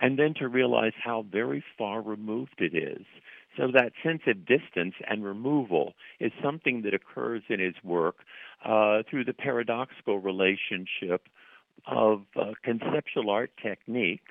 and 0.00 0.18
then 0.18 0.34
to 0.34 0.48
realize 0.48 0.92
how 1.02 1.24
very 1.30 1.64
far 1.76 2.00
removed 2.00 2.60
it 2.60 2.74
is. 2.74 3.04
So 3.56 3.66
that 3.72 3.92
sense 4.04 4.22
of 4.28 4.46
distance 4.46 4.94
and 5.08 5.24
removal 5.24 5.94
is 6.20 6.30
something 6.40 6.82
that 6.82 6.94
occurs 6.94 7.42
in 7.48 7.58
his 7.58 7.74
work 7.82 8.18
uh, 8.64 9.02
through 9.10 9.24
the 9.24 9.32
paradoxical 9.32 10.20
relationship 10.20 11.26
of 11.86 12.22
uh, 12.36 12.52
conceptual 12.62 13.30
art 13.30 13.50
technique 13.60 14.22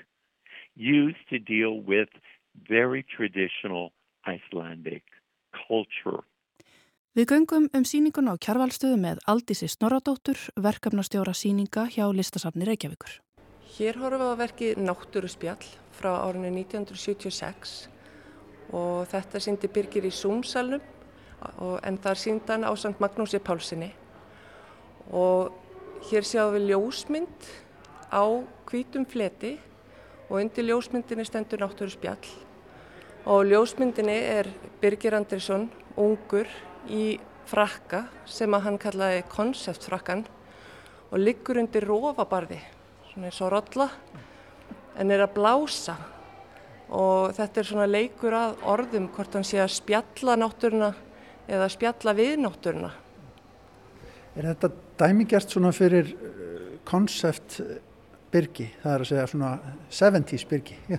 used 0.76 1.17
to 1.30 1.39
deal 1.39 1.82
with 1.82 2.10
very 2.67 3.04
traditional 3.04 3.91
Icelandic 4.27 5.03
culture. 5.67 6.23
Við 7.17 7.31
göngum 7.31 7.65
um 7.73 7.85
síningun 7.87 8.29
á 8.29 8.37
kjarvalstöðu 8.37 8.97
með 9.01 9.21
Aldísi 9.25 9.65
Snorradóttur, 9.71 10.37
verkefnastjóra 10.53 11.33
síninga 11.33 11.87
hjá 11.89 12.05
listasafni 12.13 12.67
Reykjavíkur. 12.67 13.15
Hér 13.77 13.97
horfum 13.97 14.21
við 14.21 14.29
að 14.29 14.41
verki 14.43 14.67
Náttúruspjall 14.77 15.65
frá 15.97 16.11
árinu 16.27 16.51
1976 16.53 17.73
og 18.77 19.07
þetta 19.09 19.41
síndi 19.41 19.69
Birgir 19.71 20.05
í 20.05 20.13
Súmsalnum 20.13 20.83
en 21.85 21.99
þar 22.03 22.21
síndi 22.21 22.53
hann 22.53 22.67
ásand 22.67 23.01
Magnúsi 23.01 23.41
Pálssoni 23.41 23.89
og 25.13 25.53
hér 26.09 26.25
sjáum 26.25 26.55
við 26.55 26.71
ljósmynd 26.71 27.49
á 28.13 28.23
hvítum 28.69 29.05
fleti 29.09 29.55
og 30.27 30.41
undir 30.41 30.69
ljósmyndinni 30.69 31.25
stendur 31.25 31.63
Náttúruspjall 31.63 32.46
og 33.25 33.45
ljósmyndinni 33.49 34.17
er 34.38 34.49
Birgir 34.82 35.15
Andersson, 35.17 35.69
ungur 35.97 36.49
í 36.89 37.17
frakka 37.47 38.03
sem 38.27 38.53
að 38.53 38.65
hann 38.67 38.80
kallaði 38.82 39.23
konceptfrakkan 39.32 40.25
og 41.12 41.17
liggur 41.21 41.60
undir 41.62 41.88
rofabarði, 41.88 42.60
svona 43.12 43.30
eins 43.30 43.41
og 43.41 43.51
rolla, 43.56 43.89
en 44.97 45.12
er 45.13 45.23
að 45.23 45.36
blása. 45.38 45.97
Og 46.88 47.34
þetta 47.36 47.60
er 47.60 47.67
svona 47.67 47.88
leikur 47.89 48.36
að 48.36 48.62
orðum 48.67 49.10
hvort 49.15 49.36
hann 49.36 49.47
sé 49.47 49.60
að 49.60 49.73
spjalla 49.75 50.38
náttúruna 50.39 50.93
eða 51.47 51.67
spjalla 51.71 52.13
við 52.15 52.38
náttúruna. 52.43 52.91
Er 54.38 54.51
þetta 54.51 54.71
dæmigjart 54.99 55.51
svona 55.51 55.73
fyrir 55.75 56.13
koncept 56.88 57.60
uh, 57.63 57.77
byrgi, 58.32 58.69
það 58.84 58.93
er 58.93 59.03
að 59.03 59.10
segja 59.12 59.27
svona 59.32 59.51
70's 59.89 60.45
byrgi, 60.47 60.77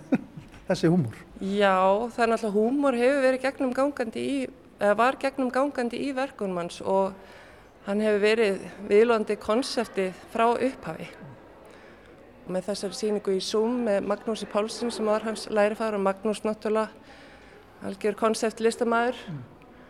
þessi 0.68 0.90
húmur? 0.92 1.16
Já, 1.40 1.76
það 2.12 2.22
er 2.24 2.31
náttúrulega 2.33 2.54
húmor 2.54 2.98
hefur 2.98 3.24
verið 3.24 3.44
gegnum 3.46 3.74
gangandi 3.76 4.24
í, 4.24 4.37
eða 4.78 4.98
var 4.98 5.18
gegnum 5.22 5.50
gangandi 5.54 6.00
í 6.04 6.12
verkunum 6.16 6.61
hans 6.62 6.81
og 6.85 7.16
hann 7.88 8.04
hefur 8.04 8.22
verið 8.22 8.62
viðlóðandi 8.90 9.38
konseptið 9.40 10.22
frá 10.33 10.46
upphafi. 10.52 11.09
Með 12.48 12.70
þessari 12.70 12.96
síningu 12.96 13.35
í 13.37 13.42
Zoom 13.44 13.83
með 13.85 14.07
Magnúsi 14.09 14.48
Pálsson 14.48 14.92
sem 14.92 15.09
var 15.09 15.24
hans 15.26 15.46
lærifæður 15.52 15.98
og 15.98 16.04
Magnús 16.07 16.44
náttúrulega 16.44 16.88
algjör 17.85 18.16
konceptlistamæður. 18.18 19.20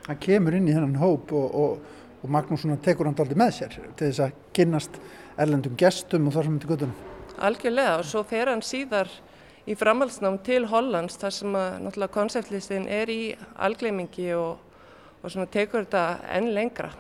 Hann 0.08 0.20
kemur 0.22 0.56
inn 0.58 0.66
í 0.68 0.74
hennan 0.74 0.98
hóp 0.98 1.32
og, 1.36 1.54
og, 1.54 2.02
og 2.22 2.34
Magnús 2.34 2.66
tekur 2.82 3.08
hann 3.08 3.18
aldrei 3.18 3.38
með 3.38 3.54
sér 3.60 3.78
til 3.78 4.08
þess 4.08 4.24
að 4.26 4.36
kynnast 4.56 4.98
erlendum 5.38 5.78
gestum 5.78 6.26
og 6.28 6.34
þar 6.34 6.48
sem 6.48 6.58
þetta 6.58 6.72
gutunum. 6.72 6.98
Algjörlega 7.38 7.98
og 8.00 8.06
svo 8.08 8.24
fer 8.26 8.50
hann 8.50 8.64
síðar 8.66 9.10
í 9.68 9.76
framhaldsnám 9.76 10.38
til 10.46 10.62
Hollands 10.70 11.18
þar 11.20 11.34
sem 11.34 11.58
að 11.58 11.74
náttúrulega 11.84 12.14
konseptlistin 12.14 12.86
er 12.90 13.10
í 13.12 13.22
algleimingi 13.60 14.30
og, 14.36 14.62
og 15.20 15.32
svona 15.32 15.48
tekur 15.52 15.84
þetta 15.84 16.04
enn 16.38 16.52
lengra. 16.56 16.92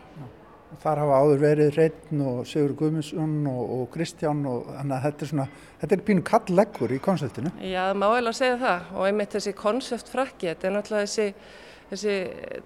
Þar 0.82 1.00
hafa 1.00 1.20
áður 1.22 1.40
verið 1.40 1.70
Reitn 1.78 2.20
og 2.28 2.42
Sigur 2.46 2.74
Guðmundsson 2.76 3.46
og, 3.48 3.62
og 3.72 3.86
Kristján 3.94 4.42
og 4.50 4.66
þannig 4.74 4.96
að 4.98 5.06
þetta 5.06 5.24
er 5.24 5.30
svona, 5.30 5.46
þetta 5.80 5.96
er 5.96 6.02
pínu 6.10 6.24
kallleggur 6.28 6.92
í 6.92 6.98
konseptinu. 7.02 7.54
Já, 7.64 7.80
það 7.88 8.02
má 8.02 8.06
vel 8.12 8.26
að 8.28 8.36
segja 8.36 8.58
það 8.60 8.92
og 8.92 9.06
einmitt 9.08 9.38
þessi 9.38 9.54
konseptfrakki, 9.62 10.50
þetta 10.50 10.68
er 10.68 10.76
náttúrulega 10.76 11.08
þessi, 11.08 11.56
þessi 11.94 12.18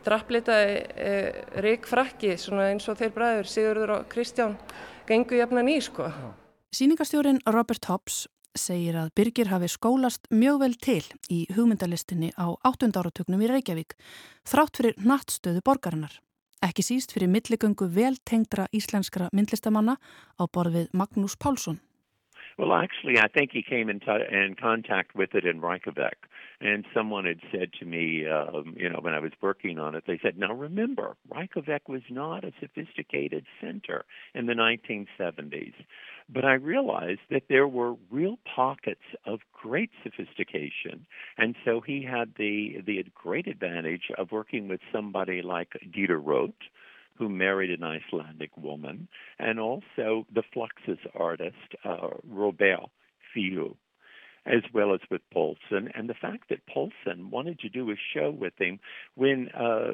drapplita 0.02 0.58
e, 0.66 1.14
ríkfrakki 1.62 2.34
svona 2.42 2.72
eins 2.72 2.90
og 2.90 2.98
þeir 2.98 3.14
bræður 3.14 3.52
Sigurður 3.54 3.96
og 4.00 4.10
Kristján 4.10 4.58
gengur 5.06 5.38
jafna 5.38 5.62
ný 5.62 5.78
sko. 5.86 6.10
Sýningarstjórin 6.74 7.38
Robert 7.46 7.86
Hobbs 7.86 8.24
segir 8.58 8.96
að 8.98 9.12
Birgir 9.16 9.48
hafi 9.52 9.68
skólast 9.70 10.28
mjög 10.30 10.58
vel 10.62 10.74
til 10.76 11.04
í 11.32 11.44
hugmyndalistinni 11.56 12.32
á 12.36 12.52
8. 12.68 12.90
áratögnum 12.92 13.42
í 13.42 13.48
Reykjavík 13.50 13.96
þrátt 14.48 14.76
fyrir 14.80 14.98
nattstöðu 15.00 15.62
borgarinnar. 15.64 16.18
Ekki 16.62 16.84
síst 16.86 17.14
fyrir 17.14 17.30
milligöngu 17.32 17.88
vel 17.90 18.14
tengdra 18.28 18.68
íslenskra 18.70 19.30
myndlistamanna 19.34 19.96
á 20.38 20.42
borðið 20.46 20.92
Magnús 20.94 21.34
Pálsson. 21.34 21.80
Well, 22.58 22.72
actually, 22.72 23.18
I 23.18 23.28
think 23.28 23.50
he 23.52 23.62
came 23.62 23.88
in, 23.90 24.00
in 24.30 24.54
contact 24.54 25.16
with 25.16 25.34
it 25.34 25.44
in 25.44 25.60
Reykjavik. 25.60 26.28
And 26.62 26.84
someone 26.94 27.24
had 27.24 27.40
said 27.50 27.72
to 27.80 27.84
me, 27.84 28.24
um, 28.28 28.76
you 28.78 28.88
know, 28.88 29.00
when 29.00 29.14
I 29.14 29.18
was 29.18 29.32
working 29.40 29.80
on 29.80 29.96
it, 29.96 30.04
they 30.06 30.20
said, 30.22 30.38
now 30.38 30.52
remember, 30.52 31.16
Reykjavik 31.28 31.88
was 31.88 32.02
not 32.08 32.44
a 32.44 32.52
sophisticated 32.60 33.44
center 33.60 34.04
in 34.32 34.46
the 34.46 34.52
1970s. 34.52 35.74
But 36.32 36.44
I 36.44 36.52
realized 36.52 37.20
that 37.30 37.44
there 37.48 37.66
were 37.66 37.96
real 38.12 38.38
pockets 38.54 39.02
of 39.26 39.40
great 39.52 39.90
sophistication. 40.04 41.04
And 41.36 41.56
so 41.64 41.80
he 41.80 42.04
had 42.08 42.34
the, 42.38 42.76
the 42.86 43.04
great 43.12 43.48
advantage 43.48 44.12
of 44.16 44.30
working 44.30 44.68
with 44.68 44.80
somebody 44.92 45.42
like 45.42 45.72
Dieter 45.92 46.20
Roth, 46.24 46.50
who 47.16 47.28
married 47.28 47.70
an 47.70 47.82
Icelandic 47.82 48.56
woman, 48.56 49.08
and 49.40 49.58
also 49.58 50.26
the 50.32 50.44
Fluxus 50.54 50.98
artist, 51.12 51.56
uh, 51.84 52.08
Robert 52.24 52.88
Fiu, 53.34 53.76
as 54.46 54.62
well 54.74 54.92
as 54.92 55.00
with 55.10 55.22
Polson. 55.32 55.90
And 55.94 56.08
the 56.08 56.14
fact 56.14 56.48
that 56.50 56.60
Polson 56.66 57.30
wanted 57.30 57.58
to 57.60 57.68
do 57.68 57.90
a 57.90 57.96
show 58.14 58.30
with 58.30 58.54
him 58.58 58.80
when 59.14 59.48
uh, 59.54 59.92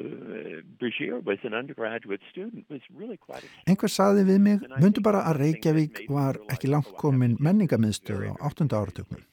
Brigitte 0.79 1.23
was 1.25 1.39
an 1.43 1.53
undergraduate 1.53 2.21
student 2.31 2.65
was 2.69 2.81
really 2.93 3.17
quite 3.17 3.43
exciting. 3.43 3.65
Einhver 3.69 3.91
saði 3.93 4.25
við 4.29 4.39
mig, 4.45 4.69
myndu 4.81 5.03
bara 5.05 5.25
að 5.29 5.43
Reykjavík 5.43 6.05
var 6.09 6.39
ekki 6.49 6.71
langt 6.71 6.95
komin 6.97 7.37
menningamiðstöð 7.39 8.31
á 8.31 8.33
8. 8.49 8.69
áratögnum. 8.73 9.25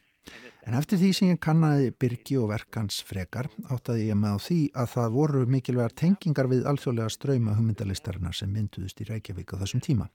En 0.66 0.74
eftir 0.74 0.98
því 0.98 1.08
sem 1.14 1.28
ég 1.30 1.38
kannaði 1.38 1.92
Birgi 1.94 2.34
og 2.42 2.48
verkans 2.50 2.98
frekar 3.06 3.46
áttaði 3.70 4.08
ég 4.08 4.18
með 4.18 4.34
á 4.34 4.38
því 4.48 4.58
að 4.82 4.88
það 4.96 5.12
voru 5.14 5.42
mikilvægar 5.46 5.94
tengingar 6.00 6.48
við 6.50 6.66
alþjóðlega 6.66 7.14
ströyma 7.14 7.54
hugmyndalistarinnar 7.54 8.34
sem 8.34 8.50
mynduðust 8.50 8.98
í 9.04 9.06
Reykjavík 9.06 9.54
á 9.54 9.60
þessum 9.62 9.84
tíma. 9.86 10.08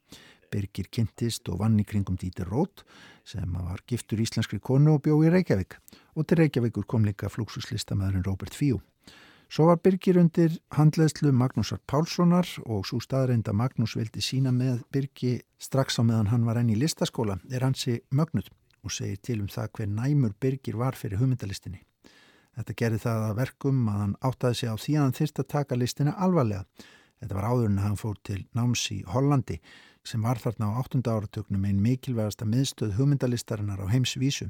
Birgir 0.51 0.89
kynntist 0.91 1.49
og 1.49 1.61
vann 1.61 1.79
í 1.79 1.85
kringum 1.87 2.19
Dítir 2.19 2.49
Rót 2.51 2.83
sem 3.27 3.53
var 3.55 3.81
giftur 3.87 4.21
íslenskri 4.21 4.59
konu 4.59 4.97
og 4.97 5.03
bjó 5.05 5.17
í 5.23 5.31
Reykjavík 5.33 5.77
og 6.15 6.27
til 6.27 6.41
Reykjavíkur 6.41 6.87
kom 6.87 7.05
líka 7.07 7.29
flúksuslistamæðurinn 7.31 8.25
Róbert 8.27 8.57
Fíu. 8.57 8.81
Svo 9.51 9.65
var 9.67 9.81
Birgir 9.83 10.15
undir 10.15 10.53
handleðslu 10.77 11.33
Magnúsar 11.35 11.81
Pálssonar 11.83 12.47
og 12.63 12.85
svo 12.87 13.01
staðreinda 13.03 13.51
Magnús 13.51 13.97
vildi 13.99 14.23
sína 14.23 14.53
með 14.55 14.85
Birgi 14.95 15.33
strax 15.59 15.99
á 15.99 16.07
meðan 16.07 16.31
hann 16.31 16.45
var 16.47 16.61
enn 16.61 16.71
í 16.71 16.77
listaskóla 16.79 17.35
er 17.51 17.65
hansi 17.65 17.97
mögnuð 18.15 18.47
og 18.83 18.95
segir 18.95 19.19
til 19.19 19.41
um 19.43 19.49
það 19.51 19.73
hver 19.75 19.91
næmur 19.91 20.37
Birgir 20.39 20.79
var 20.79 20.95
fyrir 20.95 21.19
hugmyndalistinni. 21.19 21.81
Þetta 22.55 22.77
gerði 22.79 23.01
það 23.03 23.25
að 23.27 23.37
verkum 23.41 23.83
að 23.91 23.99
hann 24.01 24.15
áttaði 24.27 24.59
sig 24.61 24.71
á 24.71 24.75
því 24.75 24.95
að 24.95 25.03
hann 25.03 25.17
þyrst 25.19 25.43
að 25.43 25.51
taka 25.53 25.79
listina 25.79 26.15
alvarlega. 26.15 26.63
Þetta 27.21 27.37
var 27.37 27.47
áður 27.51 27.69
en 27.69 27.83
hann 27.83 27.99
fór 27.99 28.17
til 28.23 28.39
náms 28.57 28.87
í 28.95 29.01
Hollandi 29.07 29.59
sem 30.07 30.23
var 30.23 30.41
þarna 30.41 30.71
á 30.73 30.81
8. 30.81 31.01
áratöknum 31.05 31.65
einn 31.67 31.81
mikilvægasta 31.83 32.47
miðstöð 32.49 32.95
hugmyndalistarinnar 32.97 33.83
á 33.83 33.87
heimsvísu. 33.91 34.49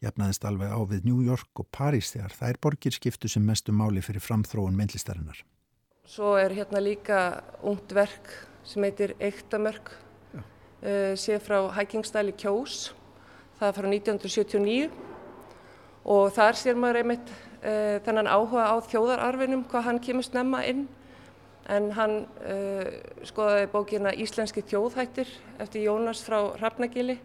Jafnaðist 0.00 0.44
alveg 0.48 0.72
á 0.72 0.80
við 0.88 1.04
New 1.04 1.20
York 1.24 1.60
og 1.60 1.68
Paris 1.72 2.14
þegar 2.14 2.36
þær 2.36 2.60
borgir 2.64 2.96
skiptu 2.96 3.28
sem 3.28 3.44
mestu 3.44 3.72
máli 3.72 4.00
fyrir 4.00 4.24
framþróun 4.24 4.78
myndlistarinnar. 4.78 5.42
Svo 6.08 6.36
er 6.40 6.54
hérna 6.56 6.80
líka 6.80 7.42
ungt 7.62 7.92
verk 7.92 8.32
sem 8.64 8.82
heitir 8.84 9.12
Eiktamörk, 9.20 9.92
uh, 10.32 11.12
sé 11.16 11.36
frá 11.40 11.68
Hækingstæli 11.76 12.32
Kjós 12.40 12.90
það 13.60 13.68
er 13.68 13.76
frá 13.76 13.88
1979 13.92 14.90
og 16.10 16.30
þar 16.32 16.56
sér 16.56 16.78
maður 16.80 17.02
einmitt 17.02 17.32
uh, 17.60 18.00
þennan 18.06 18.30
áhuga 18.30 18.70
á 18.72 18.74
þjóðararfinum 18.88 19.66
hvað 19.68 19.86
hann 19.88 20.00
kemur 20.00 20.24
snemma 20.24 20.62
inn 20.68 20.86
en 21.70 21.90
hann 21.94 22.16
uh, 22.42 22.90
skoðaði 23.26 23.70
bókina 23.72 24.14
Íslenski 24.14 24.64
þjóðhættir 24.66 25.30
eftir 25.62 25.86
Jónas 25.86 26.22
frá 26.26 26.38
Hrafnagili 26.58 27.18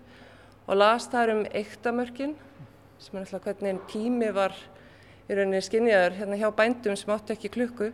og 0.65 0.79
las 0.79 1.09
þar 1.11 1.33
um 1.35 1.43
eiktamörkin 1.49 2.35
sem 3.01 3.17
er 3.17 3.25
alltaf 3.25 3.43
hvernig 3.45 3.81
tími 3.91 4.31
var 4.33 4.55
í 5.25 5.33
rauninni 5.33 5.61
skinniðar 5.65 6.13
hérna 6.19 6.37
hjá 6.37 6.49
bændum 6.53 6.97
sem 6.97 7.11
áttu 7.13 7.33
ekki 7.33 7.49
klukku. 7.53 7.89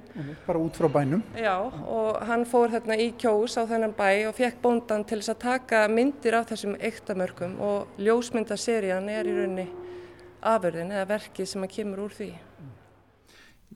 Bara 0.46 0.60
út 0.60 0.76
frá 0.76 0.90
bænum? 0.92 1.24
Já, 1.40 1.56
og 1.64 2.20
hann 2.28 2.44
fór 2.48 2.74
hérna 2.74 2.98
í 3.00 3.12
kjós 3.20 3.56
á 3.56 3.64
þennan 3.70 3.96
bæ 3.96 4.28
og 4.28 4.36
fekk 4.36 4.60
bóndan 4.64 5.06
til 5.08 5.22
þess 5.22 5.34
að 5.36 5.44
taka 5.46 5.86
myndir 5.88 6.36
af 6.36 6.50
þessum 6.52 6.76
eiktamörkum 6.76 7.56
og 7.64 8.02
ljósmyndaserían 8.04 9.08
er 9.12 9.32
í 9.32 9.38
rauninni 9.38 9.68
afurðin 10.42 10.92
eða 10.92 11.08
verkið 11.14 11.52
sem 11.54 11.64
að 11.64 11.74
kemur 11.78 12.04
úr 12.08 12.18
því. 12.18 12.30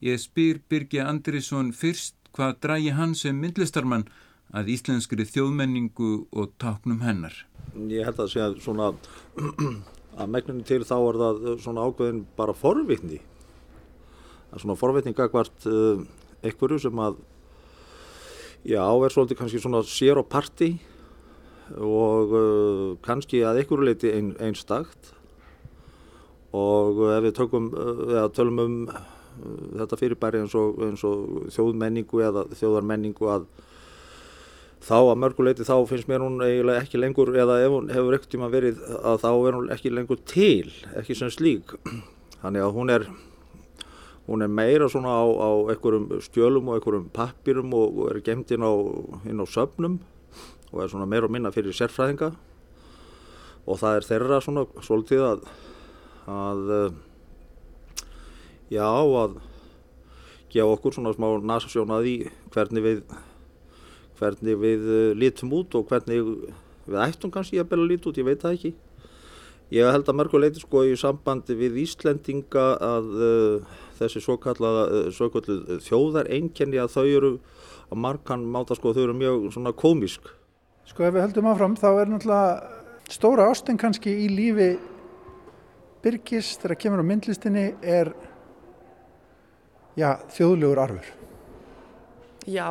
Ég 0.04 0.20
spyr 0.20 0.60
Birgi 0.68 1.00
Andrisson 1.00 1.72
fyrst 1.72 2.18
hvað 2.36 2.56
drægi 2.64 2.94
hann 2.96 3.14
sem 3.18 3.36
myndlistarmann 3.40 4.06
að 4.54 4.70
íslenskri 4.76 5.26
þjóðmenningu 5.26 6.10
og 6.30 6.52
táknum 6.62 7.02
hennar. 7.02 7.34
Ég 7.90 8.06
held 8.06 8.20
að 8.22 8.32
segja 8.34 8.50
svona 8.62 8.92
að 10.20 10.28
megnunni 10.32 10.66
til 10.68 10.84
þá 10.86 10.96
er 10.98 11.18
það 11.22 11.40
svona 11.64 11.86
ákveðin 11.88 12.22
bara 12.38 12.54
forvitni 12.56 13.20
að 14.52 14.62
svona 14.62 14.78
forvitninga 14.78 15.28
hvert 15.32 15.66
uh, 15.68 16.04
einhverju 16.46 16.78
sem 16.86 17.02
að 17.02 17.18
já, 18.66 18.82
er 18.84 19.12
svolítið 19.14 19.40
kannski 19.40 19.62
svona 19.62 19.82
sér 19.86 20.20
og 20.20 20.28
parti 20.30 20.76
og 21.74 22.32
uh, 22.32 22.88
kannski 23.04 23.42
að 23.44 23.62
einhverju 23.62 23.88
leiti 23.90 24.14
ein, 24.14 24.32
einstakt 24.40 25.12
og 26.56 27.02
ef 27.10 27.26
við 27.26 27.36
tökum, 27.36 27.68
eða 27.74 28.30
tölum 28.32 28.62
um 28.62 28.76
þetta 29.76 29.98
fyrirbæri 30.00 30.42
eins 30.42 30.54
og, 30.56 30.80
og 30.80 31.48
þjóðmenningu 31.54 32.22
eða 32.26 32.46
þjóðarmenningu 32.56 33.30
að 33.32 33.46
þá 34.86 34.96
að 34.98 35.20
mörguleiti 35.22 35.66
þá 35.66 35.76
finnst 35.88 36.08
mér 36.10 36.22
hún 36.22 36.42
eiginlega 36.44 36.82
ekki 36.84 37.00
lengur 37.00 37.32
eða 37.34 37.58
ef 37.64 37.72
hún 37.74 37.88
hefur 37.90 38.16
ekkert 38.16 38.32
tíma 38.34 38.50
verið 38.52 38.82
að 39.00 39.22
þá 39.24 39.30
er 39.32 39.56
hún 39.58 39.70
ekki 39.74 39.92
lengur 39.92 40.20
til, 40.28 40.72
ekki 40.98 41.16
sem 41.18 41.32
slík. 41.32 41.74
Þannig 42.42 42.66
að 42.66 42.76
hún 42.76 42.92
er 42.94 43.06
hún 44.26 44.42
er 44.42 44.50
meira 44.50 44.88
svona 44.90 45.14
á, 45.22 45.24
á 45.26 45.50
einhverjum 45.72 46.08
stjölum 46.22 46.70
og 46.70 46.78
einhverjum 46.78 47.08
pappirum 47.14 47.74
og, 47.78 47.98
og 48.02 48.10
er 48.12 48.22
gemt 48.26 48.50
inn 48.54 48.66
á, 48.66 48.72
inn 49.26 49.42
á 49.42 49.46
söfnum 49.46 50.00
og 50.72 50.82
er 50.82 50.90
svona 50.90 51.06
meira 51.06 51.28
og 51.28 51.34
minna 51.34 51.52
fyrir 51.54 51.74
sérfræðinga. 51.74 52.32
Og 53.66 53.78
það 53.80 53.98
er 53.98 54.06
þeirra 54.06 54.42
svona 54.42 54.66
svolítið 54.82 55.24
að 55.26 55.46
að 56.26 56.62
já 58.72 58.86
að 58.86 59.38
gefa 60.52 60.72
okkur 60.74 60.96
svona 60.96 61.14
smá 61.16 61.28
nasasjón 61.42 61.94
að 61.94 62.06
því 62.06 62.16
hvernig 62.54 62.86
við 62.86 63.02
hvernig 64.16 64.58
við 64.62 64.86
lítum 65.20 65.52
út 65.58 65.74
og 65.76 65.88
hvernig 65.90 66.24
við 66.86 67.00
ættum 67.02 67.32
kannski 67.34 67.60
að 67.60 67.74
að 67.76 67.88
líta 67.90 68.08
út, 68.08 68.18
ég 68.20 68.26
veit 68.26 68.40
það 68.40 68.56
ekki. 68.56 68.74
Ég 69.74 69.90
held 69.90 70.06
að 70.06 70.18
mörguleiti 70.20 70.62
sko 70.62 70.84
í 70.86 70.92
sambandi 70.94 71.56
við 71.58 71.80
Íslendinga 71.82 72.66
að 72.86 73.08
uh, 73.18 73.78
þessi 73.98 74.22
svo 74.22 74.36
kallað 74.38 75.10
uh, 75.10 75.78
þjóðar 75.82 76.30
einkenni 76.30 76.78
að 76.78 76.92
þau 76.94 77.06
eru 77.06 77.30
að 77.90 77.98
markan 78.02 78.44
máta 78.46 78.76
sko 78.78 78.92
þau 78.94 79.02
eru 79.08 79.16
mjög 79.18 79.48
svona 79.54 79.74
komisk 79.76 80.30
Sko 80.86 81.06
ef 81.06 81.16
við 81.16 81.24
höldum 81.24 81.48
áfram 81.50 81.74
þá 81.78 81.88
er 81.90 82.12
náttúrulega 82.12 83.10
stóra 83.10 83.48
ástin 83.50 83.78
kannski 83.78 84.12
í 84.24 84.28
lífi 84.30 84.70
Birgis 86.04 86.52
þegar 86.62 86.78
kemur 86.82 87.02
á 87.02 87.10
myndlistinni 87.10 87.66
er 87.82 88.12
já, 89.96 90.10
þjóðlegur 90.36 90.82
arfur. 90.82 91.12
Já, 92.46 92.68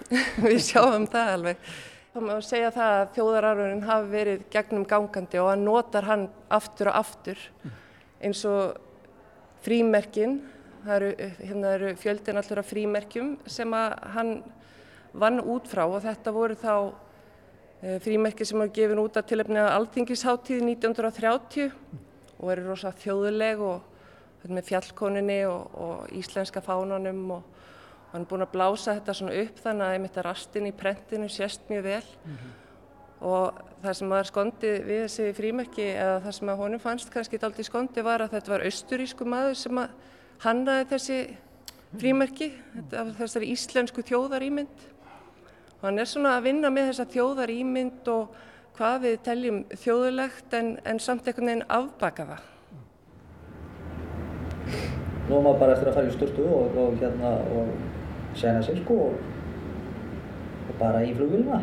við 0.44 0.58
sjáum 0.66 1.06
það 1.10 1.32
alveg. 1.36 1.68
Þá 2.16 2.18
má 2.24 2.34
segja 2.40 2.72
það 2.72 2.94
að 2.96 3.08
þjóðararfurinn 3.16 3.86
hafi 3.86 4.12
verið 4.12 4.44
gegnum 4.52 4.84
gangandi 4.88 5.40
og 5.42 5.50
hann 5.52 5.64
notar 5.66 6.06
hann 6.08 6.28
aftur 6.48 6.88
og 6.88 7.00
aftur 7.02 7.42
eins 8.24 8.40
og 8.48 8.78
frímerkin, 9.66 10.38
það 10.86 10.94
eru, 10.96 11.10
hérna 11.42 11.72
eru 11.76 11.90
fjöldin 12.00 12.40
allur 12.40 12.62
af 12.62 12.70
frímerkjum 12.70 13.34
sem 13.50 13.74
að 13.76 13.96
hann 14.14 14.30
vann 15.16 15.42
út 15.44 15.68
frá 15.68 15.84
og 15.84 16.00
þetta 16.04 16.32
voru 16.32 16.56
þá 16.56 16.72
frímerki 18.04 18.46
sem 18.48 18.58
var 18.60 18.72
gefin 18.72 19.02
út 19.02 19.16
að 19.18 19.28
tilöfni 19.32 19.60
að 19.60 19.74
Alþingisháttíð 19.74 20.64
1930 20.64 21.68
og 22.40 22.52
eru 22.52 22.64
rosa 22.70 22.92
þjóðuleg 22.96 23.60
og 23.60 23.95
með 24.46 24.68
fjallkoninni 24.68 25.40
og, 25.48 25.70
og 25.74 26.12
íslenska 26.16 26.60
fánanum 26.64 27.30
og, 27.38 27.42
og 28.06 28.12
hann 28.12 28.22
er 28.22 28.30
búin 28.30 28.46
að 28.46 28.52
blása 28.52 28.94
þetta 28.94 29.14
svona 29.14 29.38
upp 29.42 29.62
þannig 29.64 29.86
að 29.86 29.96
einmitt 29.96 30.18
að 30.20 30.28
rastin 30.28 30.68
í 30.68 30.74
prentinu 30.76 31.28
sést 31.28 31.68
mjög 31.70 31.82
vel. 31.82 32.04
Mm 32.24 32.36
-hmm. 32.36 32.54
og 33.20 33.62
það 33.82 33.92
sem 33.92 34.10
var 34.10 34.24
skondið 34.28 34.84
við 34.86 35.02
þessi 35.04 35.32
frímerki 35.36 35.86
eða 35.92 36.20
það 36.24 36.32
sem 36.38 36.48
að 36.48 36.56
honum 36.56 36.80
fannst 36.80 37.10
kannski 37.10 37.38
aldrei 37.42 37.64
skondið 37.64 38.04
var 38.04 38.20
að 38.20 38.30
þetta 38.30 38.52
var 38.52 38.64
austurísku 38.64 39.24
maður 39.24 39.54
sem 39.54 39.78
að 39.78 39.88
hannaði 40.44 40.88
þessi 40.90 41.18
frímerki 41.96 42.50
af 42.92 43.14
þessari 43.18 43.52
íslensku 43.54 44.02
þjóðarýmynd 44.02 44.84
og 45.76 45.82
hann 45.82 45.98
er 45.98 46.04
svona 46.04 46.36
að 46.36 46.48
vinna 46.48 46.70
með 46.70 46.90
þessa 46.90 47.08
þjóðarýmynd 47.14 48.10
og 48.12 48.36
hvað 48.76 49.00
við 49.06 49.16
teljum 49.22 49.62
þjóðulegt 49.72 50.54
en, 50.58 50.78
en 50.84 51.00
samt 51.00 51.26
einhvern 51.26 51.52
veginn 51.52 51.66
afbaka 51.68 52.28
það 52.32 52.55
Nú 55.26 55.40
maður 55.42 55.58
bara 55.62 55.72
eftir 55.74 55.88
að 55.90 55.96
fara 55.98 56.10
í 56.10 56.12
störtu 56.14 56.42
og, 56.46 56.76
og 56.78 56.90
hérna 57.00 57.30
og 57.56 57.66
sena 58.38 58.60
sig 58.62 58.76
sko 58.84 58.96
og, 59.08 59.14
og 60.68 60.74
bara 60.78 60.98
í 61.02 61.10
flugvíluna 61.16 61.58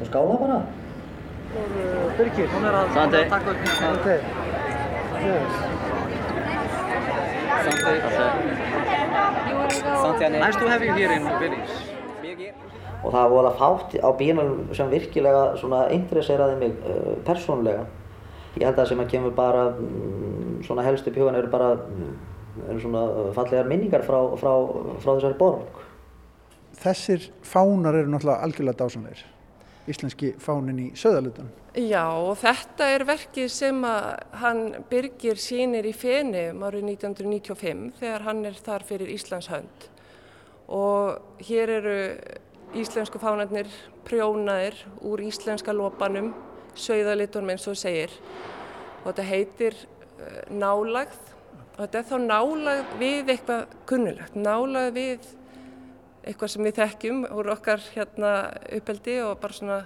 og 0.00 0.06
skála 0.08 0.34
bara. 0.40 0.58
Birgir, 2.16 2.48
hún 2.54 2.64
er 2.64 2.74
að 2.78 2.86
Sandi. 2.96 3.20
taka 3.28 3.48
upp 3.52 3.60
hérna. 3.68 3.92
Sandi. 3.92 4.16
Nice 10.38 10.56
to 10.56 10.68
have 10.68 10.86
you 10.86 10.92
here 10.94 11.12
in 11.12 11.24
Belize. 11.38 11.92
Og 13.02 13.10
það 13.12 13.30
var 13.32 13.38
alveg 13.42 13.58
fátt 13.58 13.94
á 13.98 14.10
bílunum 14.14 14.74
sem 14.74 14.90
virkilega 14.90 15.56
svona 15.58 15.88
interesseraði 15.90 16.56
mig 16.60 16.72
uh, 16.86 17.16
persónulega. 17.26 17.84
Ég 18.56 18.66
held 18.66 18.74
að 18.74 18.82
það 18.82 18.90
sem 18.90 19.02
að 19.04 19.12
kemur 19.14 19.34
bara 19.36 19.64
mm, 19.72 20.58
svona 20.66 20.84
helstu 20.86 21.12
pjóðan 21.14 21.38
eru 21.40 21.50
bara 21.52 21.70
mm, 21.78 22.10
eru 22.68 22.82
svona 22.82 23.04
fallegar 23.36 23.70
minningar 23.70 24.04
frá, 24.06 24.18
frá, 24.40 24.52
frá 25.02 25.10
þessari 25.14 25.38
borg. 25.40 25.80
Þessir 26.82 27.30
fánar 27.46 27.96
eru 27.96 28.12
náttúrulega 28.12 28.44
algjörlega 28.44 28.80
dásanleir. 28.82 29.24
Íslenski 29.90 30.34
fánin 30.38 30.78
í 30.78 30.88
söðalutunum. 30.98 31.50
Já 31.74 32.04
og 32.04 32.36
þetta 32.38 32.90
er 32.92 33.06
verkið 33.08 33.48
sem 33.50 33.78
að 33.88 34.10
hann 34.42 34.60
Birgir 34.90 35.40
sínir 35.40 35.88
í 35.88 35.94
Fenum 35.96 36.60
árið 36.66 36.90
1995 36.92 37.96
þegar 38.02 38.26
hann 38.28 38.44
er 38.46 38.60
þar 38.60 38.84
fyrir 38.86 39.10
Íslands 39.14 39.48
hönd 39.50 39.88
og 40.72 41.42
hér 41.42 41.72
eru 41.80 41.96
íslensku 42.78 43.20
fánarnir 43.20 43.68
prjónaðir 44.06 44.76
úr 45.04 45.20
íslenska 45.26 45.74
lopanum, 45.76 46.32
sögðalitunum 46.78 47.52
eins 47.54 47.68
og 47.70 47.78
segir 47.78 48.14
og 49.02 49.10
þetta 49.10 49.28
heitir 49.28 49.76
uh, 49.76 50.40
nálagð 50.50 51.20
og 51.72 51.78
þetta 51.80 52.02
er 52.02 52.08
þá 52.10 52.16
nálagð 52.26 52.96
við 53.00 53.32
eitthvað 53.34 53.78
kunnulegt, 53.88 54.36
nálagð 54.36 54.92
við 54.96 55.30
eitthvað 56.22 56.52
sem 56.52 56.66
við 56.68 56.78
þekkjum 56.78 57.24
úr 57.34 57.50
okkar 57.56 57.82
hérna 57.94 58.32
uppeldi 58.78 59.18
og 59.24 59.38
bara 59.42 59.56
svona 59.56 59.78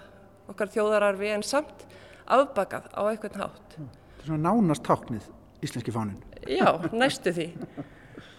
okkar 0.50 0.72
þjóðararfi 0.74 1.32
en 1.32 1.44
samt 1.46 1.86
afbakað 2.26 2.90
á 2.92 3.02
eitthvað 3.08 3.40
hátt. 3.40 3.76
Þetta 3.76 4.22
er 4.22 4.30
svona 4.30 4.50
nánast 4.50 4.84
táknið 4.86 5.28
íslenski 5.64 5.94
fánin. 5.94 6.18
Já, 6.46 6.76
næstu 6.92 7.32
því. 7.34 7.48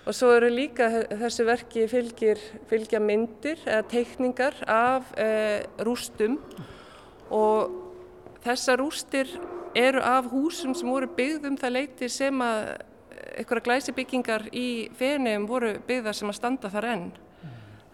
Og 0.07 0.15
svo 0.15 0.29
eru 0.37 0.47
líka 0.53 0.87
þessu 1.09 1.43
verki 1.47 1.87
fylgir, 1.91 2.39
fylgja 2.69 3.01
myndir 3.03 3.59
eða 3.65 3.83
teikningar 3.91 4.61
af 4.71 5.09
e, 5.19 5.27
rústum 5.83 6.37
og 7.33 7.86
þessar 8.43 8.81
rústir 8.81 9.31
eru 9.77 10.01
af 10.01 10.29
húsum 10.31 10.75
sem 10.75 10.89
voru 10.89 11.09
byggð 11.17 11.49
um 11.51 11.57
það 11.57 11.75
leiti 11.75 12.09
sem 12.09 12.41
að 12.41 12.75
einhverja 13.37 13.65
glæsibyggingar 13.67 14.47
í 14.55 14.67
fenum 14.97 15.47
voru 15.49 15.75
byggðar 15.87 16.15
sem 16.17 16.29
að 16.31 16.37
standa 16.39 16.71
þar 16.73 16.89
enn. 16.93 17.07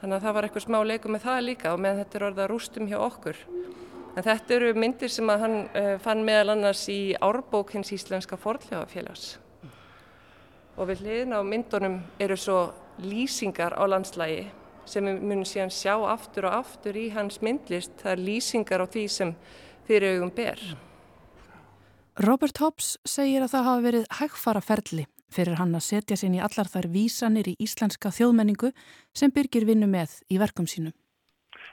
Þannig 0.02 0.18
að 0.18 0.26
það 0.26 0.36
var 0.36 0.46
eitthvað 0.48 0.66
smá 0.66 0.80
leiku 0.84 1.12
með 1.12 1.26
það 1.28 1.46
líka 1.48 1.74
og 1.74 1.80
meðan 1.84 2.02
þetta 2.02 2.18
er 2.20 2.26
orða 2.28 2.48
rústum 2.52 2.90
hjá 2.92 2.98
okkur. 3.00 3.38
En 4.14 4.26
þetta 4.26 4.56
eru 4.58 4.74
myndir 4.78 5.10
sem 5.10 5.30
að 5.32 5.46
hann 5.46 5.56
uh, 5.64 5.94
fann 6.04 6.26
meðal 6.28 6.54
annars 6.54 6.84
í 6.92 7.16
árbók 7.24 7.72
hins 7.74 7.94
íslenska 7.96 8.38
forðljáðafélags. 8.38 9.38
Og 10.78 10.90
við 10.90 11.06
hliðin 11.06 11.38
á 11.38 11.40
myndunum 11.46 11.98
eru 12.22 12.38
svo 12.38 12.60
lýsingar 13.02 13.78
á 13.78 13.84
landslægi 13.90 14.46
sem 14.86 15.08
við 15.08 15.24
munum 15.24 15.48
síðan 15.48 15.72
sjá 15.72 15.96
aftur 16.12 16.50
og 16.50 16.58
aftur 16.60 16.98
í 17.00 17.08
hans 17.16 17.40
myndlist. 17.42 17.96
Það 18.02 18.12
er 18.12 18.24
lýsingar 18.28 18.84
á 18.84 18.88
því 18.92 19.06
sem 19.10 19.36
fyrir 19.88 20.18
augum 20.18 20.34
ber. 20.36 20.60
Robert 22.22 22.60
Hobbs 22.62 22.96
segir 23.10 23.42
að 23.42 23.56
það 23.56 23.68
hafa 23.68 23.86
verið 23.88 24.10
hægfara 24.20 24.62
ferli 24.62 25.08
fyrir 25.34 25.58
hann 25.58 25.74
að 25.74 25.88
setja 25.88 26.18
sín 26.20 26.36
í 26.38 26.42
allar 26.46 26.70
þær 26.70 26.90
vísanir 26.94 27.50
í 27.50 27.56
íslenska 27.66 28.12
þjóðmenningu 28.14 28.70
sem 29.18 29.34
Birgir 29.34 29.66
vinnu 29.66 29.90
með 29.90 30.20
í 30.30 30.38
verkum 30.42 30.70
sínum. 30.70 30.94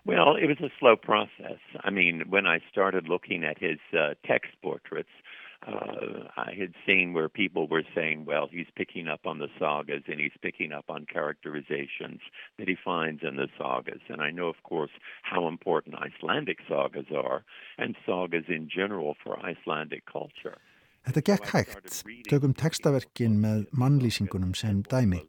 Well, 0.08 0.36
it 0.40 0.48
was 0.48 0.60
a 0.64 0.72
slow 0.78 0.96
process. 0.96 1.60
I 1.84 1.90
mean, 1.90 2.24
when 2.30 2.46
I 2.46 2.60
started 2.70 3.06
looking 3.06 3.44
at 3.44 3.58
his 3.60 3.80
uh, 3.92 4.14
text 4.24 4.56
portraits, 4.62 5.12
uh, 5.66 6.28
I 6.36 6.52
had 6.58 6.72
seen 6.86 7.12
where 7.12 7.28
people 7.28 7.68
were 7.68 7.84
saying, 7.94 8.24
well, 8.24 8.48
he's 8.50 8.66
picking 8.76 9.08
up 9.08 9.26
on 9.26 9.38
the 9.38 9.48
sagas 9.58 10.02
and 10.08 10.18
he's 10.18 10.36
picking 10.40 10.72
up 10.72 10.86
on 10.88 11.06
characterizations 11.06 12.20
that 12.58 12.68
he 12.68 12.76
finds 12.82 13.22
in 13.22 13.36
the 13.36 13.48
sagas. 13.58 14.00
And 14.08 14.22
I 14.22 14.30
know, 14.30 14.48
of 14.48 14.62
course, 14.62 14.90
how 15.22 15.48
important 15.48 15.96
Icelandic 15.96 16.58
sagas 16.68 17.06
are 17.14 17.44
and 17.78 17.94
sagas 18.06 18.44
in 18.48 18.68
general 18.74 19.16
for 19.22 19.38
Icelandic 19.44 20.04
culture. 20.06 20.58
Þetta 21.00 21.20
gekk 21.24 21.46
hægt. 21.48 22.02
Tökum 22.28 22.52
textaverkin 22.52 23.38
með 23.40 23.62
mannlýsingunum 23.72 24.52
sem 24.56 24.82
dæmi. 24.84 25.22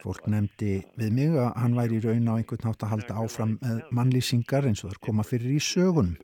Fólk 0.00 0.24
nefndi 0.32 0.78
við 0.96 1.10
mig 1.12 1.34
að 1.36 1.50
hann 1.60 1.76
væri 1.76 1.98
í 1.98 2.04
raun 2.06 2.30
á 2.32 2.34
einhvern 2.38 2.64
nátt 2.64 2.86
að 2.86 2.92
halda 2.94 3.18
áfram 3.20 3.58
með 3.60 3.82
mannlýsingar 3.92 4.68
eins 4.70 4.80
og 4.80 4.94
þar 4.94 5.02
koma 5.04 5.26
fyrir 5.28 5.52
í 5.52 5.60
sögunum. 5.60 6.16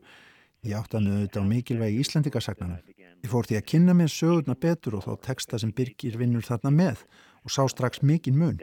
Ég 0.64 0.80
átti 0.80 0.96
hann 0.96 1.10
auðvitað 1.12 1.44
á 1.44 1.50
mikilvægi 1.52 2.00
Íslandikasagnanum. 2.06 2.95
Ég 3.26 3.32
fór 3.32 3.46
því 3.48 3.56
að 3.58 3.64
kynna 3.66 3.94
mér 3.98 4.10
sögurna 4.12 4.54
betur 4.54 4.94
og 4.94 5.02
þá 5.02 5.14
texta 5.26 5.58
sem 5.58 5.72
Birgir 5.74 6.14
vinnur 6.14 6.44
þarna 6.46 6.70
með 6.70 7.00
og 7.42 7.50
sá 7.50 7.64
strax 7.72 7.98
mikinn 8.06 8.36
mun. 8.38 8.60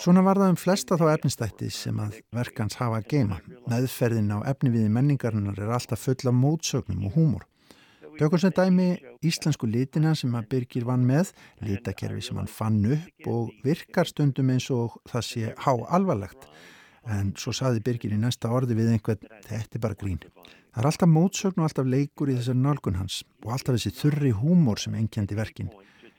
Svona 0.00 0.22
var 0.24 0.40
það 0.40 0.52
um 0.54 0.56
flesta 0.62 0.96
þá 0.96 1.10
efnistætti 1.10 1.68
sem 1.76 1.98
að 2.00 2.14
verkans 2.32 2.78
hafa 2.80 3.02
að 3.02 3.10
geima. 3.10 3.36
Meðferðin 3.68 4.32
á 4.32 4.48
efniviði 4.48 4.88
menningarinnar 4.94 5.60
er 5.60 5.74
alltaf 5.76 6.06
full 6.06 6.16
af 6.16 6.38
mótsögnum 6.38 7.04
og 7.10 7.18
húmor. 7.18 7.44
Tökum 8.16 8.40
sem 8.40 8.54
dæmi 8.56 8.88
íslensku 9.28 9.68
litina 9.68 10.14
sem 10.16 10.32
að 10.40 10.48
Birgir 10.54 10.88
vann 10.88 11.04
með, 11.04 11.34
litakerfi 11.60 12.24
sem 12.24 12.40
hann 12.40 12.48
fann 12.48 12.80
upp 12.96 13.28
og 13.28 13.52
virkar 13.66 14.08
stundum 14.08 14.54
eins 14.56 14.70
og 14.72 14.96
það 15.12 15.28
sé 15.28 15.52
há 15.52 15.72
alvarlegt. 15.98 16.48
En 17.06 17.32
svo 17.38 17.52
saði 17.54 17.82
Birgir 17.86 18.14
í 18.16 18.18
næsta 18.18 18.50
orði 18.50 18.74
við 18.78 18.92
einhvern, 18.96 19.28
þetta 19.46 19.78
er 19.78 19.82
bara 19.82 19.98
grín. 19.98 20.18
Það 20.74 20.82
er 20.82 20.88
alltaf 20.90 21.08
mótsögn 21.08 21.62
og 21.62 21.68
alltaf 21.68 21.86
leikur 21.88 22.30
í 22.32 22.36
þessar 22.36 22.58
nálgun 22.58 22.98
hans 22.98 23.22
og 23.44 23.52
alltaf 23.54 23.78
þessi 23.78 23.94
þurri 23.96 24.32
húmor 24.36 24.82
sem 24.82 24.96
engjandi 24.98 25.38
verkin, 25.38 25.70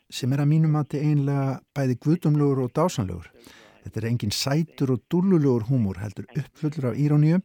sem 0.10 0.32
er 0.34 0.42
að 0.42 0.52
mínum 0.54 0.78
að 0.80 0.88
þetta 0.88 1.12
einlega 1.12 1.60
bæði 1.76 1.98
guðumlugur 2.06 2.64
og 2.64 2.72
dásanlugur. 2.80 3.28
Þetta 3.84 4.02
er 4.02 4.08
engin 4.10 4.34
sætur 4.34 4.96
og 4.96 5.04
dúlulugur 5.12 5.68
húmor 5.68 6.00
heldur 6.02 6.26
uppfullur 6.34 6.90
af 6.90 6.98
íróníu 7.04 7.44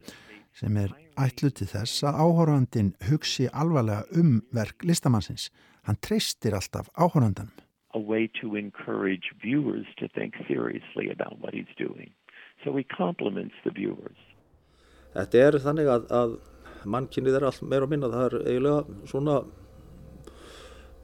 sem 0.57 0.77
er 0.77 0.95
ætlu 1.19 1.51
til 1.51 1.67
þess 1.69 2.03
að 2.07 2.17
áhórandin 2.23 2.93
hugsi 3.09 3.49
alvarlega 3.51 4.07
um 4.19 4.41
verk 4.55 4.83
listamannsins. 4.87 5.49
Hann 5.83 5.99
treystir 6.01 6.55
alltaf 6.55 6.89
áhórandanum. 6.95 7.53
A 7.93 7.99
way 7.99 8.27
to 8.41 8.55
encourage 8.55 9.35
viewers 9.41 9.85
to 9.99 10.07
think 10.15 10.33
seriously 10.47 11.11
about 11.11 11.37
what 11.39 11.53
he's 11.53 11.69
doing. 11.77 12.09
So 12.63 12.75
he 12.77 12.83
compliments 12.87 13.55
the 13.65 13.71
viewers. 13.75 14.19
Þetta 15.13 15.41
er 15.45 15.57
þannig 15.61 15.89
að, 15.91 16.05
að 16.15 16.35
mannkynnið 16.89 17.37
er 17.37 17.45
allt 17.49 17.65
meira 17.67 17.85
og 17.85 17.91
minna. 17.91 18.09
Það 18.11 18.25
er 18.25 18.35
eiginlega 18.49 19.07
svona, 19.11 19.37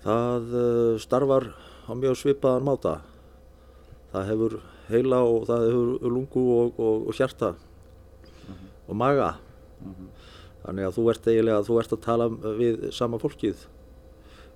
það 0.05 0.53
uh, 0.55 0.93
starfar 1.03 1.49
á 1.85 1.91
mjög 1.99 2.19
svipaðan 2.21 2.67
máta. 2.67 2.95
Það 4.13 4.29
hefur 4.31 4.55
heila 4.89 5.19
og 5.27 5.43
það 5.49 5.65
hefur 5.67 6.13
lungu 6.15 6.45
og, 6.55 6.79
og, 6.79 7.09
og 7.09 7.19
hjarta 7.19 7.53
og 8.89 8.97
maga. 8.97 9.33
Þannig 10.63 10.87
að 10.87 10.95
þú 10.95 11.05
ert 11.11 11.29
eiginlega, 11.29 11.67
þú 11.67 11.77
ert 11.81 11.93
að 11.95 12.01
tala 12.07 12.29
við 12.57 12.89
sama 12.95 13.19
fólkið 13.21 13.67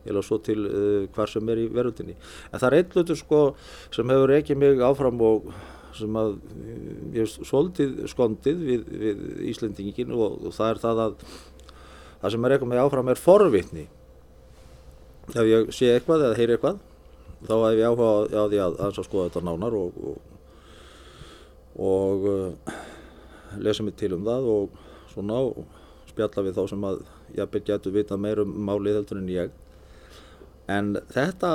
eða 0.03 0.23
svo 0.25 0.39
til 0.43 0.65
uh, 0.67 1.05
hvar 1.15 1.31
sem 1.31 1.47
er 1.53 1.61
í 1.63 1.69
verundinni. 1.71 2.17
En 2.51 2.59
það 2.59 2.67
er 2.69 2.77
einn 2.79 2.91
hlutur 2.97 3.19
sko 3.19 3.43
sem 3.93 4.09
hefur 4.11 4.33
ekki 4.35 4.57
mig 4.59 4.81
áfram 4.83 5.21
og 5.23 5.53
sem 5.97 6.19
að 6.19 6.31
ég 7.13 7.19
hef 7.23 7.49
svolítið 7.49 7.97
skondið 8.11 8.63
við, 8.69 8.87
við 9.03 9.25
Íslendingin 9.51 10.13
og, 10.15 10.39
og 10.47 10.55
það 10.55 10.71
er 10.71 10.81
það 10.83 11.03
að 11.03 11.17
það 12.23 12.33
sem 12.35 12.47
er 12.47 12.55
eitthvað 12.55 12.71
mig 12.71 12.81
áfram 12.83 13.11
er 13.11 13.19
forvitni. 13.19 13.85
Ef 15.33 15.45
ég 15.47 15.71
sé 15.75 15.91
eitthvað 15.93 16.27
eða 16.29 16.39
heyri 16.39 16.57
eitthvað 16.57 16.81
þá 17.43 17.55
hef 17.57 17.77
ég 17.77 17.87
áhuga 17.89 18.09
á 18.31 18.43
því 18.47 18.61
að, 18.63 18.77
að 18.85 18.99
skoða 19.03 19.29
þetta 19.29 19.43
nánar 19.47 19.75
og, 19.75 19.97
og, 20.09 20.17
og 21.83 22.27
uh, 22.31 22.77
lesa 23.59 23.83
mig 23.83 23.97
til 23.99 24.13
um 24.15 24.23
það 24.25 24.47
og 24.53 24.77
svona 25.11 25.41
og 25.49 25.65
spjalla 26.09 26.45
við 26.45 26.57
þá 26.57 26.63
sem 26.71 26.87
að 26.87 27.03
jafnveg 27.37 27.67
getur 27.67 27.95
vita 27.95 28.17
meir 28.19 28.43
um 28.43 28.55
málið 28.67 28.99
heldur 29.01 29.19
en 29.21 29.31
ég. 29.33 29.53
En 30.71 30.93
þetta, 31.11 31.49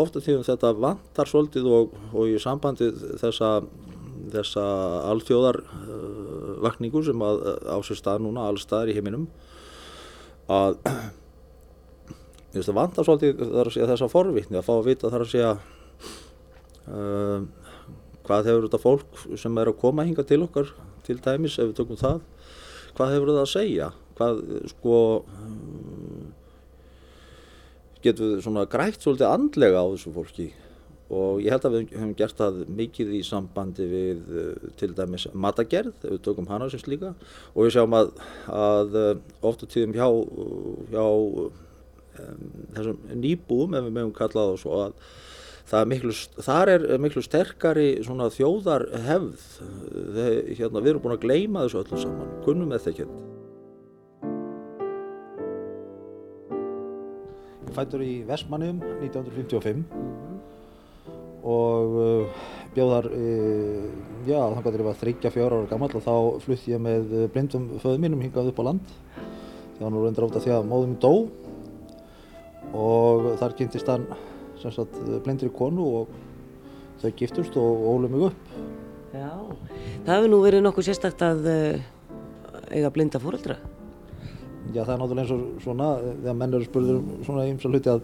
ofta 0.00 0.22
tíðum 0.24 0.44
þetta 0.46 0.70
vantar 0.80 1.28
svolítið 1.28 1.66
og, 1.68 1.98
og 2.16 2.30
í 2.32 2.38
sambandi 2.40 2.88
þessa 3.20 3.58
þessa 4.32 4.64
alþjóðarvakningu 5.10 7.00
uh, 7.02 7.06
sem 7.06 7.24
að, 7.26 7.42
á 7.68 7.76
sér 7.84 8.00
stað 8.00 8.24
núna 8.24 8.46
allstaðar 8.48 8.92
í 8.92 8.96
heiminum 8.96 9.26
að 10.50 10.78
að 12.60 12.76
vanda 12.76 13.04
svolítið 13.04 13.42
þar 13.52 13.94
að 13.96 14.12
forvitni 14.12 14.60
að 14.60 14.66
fá 14.68 14.74
að 14.76 14.88
vita 14.88 15.10
þar 15.12 15.26
að 15.26 15.32
segja 15.32 15.52
uh, 16.88 17.46
hvað 18.24 18.50
hefur 18.50 18.68
þetta 18.68 18.82
fólk 18.82 19.24
sem 19.40 19.60
er 19.60 19.70
að 19.70 19.80
koma 19.82 20.06
hinga 20.06 20.26
til 20.26 20.42
okkar 20.46 20.72
til 21.04 21.18
dæmis 21.24 21.58
ef 21.58 21.70
við 21.70 21.78
tökum 21.82 22.00
það 22.00 22.22
hvað 22.96 23.14
hefur 23.16 23.34
það 23.34 23.42
að 23.42 23.52
segja? 23.52 23.92
Hvað 24.14 24.42
sko 24.70 24.98
getur 28.04 28.34
við 28.34 28.44
svona 28.44 28.66
grætt 28.70 29.02
svolítið 29.02 29.30
andlega 29.30 29.82
á 29.82 29.86
þessu 29.92 30.12
fólki. 30.14 30.50
Og 31.14 31.42
ég 31.44 31.52
held 31.52 31.66
að 31.68 31.74
við 31.74 31.90
hefum 31.92 32.14
gert 32.16 32.38
það 32.38 32.62
mikið 32.78 33.10
í 33.18 33.20
sambandi 33.26 33.88
við 33.90 34.22
til 34.80 34.90
dæmis 34.96 35.26
matagerð, 35.36 35.92
við 36.06 36.22
tökum 36.24 36.48
hana 36.48 36.70
sem 36.72 36.80
slíka. 36.80 37.12
Og 37.52 37.66
við 37.66 37.76
sjáum 37.76 37.98
að, 37.98 38.14
að 38.48 38.96
ofta 39.44 39.68
tíðum 39.68 39.94
hjá, 39.98 40.08
hjá 40.94 41.04
um, 41.04 42.48
þessum 42.78 43.04
nýbúum 43.20 43.76
ef 43.76 43.86
við 43.86 43.96
meðum 43.98 44.16
kallað 44.16 44.56
og 44.56 44.64
svo 44.64 44.80
að 44.86 44.98
er 45.74 45.86
miklu, 45.88 46.16
er 46.48 46.98
miklu 47.00 47.22
sterkari 47.24 47.88
svona 48.04 48.28
þjóðar 48.32 48.88
hefð 49.06 49.46
Þeir, 50.14 50.42
hérna, 50.58 50.82
við 50.82 50.92
erum 50.94 51.06
búin 51.06 51.16
að 51.16 51.24
gleima 51.24 51.64
þessu 51.64 51.80
öllu 51.84 52.02
saman. 52.02 52.36
Kunnum 52.44 52.74
þetta 52.74 52.92
ekki 52.92 53.08
fættur 57.76 58.04
í 58.04 58.14
Vestmannum 58.28 58.80
1955 59.02 59.84
og 61.44 61.96
uh, 62.00 62.42
bjóðar 62.74 63.10
uh, 63.10 63.88
já, 64.26 64.40
þannig 64.40 64.68
að 64.70 64.78
ég 64.78 64.88
var 64.88 65.00
þryggja 65.02 65.34
fjóra 65.34 65.60
ára 65.60 65.70
gammal 65.70 65.92
og 65.92 66.04
þá 66.04 66.14
flutti 66.44 66.74
ég 66.74 66.82
með 66.82 67.16
blindum 67.34 67.64
föðum 67.82 68.06
mínum 68.06 68.24
hingað 68.24 68.50
upp 68.52 68.62
á 68.64 68.68
land 68.70 68.94
hann 69.80 69.96
var 69.96 70.06
reyndir 70.06 70.28
átt 70.28 70.38
að 70.38 70.46
því 70.46 70.54
að 70.54 70.70
móðum 70.70 70.94
dó 71.02 71.14
og 72.74 73.34
þar 73.40 73.56
kynntist 73.58 73.90
hann 73.90 74.06
sagt, 74.72 74.96
blindur 75.24 75.50
í 75.50 75.54
konu 75.54 75.84
og 76.00 76.14
þau 77.02 77.10
giftust 77.18 77.56
og 77.60 77.86
ólu 77.92 78.10
mig 78.10 78.28
upp. 78.30 78.52
Já, 79.14 79.30
það 80.06 80.14
hefur 80.14 80.30
nú 80.32 80.40
verið 80.42 80.64
nokkuð 80.64 80.88
sérstakt 80.88 81.22
að 81.24 81.48
uh, 81.50 81.82
eiga 82.72 82.90
blinda 82.94 83.20
fóröldra. 83.22 83.58
Já, 84.72 84.80
það 84.80 84.94
er 84.94 85.00
náttúrulega 85.02 85.24
eins 85.24 85.34
og 85.34 85.62
svona, 85.64 85.90
þegar 86.22 86.38
menn 86.40 86.56
eru 86.56 86.68
spurður 86.68 86.96
um 87.00 87.04
svona 87.26 87.44
ímsa 87.50 87.70
hluti 87.70 87.92
að 87.92 88.00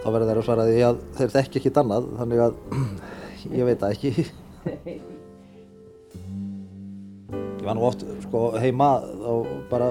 þá 0.00 0.08
verður 0.08 0.28
þeir 0.30 0.40
að 0.40 0.46
svara 0.48 0.66
því 0.70 0.80
að 0.86 1.04
þeir 1.18 1.34
þekki 1.36 1.60
ekki 1.60 1.72
annað, 1.82 2.08
þannig 2.20 2.42
að 2.46 2.52
ég 3.58 3.68
veit 3.68 3.80
það 3.82 3.94
ekki. 3.96 4.12
Ég 7.36 7.64
var 7.66 7.76
nú 7.76 7.86
oft 7.88 8.04
sko, 8.22 8.40
heima 8.62 8.90
og 9.26 9.48
bara 9.70 9.90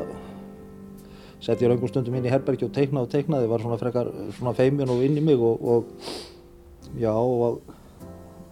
sett 1.43 1.61
ég 1.61 1.69
raungum 1.69 1.89
stundum 1.91 2.15
inn 2.17 2.25
í 2.25 2.31
herbergi 2.31 2.65
og 2.65 2.73
teiknaði 2.73 3.05
og 3.05 3.11
teiknaði, 3.11 3.49
var 3.51 3.63
svona 3.63 3.79
frekar 3.79 4.09
svona 4.37 4.55
feimjun 4.57 4.93
og 4.95 5.03
inn 5.05 5.19
í 5.19 5.23
mig 5.23 5.41
og, 5.43 5.61
og 5.61 6.95
já 6.97 7.11
og, 7.11 7.59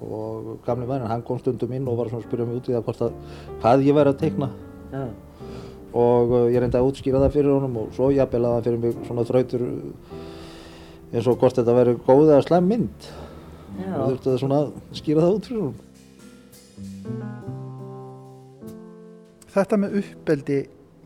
og 0.04 0.58
gamli 0.66 0.86
mærin, 0.90 1.08
hann 1.10 1.24
kom 1.26 1.40
stundum 1.42 1.74
inn 1.74 1.88
og 1.88 1.98
var 1.98 2.12
svona 2.12 2.22
að 2.24 2.28
spyrja 2.28 2.48
mig 2.50 2.60
út 2.60 2.70
í 2.70 2.76
það 2.76 2.86
hvort 2.90 3.06
að 3.08 3.16
hvað 3.64 3.86
ég 3.88 3.98
væri 3.98 4.14
að 4.14 4.20
teikna 4.22 4.52
ja. 4.92 5.06
Og 5.94 6.34
uh, 6.34 6.46
ég 6.50 6.60
reyndi 6.62 6.80
að 6.80 6.90
útskýra 6.90 7.22
það 7.24 7.36
fyrir 7.38 7.54
honum 7.54 7.80
og 7.84 7.94
svo 7.96 8.10
jafnvel 8.14 8.44
að 8.48 8.56
það 8.56 8.66
fyrir 8.68 8.82
mig 8.84 8.92
svona 9.08 9.28
þrautur 9.30 9.64
eins 11.14 11.28
og 11.30 11.38
hvort 11.38 11.58
þetta 11.60 11.78
væri 11.78 11.96
góð 12.08 12.28
eða 12.34 12.46
slem 12.48 12.70
mynd 12.74 13.00
já. 13.78 13.94
og 13.94 14.06
þurfti 14.10 14.30
það 14.32 14.40
svona 14.42 14.62
að 14.64 14.70
skýra 15.00 15.26
það 15.26 15.36
út 15.38 15.50
fyrir 15.50 15.66
honum 15.68 15.82
Þetta 19.54 19.78
með 19.78 20.00
uppbeldi 20.00 20.56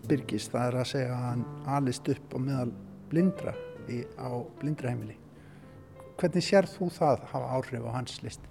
Birgis, 0.07 0.45
það 0.47 0.67
er 0.69 0.75
að 0.79 0.85
segja 0.87 1.07
að 1.11 1.23
hann 1.25 1.41
alist 1.75 2.05
upp 2.13 2.31
á 2.31 2.37
meðal 2.39 2.69
blindra 3.11 3.53
í, 3.91 3.97
á 4.15 4.31
blindraheimili. 4.61 5.17
Hvernig 6.15 6.45
sér 6.47 6.67
þú 6.71 6.87
það 6.95 7.25
hafa 7.33 7.49
áhrif 7.57 7.83
á 7.83 7.91
hans 7.91 8.21
list? 8.23 8.45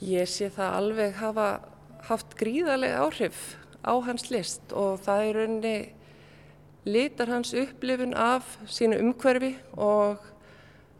Ég 0.00 0.24
sé 0.32 0.48
það 0.52 0.78
alveg 0.78 1.20
hafa 1.20 1.46
haft 2.08 2.32
gríðarlega 2.40 3.04
áhrif 3.04 3.42
á 3.86 3.94
hans 4.02 4.30
list 4.30 4.74
og 4.74 4.98
það 5.06 5.22
er 5.24 5.38
rauninni 5.40 5.76
litar 6.86 7.30
hans 7.30 7.54
upplifun 7.54 8.14
af 8.14 8.56
sínu 8.66 8.98
umhverfi 9.02 9.54
og 9.72 10.22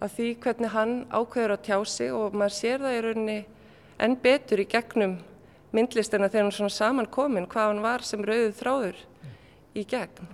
af 0.01 0.13
því 0.15 0.29
hvernig 0.43 0.71
hann 0.75 0.95
ákveður 1.11 1.57
að 1.57 1.65
tjá 1.67 1.79
sig 1.87 2.13
og 2.15 2.35
maður 2.35 2.57
sér 2.57 2.85
það 2.85 2.97
í 2.97 3.03
rauninni 3.07 3.39
enn 4.07 4.17
betur 4.23 4.63
í 4.63 4.69
gegnum 4.71 5.19
myndlistina 5.77 6.29
þegar 6.31 6.47
hann 6.47 6.57
svona 6.59 6.75
saman 6.75 7.11
komin 7.11 7.49
hvað 7.51 7.73
hann 7.73 7.85
var 7.85 8.05
sem 8.07 8.25
rauðið 8.25 8.59
þráður 8.61 9.03
í 9.77 9.85
gegn. 9.89 10.31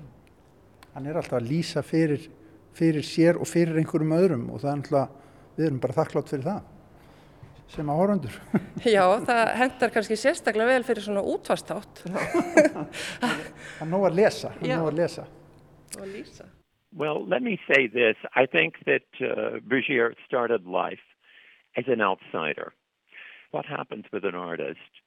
Hann 0.93 1.09
er 1.09 1.17
alltaf 1.19 1.41
að 1.41 1.49
lýsa 1.49 1.83
fyrir, 1.87 2.29
fyrir 2.77 3.07
sér 3.07 3.41
og 3.41 3.49
fyrir 3.49 3.79
einhverjum 3.81 4.17
öðrum 4.19 4.49
og 4.53 4.61
það 4.61 4.73
er 4.73 4.81
alltaf, 4.81 5.17
við 5.57 5.67
erum 5.69 5.83
bara 5.83 5.99
þakklátt 6.01 6.33
fyrir 6.33 6.49
það 6.49 6.72
sem 7.73 7.91
áhöröndur. 7.91 8.35
Já, 8.97 9.05
það 9.27 9.53
hendar 9.61 9.93
kannski 9.95 10.17
sérstaklega 10.21 10.75
vel 10.75 10.87
fyrir 10.87 11.05
svona 11.05 11.23
útvastátt. 11.35 12.03
Hann 13.79 13.93
nóg 13.93 14.09
að 14.11 14.19
lesa, 14.21 14.53
hann 14.59 14.75
nóg 14.77 14.91
að 14.93 14.99
lesa. 15.01 15.29
Og 15.99 16.09
lýsa. 16.09 16.49
Well, 16.93 17.25
let 17.27 17.43
me 17.43 17.59
say 17.67 17.89
this. 17.89 18.17
I 18.37 18.45
think 18.47 18.77
that 18.85 19.09
uh, 19.21 19.61
Brigier 19.65 20.13
started 20.27 20.67
life 20.67 21.05
as 21.77 21.85
an 21.89 22.01
outsider. 22.01 22.73
What 23.51 23.65
happens 23.67 24.05
with 24.13 24.25
an 24.25 24.35
artist 24.35 25.02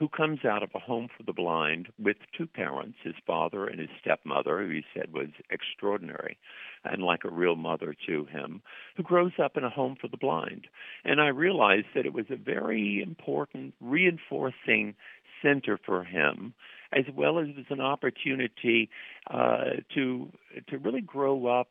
who 0.00 0.08
comes 0.08 0.46
out 0.46 0.62
of 0.62 0.70
a 0.74 0.78
home 0.78 1.08
for 1.14 1.22
the 1.24 1.32
blind 1.32 1.88
with 1.98 2.16
two 2.36 2.46
parents, 2.46 2.96
his 3.04 3.14
father 3.26 3.66
and 3.66 3.78
his 3.78 3.90
stepmother, 4.00 4.62
who 4.62 4.70
he 4.70 4.82
said 4.94 5.12
was 5.12 5.28
extraordinary 5.50 6.38
and 6.84 7.02
like 7.02 7.20
a 7.24 7.30
real 7.30 7.54
mother 7.54 7.94
to 8.06 8.24
him, 8.24 8.62
who 8.96 9.02
grows 9.02 9.32
up 9.38 9.58
in 9.58 9.64
a 9.64 9.68
home 9.68 9.96
for 10.00 10.08
the 10.08 10.16
blind. 10.16 10.66
And 11.04 11.20
I 11.20 11.28
realized 11.28 11.88
that 11.94 12.06
it 12.06 12.14
was 12.14 12.24
a 12.30 12.36
very 12.36 13.02
important 13.02 13.74
reinforcing 13.78 14.94
center 15.42 15.78
for 15.84 16.02
him, 16.02 16.54
as 16.92 17.04
well 17.14 17.38
as 17.38 17.48
it 17.48 17.56
was 17.56 17.66
an 17.68 17.82
opportunity 17.82 18.88
uh, 19.30 19.82
to 19.94 20.32
to 20.68 20.78
really 20.78 21.02
grow 21.02 21.46
up 21.46 21.68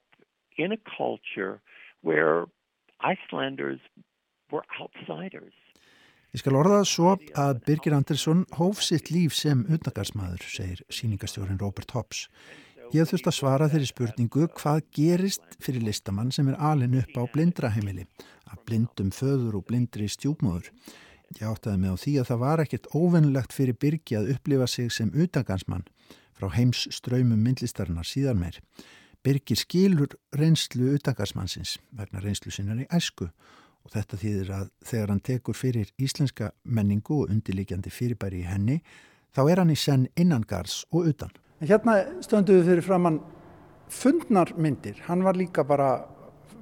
in 0.55 0.71
a 0.71 0.77
culture 0.97 1.61
where 2.03 2.45
Icelanders 3.01 3.79
were 4.51 4.63
outsiders. 4.79 5.53
Ég 6.29 6.43
skal 6.43 6.59
orða 6.59 6.83
það 6.83 6.89
svo 6.91 7.11
að 7.41 7.59
Birgir 7.65 7.93
Andersson 7.97 8.43
hóf 8.53 8.83
sitt 8.85 9.07
líf 9.09 9.33
sem 9.33 9.63
utangarsmaður, 9.65 10.43
segir 10.45 10.81
síningastjórin 10.93 11.57
Robert 11.57 11.89
Hobbs. 11.95 12.27
Ég 12.93 13.09
þurft 13.09 13.29
að 13.31 13.35
svara 13.39 13.69
þeirri 13.71 13.87
spurningu 13.89 14.45
hvað 14.59 14.83
gerist 14.93 15.57
fyrir 15.57 15.87
listamann 15.87 16.29
sem 16.33 16.51
er 16.51 16.59
alin 16.61 16.99
upp 17.01 17.17
á 17.17 17.25
blindraheimili, 17.33 18.05
að 18.45 18.61
blindum 18.69 19.09
föður 19.09 19.57
og 19.57 19.65
blindri 19.71 20.05
stjúpmóður. 20.05 20.69
Ég 21.39 21.49
áttaði 21.49 21.81
mig 21.81 21.97
á 21.97 22.01
því 22.03 22.13
að 22.21 22.29
það 22.29 22.41
var 22.43 22.63
ekkert 22.63 22.89
óvennlegt 22.93 23.55
fyrir 23.57 23.77
Birgi 23.81 24.17
að 24.19 24.29
upplifa 24.35 24.67
sig 24.69 24.93
sem 24.93 25.09
utangarsmann 25.09 25.87
frá 26.37 26.51
heims 26.53 26.85
ströymum 26.93 27.41
myndlistarinnar 27.41 28.05
síðan 28.05 28.41
meir. 28.43 28.61
Birgir 29.25 29.57
skilur 29.57 30.13
reynslu 30.37 30.93
utangarsmannsins 30.93 31.79
vegna 31.89 32.21
reynslu 32.21 32.53
sinnar 32.53 32.85
í 32.85 32.87
æsku 32.93 33.31
og 33.85 33.93
þetta 33.93 34.19
þýðir 34.21 34.51
að 34.55 34.71
þegar 34.85 35.13
hann 35.13 35.23
tekur 35.25 35.57
fyrir 35.57 35.91
íslenska 36.01 36.51
menningu 36.63 37.23
og 37.23 37.33
undirlíkjandi 37.33 37.93
fyrirbæri 37.93 38.43
í 38.43 38.49
henni 38.49 38.79
þá 39.35 39.41
er 39.45 39.61
hann 39.61 39.73
í 39.73 39.77
senn 39.79 40.07
innangars 40.19 40.83
og 40.91 41.09
utan. 41.11 41.33
Hérna 41.59 41.99
stönduðu 42.23 42.65
fyrir 42.69 42.85
framann 42.85 43.19
fundnar 43.89 44.53
myndir, 44.57 44.99
hann 45.07 45.25
var 45.25 45.37
líka 45.37 45.65
bara 45.67 46.05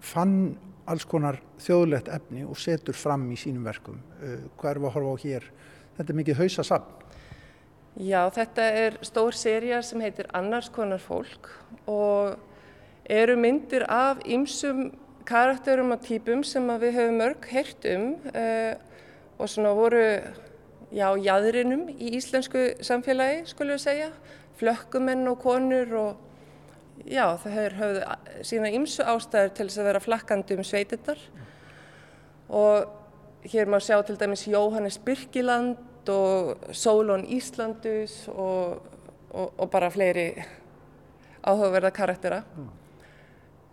fann 0.02 0.58
alls 0.88 1.06
konar 1.06 1.42
þjóðlegt 1.62 2.08
efni 2.14 2.46
og 2.48 2.58
setur 2.60 2.96
fram 2.96 3.26
í 3.34 3.38
sínum 3.40 3.66
verkum. 3.68 4.00
Uh, 4.22 4.48
hvað 4.60 4.72
er 4.72 4.80
við 4.80 4.90
að 4.90 4.96
horfa 4.96 5.14
á 5.14 5.24
hér? 5.26 5.50
Þetta 5.98 6.14
er 6.14 6.20
mikið 6.22 6.40
hausasafn. 6.42 6.94
Já, 7.98 8.22
þetta 8.30 8.66
er 8.78 9.00
stór 9.02 9.34
seria 9.34 9.82
sem 9.82 10.02
heitir 10.06 10.28
Annars 10.38 10.70
konar 10.70 11.02
fólk 11.02 11.50
og 11.90 12.38
eru 13.10 13.34
myndir 13.40 13.88
af 13.90 14.22
ymsum 14.30 14.92
karakterum 15.28 15.94
og 15.96 16.04
típum 16.06 16.44
sem 16.48 16.68
við 16.82 16.96
höfum 16.98 17.18
mörg 17.22 17.48
heyrt 17.52 17.88
um 17.94 18.14
uh, 18.32 18.74
og 19.38 19.50
svona 19.52 19.74
voru 19.78 20.04
já, 20.92 21.10
jæðrinum 21.20 21.88
í 21.92 22.14
íslensku 22.18 22.64
samfélagi, 22.86 23.44
skulle 23.52 23.76
við 23.76 23.84
segja, 23.84 24.12
flökkumenn 24.58 25.28
og 25.30 25.42
konur 25.44 25.94
og 26.00 27.06
já, 27.06 27.26
það 27.44 27.58
hefur 27.58 27.76
höfðu 27.82 28.46
sína 28.48 28.72
ymsu 28.80 29.06
ástæður 29.06 29.54
til 29.58 29.68
þess 29.68 29.82
að 29.82 29.90
vera 29.92 30.04
flakkandi 30.04 30.58
um 30.58 30.66
sveitinnar 30.66 31.22
og 32.48 33.48
hér 33.48 33.70
má 33.70 33.78
sjá 33.84 34.00
til 34.08 34.18
dæmis 34.20 34.48
Jóhannes 34.48 34.98
Birkiland 35.04 36.10
og 36.10 36.72
Sólón 36.72 37.28
Íslandus 37.28 38.26
og, 38.32 38.82
og, 39.32 39.54
og 39.58 39.70
bara 39.70 39.92
fleiri 39.92 40.32
áhugaverða 41.44 41.92
karaktera. 41.92 42.44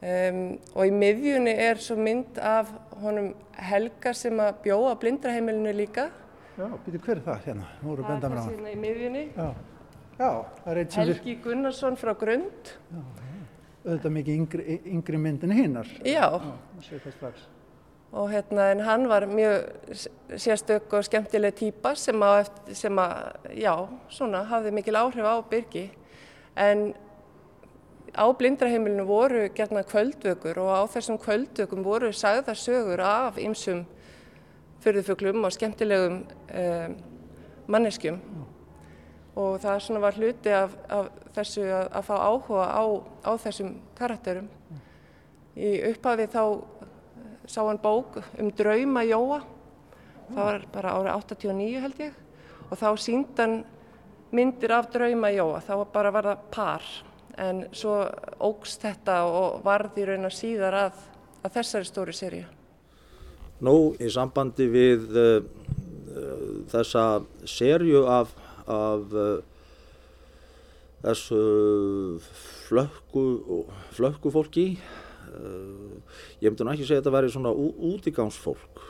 Um, 0.04 0.40
og 0.76 0.84
í 0.84 0.90
miðjunni 0.92 1.52
er 1.64 1.78
svo 1.80 1.94
mynd 1.96 2.36
af 2.44 2.68
honum 3.00 3.30
Helga 3.56 4.10
sem 4.12 4.36
að 4.42 4.58
bjóða 4.66 4.98
blindraheimilinu 5.00 5.72
líka 5.78 6.10
Já, 6.58 6.66
býtu 6.84 6.98
hver 7.06 7.16
er 7.16 7.22
það 7.24 7.46
hérna? 7.46 7.68
Nú 7.80 7.88
voru 7.94 8.04
benda 8.06 8.28
mér 8.28 8.36
á 8.36 8.44
Það 8.44 8.50
er 8.50 8.58
hann. 8.58 8.66
hérna 8.66 8.74
í 8.74 8.80
miðjunni. 8.82 9.22
Já, 9.34 9.46
já, 10.20 10.28
það 10.60 10.68
er 10.74 10.80
eitt 10.82 10.92
sem 10.92 11.02
við, 11.08 11.14
Helgi 11.14 11.34
Gunnarsson 11.46 11.96
frá 11.98 12.12
Grund. 12.20 12.70
auðvitað 13.84 14.14
mikið 14.18 14.36
yngri, 14.42 14.76
yngri 14.92 15.18
mynd 15.24 15.42
en 15.48 15.54
hinnar. 15.56 15.88
Já, 16.06 16.28
Það 16.36 16.84
sé 16.86 17.00
það 17.04 17.16
strax. 17.16 17.46
og 18.14 18.28
hérna 18.30 18.68
en 18.74 18.80
hann 18.86 19.08
var 19.10 19.26
mjög 19.26 19.64
sérstök 20.38 20.92
og 20.94 21.04
skemmtileg 21.08 21.56
típa 21.58 21.94
sem 21.98 22.20
að, 22.22 22.52
sem 22.72 23.00
að, 23.02 23.34
já, 23.58 23.74
svona 24.08 24.44
hafði 24.52 24.70
mikil 24.76 24.94
áhrif 25.00 25.26
á 25.26 25.34
Birgi. 25.50 25.88
En 26.56 26.92
á 28.14 28.24
blindraheimilinu 28.38 29.04
voru 29.06 29.48
gerna 29.54 29.82
kvöldvökur 29.82 30.58
og 30.62 30.70
á 30.70 30.82
þessum 30.94 31.18
kvöldvökum 31.18 31.84
voru 31.84 32.12
sagðar 32.12 32.58
sögur 32.58 33.02
af 33.02 33.38
ymsum 33.42 33.84
fyrðufuglum 34.84 35.44
og 35.44 35.52
skemmtilegum 35.54 36.22
um, 36.24 36.96
manneskjum. 37.66 38.20
Og 39.34 39.58
það 39.62 39.80
svona 39.82 40.02
var 40.04 40.18
hluti 40.18 40.52
af, 40.54 40.74
af 40.92 41.08
þessu 41.34 41.64
að, 41.66 41.88
að 41.90 42.06
fá 42.06 42.14
áhuga 42.22 42.66
á, 42.70 42.84
á 43.26 43.32
þessum 43.42 43.72
karakterum. 43.98 44.50
Í 45.54 45.70
upphafi 45.90 46.28
þá 46.30 46.42
sá 47.46 47.62
hann 47.66 47.80
bók 47.82 48.20
um 48.40 48.50
drauma 48.56 49.04
Jóa, 49.04 49.40
það 50.30 50.44
var 50.44 50.66
bara 50.72 50.94
árið 50.98 51.16
89 51.16 51.82
held 51.84 52.04
ég, 52.06 52.14
og 52.70 52.78
þá 52.80 52.88
sínd 53.00 53.40
hann 53.40 53.58
myndir 54.34 54.72
af 54.74 54.88
drauma 54.92 55.30
Jóa, 55.34 55.60
þá 55.64 55.74
bara 55.92 56.12
var 56.14 56.30
það 56.30 56.46
par, 56.54 56.86
en 57.40 57.64
svo 57.74 57.96
ógst 58.44 58.84
þetta 58.84 59.22
og 59.28 59.64
varði 59.64 60.06
raun 60.08 60.28
og 60.28 60.34
síðar 60.34 60.76
að, 60.86 61.00
að 61.42 61.56
þessari 61.58 61.88
stóri 61.88 62.14
seríu. 62.16 62.44
Nú, 63.64 63.94
í 63.98 64.10
sambandi 64.12 64.66
við 64.70 65.04
uh, 65.14 65.40
uh, 65.40 66.46
þessa 66.72 67.04
serju 67.48 68.04
af, 68.10 68.34
af 68.66 69.14
uh, 69.14 69.36
þessu 71.04 71.42
flökku, 72.66 73.24
flökku 73.92 74.32
fólki, 74.32 74.68
ég 76.40 76.46
myndi 76.46 76.64
nú 76.64 76.70
ekki 76.72 76.86
segja 76.86 77.02
að 77.02 77.02
þetta 77.02 77.12
væri 77.16 77.32
svona 77.34 77.50
ú, 77.52 77.66
útigangsfólk. 77.90 78.80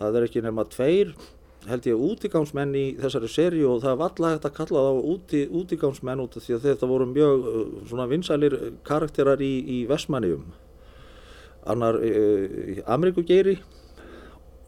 Það 0.00 0.18
er 0.18 0.26
ekki 0.26 0.42
nema 0.42 0.64
tveir, 0.72 1.12
held 1.68 1.86
ég, 1.86 2.04
útigangsmenn 2.10 2.74
í 2.74 2.84
þessari 2.98 3.30
serju 3.30 3.68
og 3.74 3.82
það 3.84 3.98
var 4.00 4.12
alltaf 4.12 4.32
hægt 4.32 4.48
að 4.48 4.56
kalla 4.56 4.84
þá 4.86 5.08
úti, 5.12 5.42
útigangsmenn 5.60 6.22
út 6.24 6.36
af 6.36 6.46
því 6.46 6.56
að 6.56 6.66
þetta 6.68 6.90
voru 6.90 7.08
mjög 7.10 7.46
uh, 7.46 7.60
svona 7.90 8.08
vinsælir 8.10 8.56
karakterar 8.86 9.42
í, 9.44 9.52
í 9.62 9.78
Vestmanniðum. 9.90 10.48
Annar 11.72 12.00
uh, 12.02 12.82
Ameríkugeiri 12.90 13.58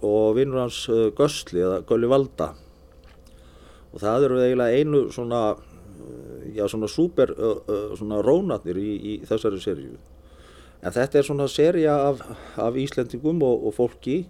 og 0.05 0.36
vinnur 0.38 0.64
hans 0.64 0.84
uh, 0.92 1.09
Gösli 1.16 1.64
eða 1.64 1.82
Gulli 1.88 2.11
Valda 2.11 2.53
og 3.95 4.03
það 4.03 4.26
eru 4.28 4.40
eiginlega 4.42 4.80
einu 4.80 5.05
svona 5.14 5.42
uh, 5.55 6.40
já 6.55 6.66
svona 6.70 6.90
super 6.90 7.32
uh, 7.34 7.61
uh, 7.66 7.95
svona 7.99 8.20
rónarnir 8.24 8.78
í, 8.78 8.90
í 8.95 9.14
þessari 9.28 9.61
seríu 9.62 9.99
en 10.84 10.92
þetta 10.92 11.20
er 11.20 11.26
svona 11.26 11.49
seria 11.49 11.95
af, 12.11 12.22
af 12.61 12.76
Íslendingum 12.76 13.42
og, 13.47 13.68
og 13.68 13.76
fólki 13.78 14.24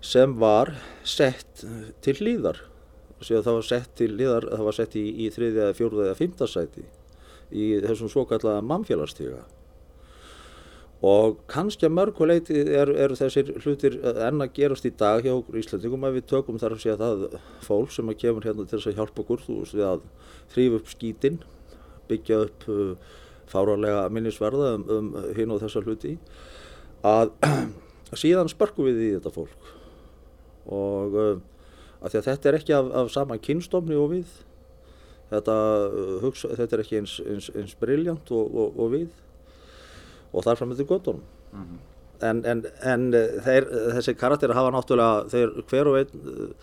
sem 0.00 0.34
var 0.40 0.74
sett 1.04 1.64
til 2.04 2.16
hlýðar 2.16 2.64
það 3.20 3.52
var 3.52 3.66
sett 3.68 3.94
til 4.00 4.14
hlýðar 4.14 4.48
það 4.48 4.66
var 4.70 4.76
sett 4.76 4.96
í, 4.96 5.06
í 5.24 5.30
þriðja, 5.32 5.70
fjórða 5.76 6.08
eða 6.08 6.18
fymta 6.18 6.48
sæti 6.48 6.86
í 7.50 7.72
þessum 7.84 8.10
svo 8.12 8.24
kallaða 8.28 8.62
mannfélagstíga 8.64 9.42
og 11.04 11.38
kannski 11.48 11.86
að 11.88 11.94
mörguleiti 11.96 12.58
eru 12.76 12.94
er 13.00 13.14
þessir 13.16 13.54
hlutir 13.62 13.96
enn 14.26 14.44
að 14.44 14.52
gerast 14.58 14.84
í 14.88 14.92
dag 14.92 15.24
hjá 15.24 15.32
Íslandingum 15.56 16.04
að 16.04 16.18
við 16.18 16.26
tökum 16.32 16.60
þar 16.60 16.76
að 16.76 16.82
segja 16.82 16.98
það 17.00 17.24
fólk 17.64 17.94
sem 17.94 18.12
að 18.12 18.20
kemur 18.20 18.48
hérna 18.48 18.66
til 18.66 18.76
þess 18.76 18.90
að 18.90 19.00
hjálpa 19.00 19.24
okkur 19.24 19.44
þú 19.46 19.56
veist 19.62 19.76
við 19.78 19.88
að 19.88 20.04
þrýfa 20.52 20.80
upp 20.80 20.92
skítinn 20.92 21.40
byggja 22.10 22.40
upp 22.44 22.68
uh, 22.68 23.12
fárarlega 23.50 24.06
minnisverða 24.12 24.74
um, 24.76 24.86
um 24.96 25.12
hinn 25.36 25.54
og 25.54 25.62
þessa 25.64 25.84
hluti 25.86 26.16
að 27.06 27.32
síðan 28.22 28.52
spörkum 28.52 28.90
við 28.90 29.04
í 29.06 29.12
þetta 29.16 29.32
fólk 29.34 29.70
og 30.66 31.16
uh, 31.16 31.40
að 32.00 32.20
að 32.20 32.28
þetta 32.28 32.48
er 32.48 32.58
ekki 32.60 32.76
af, 32.76 32.90
af 33.02 33.10
sama 33.12 33.38
kynstofni 33.38 33.96
og 33.96 34.10
við 34.14 34.32
þetta, 35.30 35.56
uh, 35.88 36.16
hugsa, 36.24 36.52
þetta 36.58 36.76
er 36.76 36.84
ekki 36.84 37.00
eins, 37.00 37.18
eins, 37.26 37.50
eins 37.54 37.76
briljant 37.80 38.32
og, 38.34 38.50
og, 38.54 38.80
og 38.80 38.92
við 38.94 39.08
og 40.30 40.44
þar 40.46 40.60
fram 40.60 40.70
með 40.70 40.82
til 40.82 40.90
göttunum. 40.92 41.24
Mm 41.52 41.64
-hmm. 41.64 41.86
En, 42.20 42.44
en, 42.44 42.66
en 42.84 43.12
þeir, 43.44 43.66
þessi 43.96 44.14
karakter 44.14 44.52
hafa 44.52 44.70
náttúrulega, 44.70 45.28
þeir 45.32 45.62
hver 45.70 45.88
og 45.88 45.96
einn, 45.98 46.54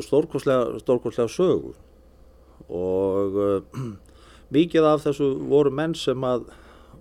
stórkoslega, 0.00 0.78
stórkoslega 0.80 1.28
sögu 1.28 1.74
og 2.68 3.36
uh, 3.36 3.62
mikið 4.54 4.84
af 4.84 5.04
þessu 5.06 5.28
voru 5.48 5.70
menn 5.70 5.94
sem 5.94 6.24
að 6.24 6.46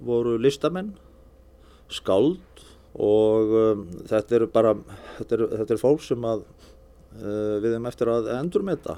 voru 0.01 0.37
listamenn, 0.41 0.95
skáld 1.91 2.39
og 2.99 3.55
um, 3.55 3.87
þetta 4.09 4.37
eru 4.37 4.47
bara, 4.51 4.75
þetta 5.19 5.37
eru, 5.37 5.47
þetta 5.55 5.73
eru 5.73 5.81
fólk 5.81 6.03
sem 6.03 6.27
að 6.27 6.43
uh, 6.43 7.57
við 7.63 7.69
hefum 7.71 7.89
eftir 7.91 8.11
að 8.11 8.31
endurmeta 8.35 8.97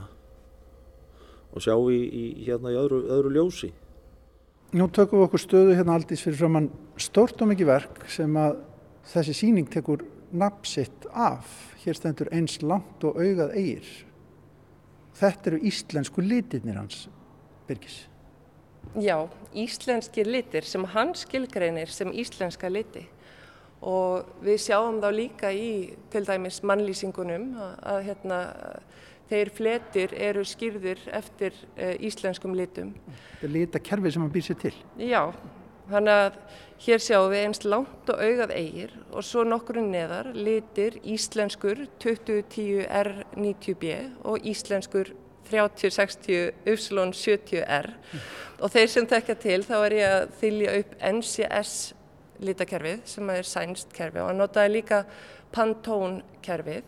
og 1.53 1.61
sjá 1.61 1.75
í, 1.93 1.99
í 2.01 2.23
hérna 2.47 2.73
í 2.73 2.77
öðru, 2.79 3.03
öðru 3.13 3.33
ljósi. 3.35 3.69
Nú 4.73 4.87
tökum 4.89 5.21
við 5.21 5.27
okkur 5.27 5.43
stöðu 5.43 5.75
hérna 5.77 5.99
aldís 5.99 6.23
fyrir 6.25 6.39
framann 6.39 6.71
stórt 6.97 7.41
og 7.45 7.51
mikið 7.51 7.69
verk 7.69 7.99
sem 8.09 8.39
að 8.41 8.63
þessi 9.11 9.35
síning 9.37 9.69
tekur 9.69 10.01
napsitt 10.33 11.05
af. 11.13 11.45
Hér 11.83 11.99
stendur 11.99 12.31
eins 12.33 12.57
langt 12.65 13.05
og 13.05 13.19
augað 13.21 13.53
eigir. 13.59 13.91
Þetta 15.19 15.51
eru 15.51 15.61
íslensku 15.69 16.25
litirnir 16.25 16.79
hans, 16.79 17.05
Birgis. 17.67 18.07
Já, 18.97 19.29
íslenskir 19.53 20.25
litir 20.25 20.65
sem 20.65 20.83
hann 20.95 21.13
skilgreinir 21.17 21.93
sem 21.93 22.09
íslenska 22.09 22.71
liti 22.73 23.05
og 23.83 24.43
við 24.43 24.61
sjáum 24.63 25.01
þá 25.03 25.09
líka 25.11 25.51
í 25.51 25.93
til 26.13 26.23
dæmis 26.27 26.61
mannlýsingunum 26.63 27.49
að, 27.59 27.73
að 27.91 28.03
hérna, 28.07 28.37
þeir 29.31 29.51
fletir 29.57 30.13
eru 30.29 30.43
skýrðir 30.47 31.01
eftir 31.11 31.57
uh, 31.75 31.95
íslenskum 31.99 32.55
litum. 32.57 32.93
Þetta 33.33 33.49
er 33.49 33.55
litakerfi 33.57 34.13
sem 34.13 34.23
hann 34.23 34.33
býr 34.33 34.47
sér 34.47 34.59
til. 34.61 34.73
Já, 35.01 35.23
þannig 35.89 36.21
að 36.27 36.37
hér 36.83 37.03
sjáum 37.03 37.31
við 37.31 37.45
eins 37.47 37.63
langt 37.67 38.13
og 38.13 38.21
augað 38.23 38.53
eigir 38.55 38.93
og 39.11 39.25
svo 39.27 39.43
nokkur 39.47 39.81
neðar 39.83 40.31
litir 40.35 40.99
íslenskur 41.03 41.85
2010 42.03 42.87
R90B 42.87 43.97
og 44.27 44.47
íslenskur 44.47 45.13
3060 45.49 46.71
Upsilon 46.71 47.11
70R 47.15 47.91
og 48.63 48.71
þeir 48.71 48.89
sem 48.91 49.07
tekja 49.09 49.35
til 49.39 49.59
þá 49.67 49.75
er 49.81 49.97
ég 49.97 50.15
að 50.17 50.31
þylja 50.39 50.77
upp 50.79 50.95
NCS 51.09 51.73
litakerfið 52.47 53.03
sem 53.09 53.29
er 53.33 53.47
sænst 53.47 53.93
kerfi 53.95 54.21
og 54.21 54.29
hann 54.31 54.41
notaði 54.41 54.77
líka 54.77 55.03
Pantone 55.53 56.23
kerfið 56.43 56.83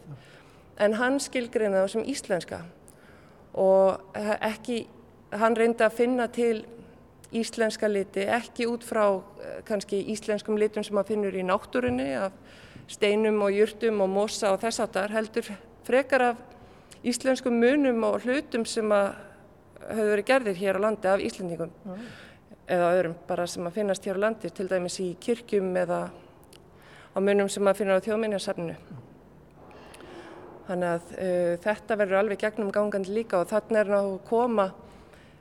en 0.82 0.98
hann 1.00 1.20
skilgreina 1.24 1.84
það 1.84 1.92
sem 1.94 2.08
íslenska. 2.12 2.62
Og 3.56 4.18
ekki, 4.44 4.82
hann 5.32 5.56
reyndi 5.56 5.86
að 5.86 6.00
finna 6.00 6.28
til 6.28 6.66
íslenska 7.36 7.88
liti, 7.88 8.26
ekki 8.28 8.68
út 8.70 8.84
frá 8.84 9.06
kannski 9.68 10.02
íslenskum 10.14 10.60
litum 10.60 10.84
sem 10.84 10.96
maður 10.96 11.14
finnur 11.14 11.38
í 11.38 11.46
náttúrunni 11.46 12.10
af 12.20 12.36
steinum 12.92 13.42
og 13.46 13.56
jurtum 13.56 14.04
og 14.06 14.12
mosa 14.12 14.52
og 14.54 14.62
þess 14.64 14.84
aftar 14.84 15.14
heldur 15.16 15.48
frekar 15.88 16.30
af 16.32 16.44
íslenskum 17.06 17.56
munum 17.62 18.04
og 18.08 18.22
hlutum 18.26 18.66
sem 18.68 18.92
að 18.94 19.16
höfðu 19.86 20.12
verið 20.12 20.30
gerðir 20.30 20.60
hér 20.60 20.80
á 20.82 20.84
landi 20.86 21.10
af 21.10 21.22
Íslendingum. 21.22 21.74
Mm. 21.86 22.06
Eða 22.68 22.92
öðrum 22.96 23.18
bara 23.28 23.48
sem 23.48 23.66
að 23.68 23.80
finnast 23.80 24.06
hér 24.08 24.20
á 24.22 24.24
landi 24.26 24.50
til 24.50 24.68
dæmis 24.70 25.00
í 25.04 25.12
kirkjum 25.22 25.76
eða 25.84 26.00
á 27.14 27.18
munum 27.22 27.50
sem 27.52 27.68
að 27.68 27.82
finna 27.82 28.00
á 28.00 28.06
þjóðminjarsafninu. 28.06 28.78
Þannig 30.66 30.90
að 30.96 31.14
uh, 31.14 31.52
þetta 31.62 32.00
verður 32.02 32.22
alveg 32.24 32.42
gegnum 32.42 32.74
gangandi 32.74 33.14
líka 33.14 33.44
og 33.44 33.52
þannig 33.52 33.84
er 33.84 33.94
náttúrulega 33.94 34.16
að 34.16 34.28
koma 34.30 34.72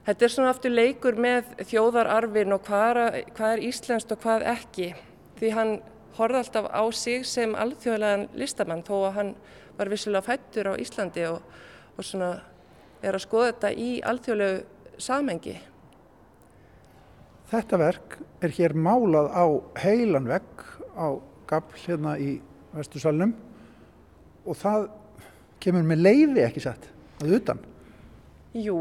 Þetta 0.05 0.25
er 0.27 0.33
svona 0.35 0.51
aftur 0.53 0.73
leikur 0.75 1.17
með 1.17 1.47
þjóðararfin 1.65 2.53
og 2.53 2.67
hvað 2.67 2.99
er, 3.01 3.15
hvað 3.33 3.53
er 3.55 3.63
íslenskt 3.65 4.11
og 4.13 4.19
hvað 4.21 4.43
ekki. 4.51 4.91
Því 5.39 5.53
hann 5.57 5.71
horfði 6.19 6.41
alltaf 6.43 6.67
á 6.69 6.85
sig 6.93 7.25
sem 7.25 7.55
alþjóðlegan 7.57 8.27
listamann 8.37 8.85
þó 8.85 8.99
að 8.99 9.15
hann 9.17 9.31
var 9.79 9.91
vissilega 9.91 10.27
fættur 10.27 10.69
á 10.71 10.75
Íslandi 10.77 11.25
og, 11.31 11.41
og 11.97 12.05
svona 12.05 12.35
er 13.01 13.17
að 13.17 13.25
skoða 13.25 13.49
þetta 13.55 13.71
í 13.81 13.89
alþjóðlegu 14.05 15.01
samengi. 15.07 15.57
Þetta 17.51 17.79
verk 17.81 18.19
er 18.45 18.55
hér 18.57 18.75
málað 18.77 19.29
á 19.31 19.45
heilan 19.83 20.29
vegg 20.31 20.65
á 20.97 21.09
gafl 21.51 21.83
hérna 21.85 22.17
í 22.19 22.39
vestursalunum 22.75 23.35
og 24.45 24.59
það 24.59 24.89
kemur 25.63 25.87
með 25.87 26.05
leiði 26.05 26.45
ekki 26.45 26.65
sett 26.65 26.89
að 27.23 27.37
utan. 27.39 27.63
Jú, 28.55 28.79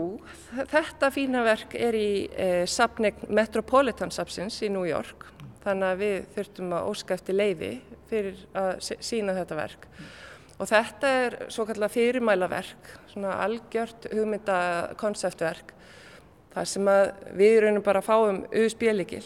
þetta 0.70 1.10
fína 1.10 1.42
verk 1.46 1.74
er 1.74 1.96
í 1.98 2.10
eh, 2.30 2.64
sapning 2.70 3.24
Metropolitan 3.34 4.12
Sapsins 4.14 4.60
í 4.62 4.70
New 4.70 4.86
York. 4.86 5.26
Þannig 5.64 5.88
að 5.88 6.02
við 6.04 6.18
þurftum 6.36 6.76
að 6.78 6.90
óska 6.92 7.16
eftir 7.18 7.40
leiði 7.40 7.72
fyrir 8.10 8.44
að 8.60 8.84
sína 9.02 9.34
þetta 9.38 9.58
verk. 9.58 9.88
Og 10.62 10.70
þetta 10.70 11.14
er 11.24 11.38
svo 11.52 11.66
kallar 11.66 11.92
fyrirmælaverk, 11.92 12.92
svona 13.16 13.40
algjört 13.42 14.06
hugmynda 14.14 14.58
konseptverk, 15.02 15.74
þar 16.54 16.70
sem 16.70 16.90
við 17.38 17.60
raunum 17.64 17.86
bara 17.86 18.04
fáum 18.06 18.44
USB-likil 18.52 19.24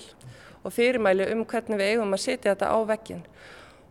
og 0.63 0.73
fyrirmæli 0.73 1.29
um 1.33 1.45
hvernig 1.47 1.79
við 1.79 1.93
eigum 1.93 2.15
að 2.15 2.23
setja 2.23 2.53
þetta 2.53 2.71
á 2.71 2.79
veggin. 2.87 3.23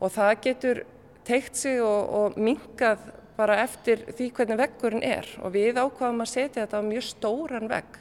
Og 0.01 0.12
það 0.12 0.32
getur 0.45 0.82
teikt 1.26 1.57
sig 1.57 1.80
og, 1.82 2.11
og 2.18 2.41
mingað 2.41 3.05
bara 3.37 3.61
eftir 3.64 4.05
því 4.16 4.30
hvernig 4.37 4.61
veggurinn 4.61 5.05
er. 5.05 5.28
Og 5.45 5.55
við 5.55 5.80
ákvaðum 5.80 6.24
að 6.24 6.32
setja 6.32 6.64
þetta 6.64 6.80
á 6.80 6.89
mjög 6.89 7.07
stóran 7.11 7.70
vegg. 7.70 8.01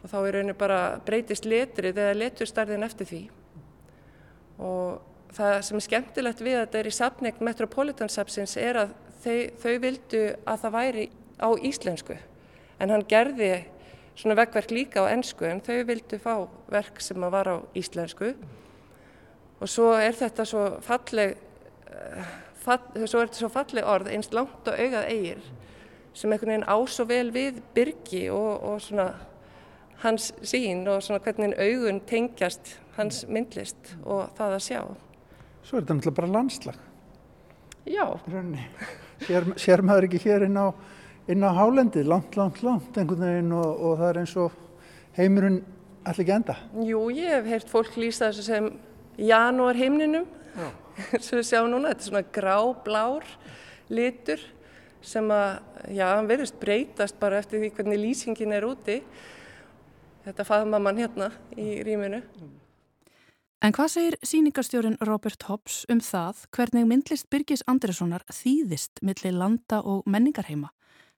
Og 0.00 0.08
þá 0.08 0.18
er 0.20 0.34
rauninu 0.36 0.56
bara 0.56 0.80
breytist 1.04 1.48
letrið 1.48 2.00
eða 2.00 2.16
leturstarðin 2.16 2.86
eftir 2.86 3.08
því. 3.08 3.22
Og 4.60 5.34
það 5.36 5.56
sem 5.66 5.80
er 5.80 5.86
skemmtilegt 5.86 6.44
við 6.44 6.56
að 6.58 6.64
þetta 6.64 6.80
er 6.80 6.88
í 6.88 6.96
sapning 6.96 7.44
Metropolitan 7.44 8.12
Sapsins 8.12 8.56
er 8.60 8.84
að 8.84 8.94
þau, 9.24 9.36
þau 9.60 9.74
vildu 9.84 10.22
að 10.44 10.64
það 10.64 10.76
væri 10.76 11.06
á 11.40 11.48
íslensku. 11.70 12.16
En 12.80 12.92
hann 12.92 13.04
gerði 13.08 13.52
svona 14.20 14.36
veggverk 14.38 14.74
líka 14.74 15.04
á 15.04 15.12
ennsku 15.12 15.48
en 15.48 15.62
þau 15.64 15.80
vildu 15.88 16.18
fá 16.20 16.34
verk 16.70 17.00
sem 17.00 17.24
að 17.24 17.34
var 17.36 17.52
á 17.52 17.56
íslensku 17.78 18.34
og 19.60 19.68
svo 19.68 19.94
er 19.96 20.16
þetta 20.16 20.46
svo 20.48 20.66
falleg 20.84 21.38
fall, 22.60 22.82
svo 23.06 23.22
er 23.22 23.30
þetta 23.30 23.40
svo 23.40 23.50
falleg 23.52 23.88
orð 23.88 24.12
einst 24.12 24.36
langt 24.36 24.68
og 24.68 24.76
augað 24.76 25.08
eigir 25.08 25.42
sem 26.14 26.32
einhvern 26.32 26.54
veginn 26.54 26.68
á 26.68 26.76
svo 26.90 27.06
vel 27.08 27.28
við 27.34 27.60
byrgi 27.74 28.24
og, 28.34 28.52
og 28.66 28.80
svona 28.84 29.10
hans 30.02 30.30
sín 30.42 30.86
og 30.88 31.02
svona 31.04 31.20
hvernig 31.24 31.56
augun 31.60 32.00
tengjast 32.08 32.76
hans 32.96 33.24
myndlist 33.28 33.94
og 34.02 34.30
það 34.38 34.56
að 34.56 34.64
sjá. 34.66 34.80
Svo 35.62 35.76
er 35.76 35.84
þetta 35.84 35.96
náttúrulega 35.96 36.16
bara 36.16 36.32
landslag. 36.34 36.78
Já. 37.88 38.06
Sér, 39.20 39.50
sér 39.60 39.82
maður 39.84 40.08
ekki 40.08 40.22
hér 40.24 40.46
inn 40.46 40.56
á, 40.56 40.72
inn 41.30 41.46
á 41.46 41.50
hálendið, 41.54 42.08
langt, 42.10 42.36
langt, 42.38 42.62
langt 42.66 42.96
einhvern 42.98 43.24
veginn 43.24 43.54
og, 43.54 43.70
og 43.70 43.98
það 44.00 44.08
er 44.10 44.20
eins 44.22 44.36
og 44.40 44.54
heimurinn 45.18 45.60
allir 46.04 46.24
ekki 46.24 46.36
enda. 46.36 46.56
Jú, 46.86 47.02
ég 47.14 47.34
hef 47.36 47.50
heyrt 47.50 47.72
fólk 47.72 47.98
lýsa 48.00 48.30
þessu 48.30 48.46
sem 48.46 48.70
janúar 49.20 49.78
heimninum 49.78 50.28
sem 51.18 51.36
við 51.38 51.46
sjáum 51.52 51.70
núna, 51.72 51.92
þetta 51.92 52.02
er 52.02 52.08
svona 52.08 52.24
grá-blár 52.34 53.28
litur 53.90 54.42
sem 55.00 55.28
að, 55.32 55.60
já, 55.96 56.06
hann 56.12 56.28
verðist 56.28 56.58
breytast 56.60 57.20
bara 57.20 57.40
eftir 57.40 57.62
því 57.62 57.70
hvernig 57.76 58.00
lýsingin 58.02 58.56
er 58.56 58.66
úti. 58.68 59.00
Þetta 60.26 60.44
faðma 60.44 60.80
mann 60.82 61.00
hérna 61.00 61.30
í 61.56 61.78
rýminu. 61.86 62.20
En 63.60 63.74
hvað 63.76 63.92
segir 63.92 64.16
síningarstjórin 64.24 64.98
Robert 65.04 65.44
Hobbs 65.48 65.82
um 65.92 66.00
það 66.04 66.44
hvernig 66.56 66.86
myndlist 66.88 67.28
Birgis 67.32 67.64
Andressonar 67.68 68.24
þýðist 68.32 69.02
millir 69.04 69.36
landa 69.36 69.82
og 69.84 70.06
menningarheima? 70.08 70.70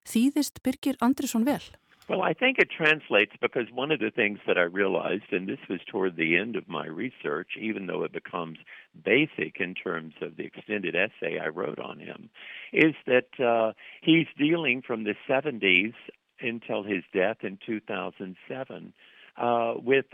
Þýðist 0.09 0.63
Birgir 0.63 0.99
Andresson 1.01 1.45
vel? 1.45 1.63
Well, 2.09 2.23
I 2.23 2.35
think 2.35 2.59
it 2.59 2.69
translates 2.69 3.33
because 3.41 3.69
one 3.73 3.93
of 3.93 4.01
the 4.01 4.11
things 4.11 4.41
that 4.47 4.59
I 4.59 4.63
realized, 4.63 5.33
and 5.33 5.49
this 5.49 5.61
was 5.71 5.79
toward 5.87 6.17
the 6.17 6.37
end 6.37 6.57
of 6.57 6.69
my 6.69 6.87
research, 6.87 7.53
even 7.59 7.87
though 7.87 8.03
it 8.03 8.13
becomes 8.13 8.59
basic 9.05 9.61
in 9.61 9.75
terms 9.75 10.15
of 10.21 10.37
the 10.37 10.45
extended 10.45 10.97
essay 10.97 11.39
I 11.39 11.49
wrote 11.49 11.79
on 11.79 12.01
him, 12.01 12.29
is 12.73 12.95
that 13.07 13.31
uh, 13.43 13.73
he's 14.03 14.27
dealing 14.37 14.83
from 14.85 15.05
the 15.05 15.15
70s 15.29 15.95
until 16.41 16.83
his 16.83 17.05
death 17.15 17.39
in 17.43 17.59
2007 17.65 18.93
uh, 19.37 19.75
with 19.77 20.07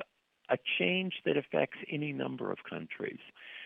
a 0.51 0.59
change 0.79 1.15
that 1.25 1.37
affects 1.37 1.79
any 1.91 2.13
number 2.13 2.53
of 2.53 2.59
countries. 2.69 3.19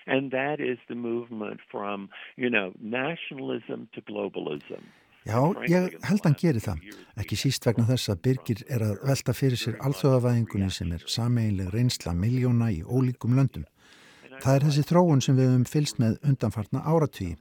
And 0.06 0.30
that 0.30 0.60
is 0.60 0.78
the 0.88 0.94
movement 0.94 1.60
from, 1.70 2.08
you 2.36 2.50
know, 2.50 2.72
nationalism 2.80 3.88
to 3.94 4.00
globalism. 4.00 4.82
Já, 5.22 5.38
ég 5.70 5.92
held 6.02 6.24
hann 6.26 6.34
gerir 6.34 6.62
það. 6.64 6.80
Ekki 7.22 7.36
síst 7.38 7.66
vegna 7.68 7.84
þess 7.86 8.10
að 8.10 8.22
Birgir 8.26 8.62
er 8.66 8.82
að 8.82 9.04
velta 9.06 9.34
fyrir 9.36 9.60
sér 9.60 9.76
alþjóðavæðingunni 9.86 10.70
sem 10.74 10.90
er 10.96 11.04
sameinleg 11.06 11.70
reynsla 11.70 12.14
miljóna 12.18 12.72
í 12.74 12.80
ólíkum 12.82 13.36
löndum. 13.38 13.68
Það 14.42 14.56
er 14.56 14.66
þessi 14.66 14.86
þróun 14.88 15.22
sem 15.22 15.38
við 15.38 15.52
höfum 15.52 15.68
fylst 15.70 16.02
með 16.02 16.18
undanfartna 16.26 16.82
áratví. 16.82 17.36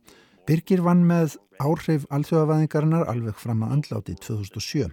Birgir 0.45 0.85
vann 0.85 1.01
með 1.09 1.39
áhrif 1.57 2.05
alþjóðavæðingarinnar 2.13 3.09
alveg 3.09 3.41
fram 3.41 3.65
að 3.65 3.77
andláti 3.79 4.17
2007. 4.21 4.91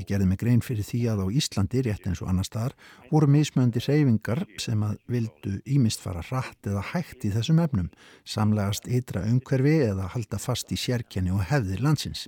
Ég 0.00 0.06
gerði 0.08 0.26
mig 0.30 0.38
grein 0.40 0.62
fyrir 0.64 0.86
því 0.88 1.00
að 1.12 1.18
á 1.20 1.26
Íslandi, 1.36 1.82
rétt 1.84 2.06
eins 2.08 2.22
og 2.24 2.30
annar 2.32 2.46
staðar, 2.48 2.72
voru 3.10 3.26
mismöndi 3.28 3.82
reyfingar 3.84 4.46
sem 4.62 4.80
að 4.86 4.96
vildu 5.12 5.58
ímist 5.68 6.00
fara 6.00 6.22
rætt 6.30 6.64
eða 6.70 6.86
hægt 6.94 7.26
í 7.28 7.32
þessum 7.34 7.60
efnum, 7.60 7.90
samlegast 8.24 8.88
ytra 8.88 9.26
umhverfi 9.28 9.76
eða 9.90 10.08
halda 10.14 10.40
fast 10.40 10.72
í 10.72 10.80
sérkenni 10.80 11.34
og 11.36 11.44
hefðir 11.50 11.84
landsins. 11.84 12.24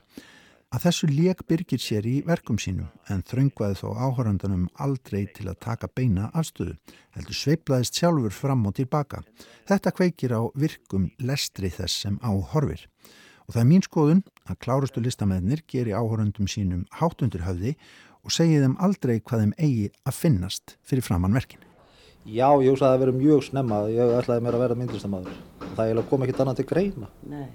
Að 0.74 0.88
þessu 0.88 1.08
leik 1.08 1.42
byrgir 1.48 1.80
sér 1.80 2.06
í 2.10 2.14
verkum 2.26 2.56
sínum 2.60 2.90
en 3.08 3.24
þröngvaði 3.24 3.80
þó 3.80 3.88
áhöröndanum 3.94 4.64
aldrei 4.82 5.24
til 5.32 5.46
að 5.48 5.60
taka 5.64 5.88
beina 5.88 6.32
afstöðu, 6.34 6.74
heldur 7.16 7.38
sveiplaðist 7.38 7.96
sjálfur 7.96 8.34
fram 8.34 8.66
og 8.68 8.74
tilbaka. 8.76 9.22
Þetta 9.70 9.92
kveikir 9.94 10.34
á 10.34 10.42
virkum 10.58 11.12
lestri 11.22 11.70
þess 11.72 12.04
sem 12.04 12.18
á 12.20 12.34
horfir. 12.52 12.88
Og 13.44 13.54
það 13.54 13.60
er 13.60 13.68
mín 13.68 13.84
skoðun 13.84 14.24
að 14.48 14.60
klárustu 14.64 15.02
listamæðnir 15.04 15.64
geri 15.68 15.92
áhórundum 15.92 16.48
sínum 16.48 16.86
háttundur 17.00 17.44
höfði 17.44 17.74
og 18.24 18.32
segi 18.32 18.62
þeim 18.62 18.78
aldrei 18.80 19.18
hvað 19.20 19.44
þeim 19.44 19.54
eigi 19.58 19.90
að 20.04 20.18
finnast 20.22 20.76
fyrir 20.86 21.04
framann 21.04 21.36
verkin. 21.36 21.60
Já, 22.24 22.48
ég 22.64 22.72
hugsa 22.72 22.88
að 22.88 22.94
það 22.94 23.02
verið 23.02 23.18
mjög 23.20 23.42
snemma. 23.44 23.82
Ég 23.92 24.14
ætlaði 24.16 24.44
mér 24.46 24.56
að 24.56 24.62
vera 24.64 24.78
myndlistamæður. 24.80 25.36
Það 25.76 26.00
kom 26.08 26.24
ekkert 26.24 26.40
annað 26.40 26.62
til 26.62 26.68
greina. 26.70 27.10
Nei. 27.28 27.50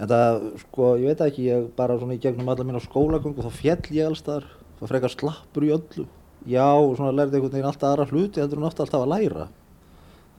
En 0.00 0.08
það, 0.08 0.46
sko, 0.62 0.94
ég 0.96 1.12
veit 1.12 1.22
ekki, 1.26 1.44
ég 1.50 1.66
bara 1.76 1.98
svona 2.00 2.16
í 2.16 2.22
gegnum 2.22 2.48
alla 2.48 2.64
mín 2.64 2.80
á 2.80 2.82
skólagöngu, 2.86 3.44
þá 3.44 3.52
fjell 3.52 3.92
ég 3.92 4.08
alls 4.08 4.24
þar, 4.24 4.46
það 4.78 4.92
frekar 4.94 5.12
slappur 5.12 5.66
í 5.66 5.74
öllu. 5.76 6.06
Já, 6.48 6.64
og 6.72 6.94
svona 6.96 7.12
lærði 7.12 7.36
einhvern 7.36 7.52
veginn 7.52 7.68
alltaf 7.68 7.90
aðra 7.90 8.06
hluti, 8.08 8.40
þetta 8.40 8.56
er 8.56 8.62
náttúrulega 8.64 8.86
alltaf 8.86 9.04
að 9.04 9.12
læra. 9.12 9.48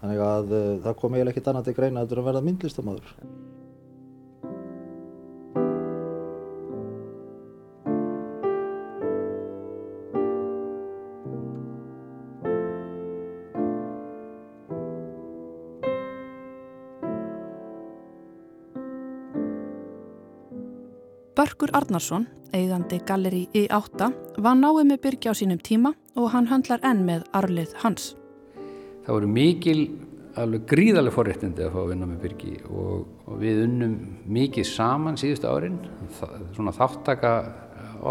Þannig 0.01 0.23
að 0.25 0.53
uh, 0.57 0.69
það 0.81 0.97
kom 0.97 1.13
eiginlega 1.13 1.35
ekkert 1.35 1.51
annað 1.51 1.67
til 1.67 1.75
greina 1.77 2.01
að 2.01 2.07
þetta 2.07 2.17
er 2.17 2.23
að 2.23 2.29
verða 2.31 2.45
myndlistamæður. 2.47 3.13
Börkur 21.41 21.71
Arnarsson, 21.73 22.27
eigandi 22.53 22.99
galleri 23.01 23.47
í 23.57 23.63
átta, 23.73 24.11
var 24.45 24.53
náið 24.59 24.83
með 24.91 24.97
byrgi 25.01 25.31
á 25.31 25.33
sínum 25.33 25.57
tíma 25.57 25.89
og 26.13 26.27
hann 26.35 26.45
handlar 26.51 26.83
enn 26.85 26.99
með 27.07 27.23
arlið 27.33 27.71
hans. 27.81 28.11
Það 29.07 29.15
voru 29.15 29.29
mikil, 29.31 29.77
alveg 30.37 30.67
gríðarlega 30.69 31.15
forréttindi 31.15 31.63
að 31.65 31.71
fá 31.73 31.79
að 31.81 31.87
vinna 31.95 32.09
með 32.11 32.19
byrgi 32.27 32.53
og, 32.67 33.07
og 33.25 33.39
við 33.41 33.63
unnum 33.63 33.95
mikið 34.37 34.67
saman 34.69 35.17
síðustu 35.17 35.49
árin. 35.49 35.79
Það, 36.19 36.37
svona 36.59 36.75
þáttaka 36.77 37.33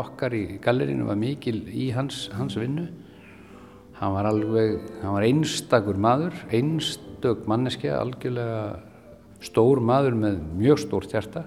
okkar 0.03 0.35
í 0.35 0.43
gallerinu 0.67 1.07
var 1.13 1.23
mikil 1.23 1.61
í 1.71 1.87
hans, 1.95 2.25
hans 2.35 2.59
vinnu. 2.59 2.89
Hann 4.01 4.17
var 4.17 4.33
alveg, 4.33 4.91
hann 5.05 5.19
var 5.21 5.29
einstakur 5.29 6.03
maður, 6.03 6.35
einstök 6.51 7.47
manneskja, 7.47 7.95
algjörlega 8.03 8.61
stór 9.47 9.85
maður 9.87 10.19
með 10.19 10.45
mjög 10.59 10.87
stórt 10.89 11.15
hjarta 11.15 11.47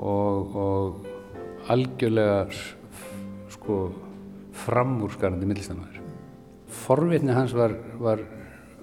og, 0.00 0.56
og 0.56 1.68
algjörlega 1.70 2.46
sko 3.52 3.78
framúrskarandi 4.64 5.48
millistamæður. 5.48 6.00
Forvitni 6.70 7.34
hans 7.34 7.54
var, 7.56 7.74
var 8.00 8.22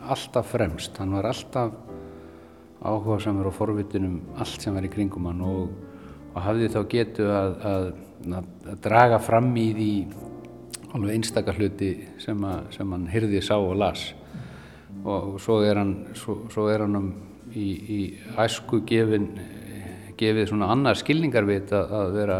alltaf 0.07 0.53
fremst, 0.53 0.97
hann 1.01 1.15
var 1.17 1.27
alltaf 1.29 1.73
áhuga 2.87 3.19
samar 3.23 3.49
og 3.49 3.55
forvitinum 3.57 4.19
allt 4.37 4.61
sem 4.61 4.75
var 4.75 4.85
í 4.85 4.91
kringum 4.93 5.27
hann 5.31 5.41
og, 5.45 5.71
og 6.33 6.41
hafði 6.45 6.69
þá 6.75 6.79
getu 6.91 7.29
að, 7.33 7.55
að, 7.65 7.87
að 8.37 8.81
draga 8.85 9.19
fram 9.23 9.49
í 9.57 9.67
því 9.73 9.91
alveg 10.93 11.17
einstakar 11.17 11.57
hluti 11.57 11.91
sem, 12.21 12.43
að, 12.45 12.69
sem 12.77 12.93
hann 12.93 13.07
hyrði, 13.11 13.41
sá 13.43 13.55
og 13.57 13.75
las 13.79 14.11
og, 15.03 15.33
og 15.33 15.39
svo 15.41 15.59
er 15.65 15.81
hann, 15.81 15.95
svo, 16.17 16.43
svo 16.53 16.67
er 16.71 16.85
hann 16.85 16.99
um 16.99 17.09
í, 17.51 17.67
í 17.67 17.99
æsku 18.39 18.83
gefin 18.87 19.31
gefið 20.17 20.49
svona 20.51 20.71
annar 20.73 20.97
skilningarvit 20.99 21.73
að, 21.75 21.93
að 21.99 22.15
vera 22.17 22.39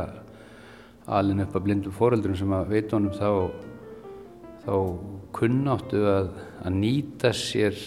alin 1.18 1.44
upp 1.46 1.56
að 1.56 1.68
blindum 1.68 1.96
fóröldurum 1.96 2.40
sem 2.40 2.56
að 2.56 2.74
veit 2.74 2.96
honum 2.96 3.16
þá, 3.16 3.30
þá 4.66 4.76
kunnáttu 5.38 6.04
að, 6.10 6.32
að 6.66 6.80
nýta 6.82 7.32
sér 7.36 7.78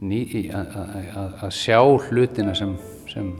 ný, 0.00 0.22
að, 0.54 1.44
sjá 1.54 1.78
hlutina 2.08 2.54
sem, 2.58 2.74
sem 3.10 3.30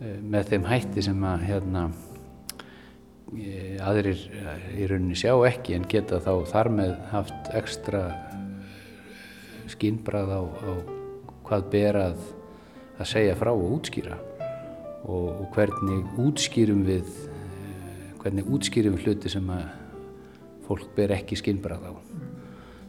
með 0.00 0.52
þeim 0.52 0.68
hætti 0.68 1.06
sem 1.06 1.24
að 1.24 1.46
hérna, 1.48 1.86
aðrir 3.82 4.20
í 4.76 4.86
rauninni 4.86 5.16
sjá 5.18 5.32
ekki 5.48 5.74
en 5.74 5.86
geta 5.90 6.20
þá 6.22 6.32
þar 6.52 6.70
með 6.76 6.92
haft 7.10 7.48
ekstra 7.58 8.02
skínbrað 9.72 10.30
á, 10.30 10.42
á 10.46 10.72
hvað 11.46 11.70
ber 11.72 11.98
að 12.96 13.10
segja 13.12 13.36
frá 13.38 13.52
og 13.52 13.66
útskýra. 13.78 14.18
Og, 15.06 15.28
og 15.30 15.48
hvernig 15.54 16.18
útskýrum 16.18 16.82
við 16.86 17.10
hvernig 18.26 18.48
útskýrum 18.50 18.96
við 18.96 19.06
hluti 19.06 19.30
sem 19.30 19.50
að 19.54 19.68
fólk 20.66 20.88
ber 20.96 21.14
ekki 21.14 21.38
skilbrað 21.38 21.84
á. 21.86 21.92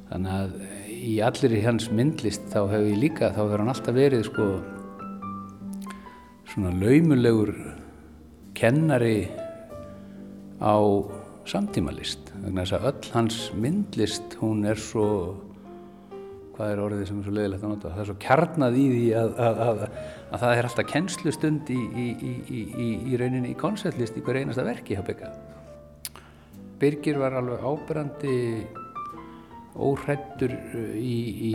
Þannig 0.07 0.33
að 0.33 0.55
í 0.97 1.13
allir 1.21 1.53
í 1.53 1.61
hans 1.65 1.91
myndlist 1.93 2.47
þá 2.49 2.63
hefur 2.71 2.87
ég 2.89 3.01
líka 3.03 3.29
þá 3.35 3.41
hefur 3.43 3.61
hann 3.61 3.73
alltaf 3.73 3.97
verið 3.97 4.23
sko 4.25 4.47
svona 6.49 6.71
laumulegur 6.79 7.53
kennari 8.57 9.27
á 10.57 10.77
samtímalist. 11.45 12.31
Þess 12.47 12.73
að 12.79 12.87
öll 12.89 13.11
hans 13.13 13.41
myndlist 13.53 14.39
hún 14.41 14.65
er 14.65 14.79
svo 14.81 15.09
hvað 16.57 16.71
er 16.73 16.81
orðið 16.81 17.03
sem 17.07 17.19
er 17.19 17.27
svo 17.27 17.33
leiðilegt 17.35 17.63
að 17.63 17.71
nota. 17.73 17.91
Það 17.93 18.01
er 18.01 18.09
svo 18.09 18.17
kjarnað 18.23 18.77
í 18.77 18.85
því 18.93 19.03
að, 19.19 19.35
að, 19.45 19.59
að, 19.67 19.83
að 20.31 20.41
það 20.43 20.53
er 20.55 20.69
alltaf 20.69 20.89
kennslustund 20.91 21.69
í, 21.69 21.77
í, 21.77 22.07
í, 22.49 22.89
í 23.11 23.19
rauninni 23.21 23.53
í 23.53 23.59
koncertlist 23.59 24.17
í 24.17 24.23
hver 24.25 24.41
einasta 24.41 24.65
verki 24.65 24.97
hjá 24.97 25.03
Bygga 25.05 25.31
Birgir 26.77 27.17
var 27.21 27.37
alveg 27.39 27.63
ábyrrandi 27.65 28.37
óhrættur 29.77 30.53
í 30.97 31.53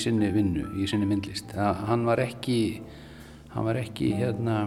sinni 0.00 0.30
vinnu 0.32 0.70
í 0.80 0.88
sinni 0.88 1.08
myndlist. 1.08 1.52
Hann 1.56 2.04
var 2.08 2.20
ekki 2.24 2.58
hann 3.54 3.68
var 3.68 3.78
ekki 3.80 4.10
hérna 4.18 4.66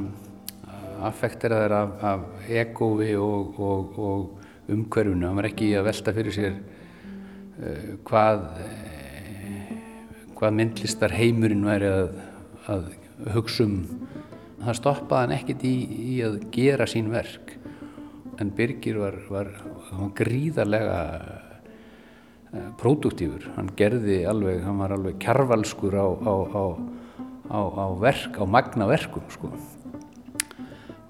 affekteraður 1.06 1.76
af, 1.78 1.90
af 2.02 2.50
egovi 2.50 3.12
og, 3.22 3.60
og, 3.62 4.00
og 4.02 4.72
umhverfunu, 4.74 5.28
hann 5.28 5.38
var 5.38 5.50
ekki 5.50 5.74
að 5.78 5.90
velta 5.92 6.14
fyrir 6.16 6.34
sér 6.34 6.56
uh, 6.56 6.77
hvað 8.08 8.44
uh, 8.64 8.98
hvað 10.38 10.58
myndlistar 10.60 11.16
heimurinn 11.18 11.66
væri 11.66 11.90
að, 11.90 12.10
að 12.70 12.90
hugsa 13.34 13.66
um. 13.66 13.80
Það 14.62 14.78
stoppaði 14.80 15.24
hann 15.24 15.36
ekkert 15.38 15.66
í, 15.66 15.76
í 16.14 16.20
að 16.26 16.38
gera 16.54 16.86
sín 16.90 17.10
verk. 17.14 17.56
En 18.38 18.52
Birgir 18.54 19.00
var, 19.02 19.18
var, 19.34 19.50
var 19.90 20.12
gríðarlega 20.18 21.00
uh, 21.18 22.70
produktífur, 22.78 23.50
hann 23.58 23.74
gerði 23.80 24.22
alveg, 24.30 24.62
hann 24.66 24.78
var 24.84 24.94
alveg 24.94 25.18
kjarvalskur 25.24 25.98
á, 25.98 26.08
á 26.08 26.36
á, 27.50 27.60
á 27.60 27.86
verk, 28.00 28.38
á 28.38 28.46
magna 28.46 28.88
verkum 28.88 29.24
sko. 29.32 29.52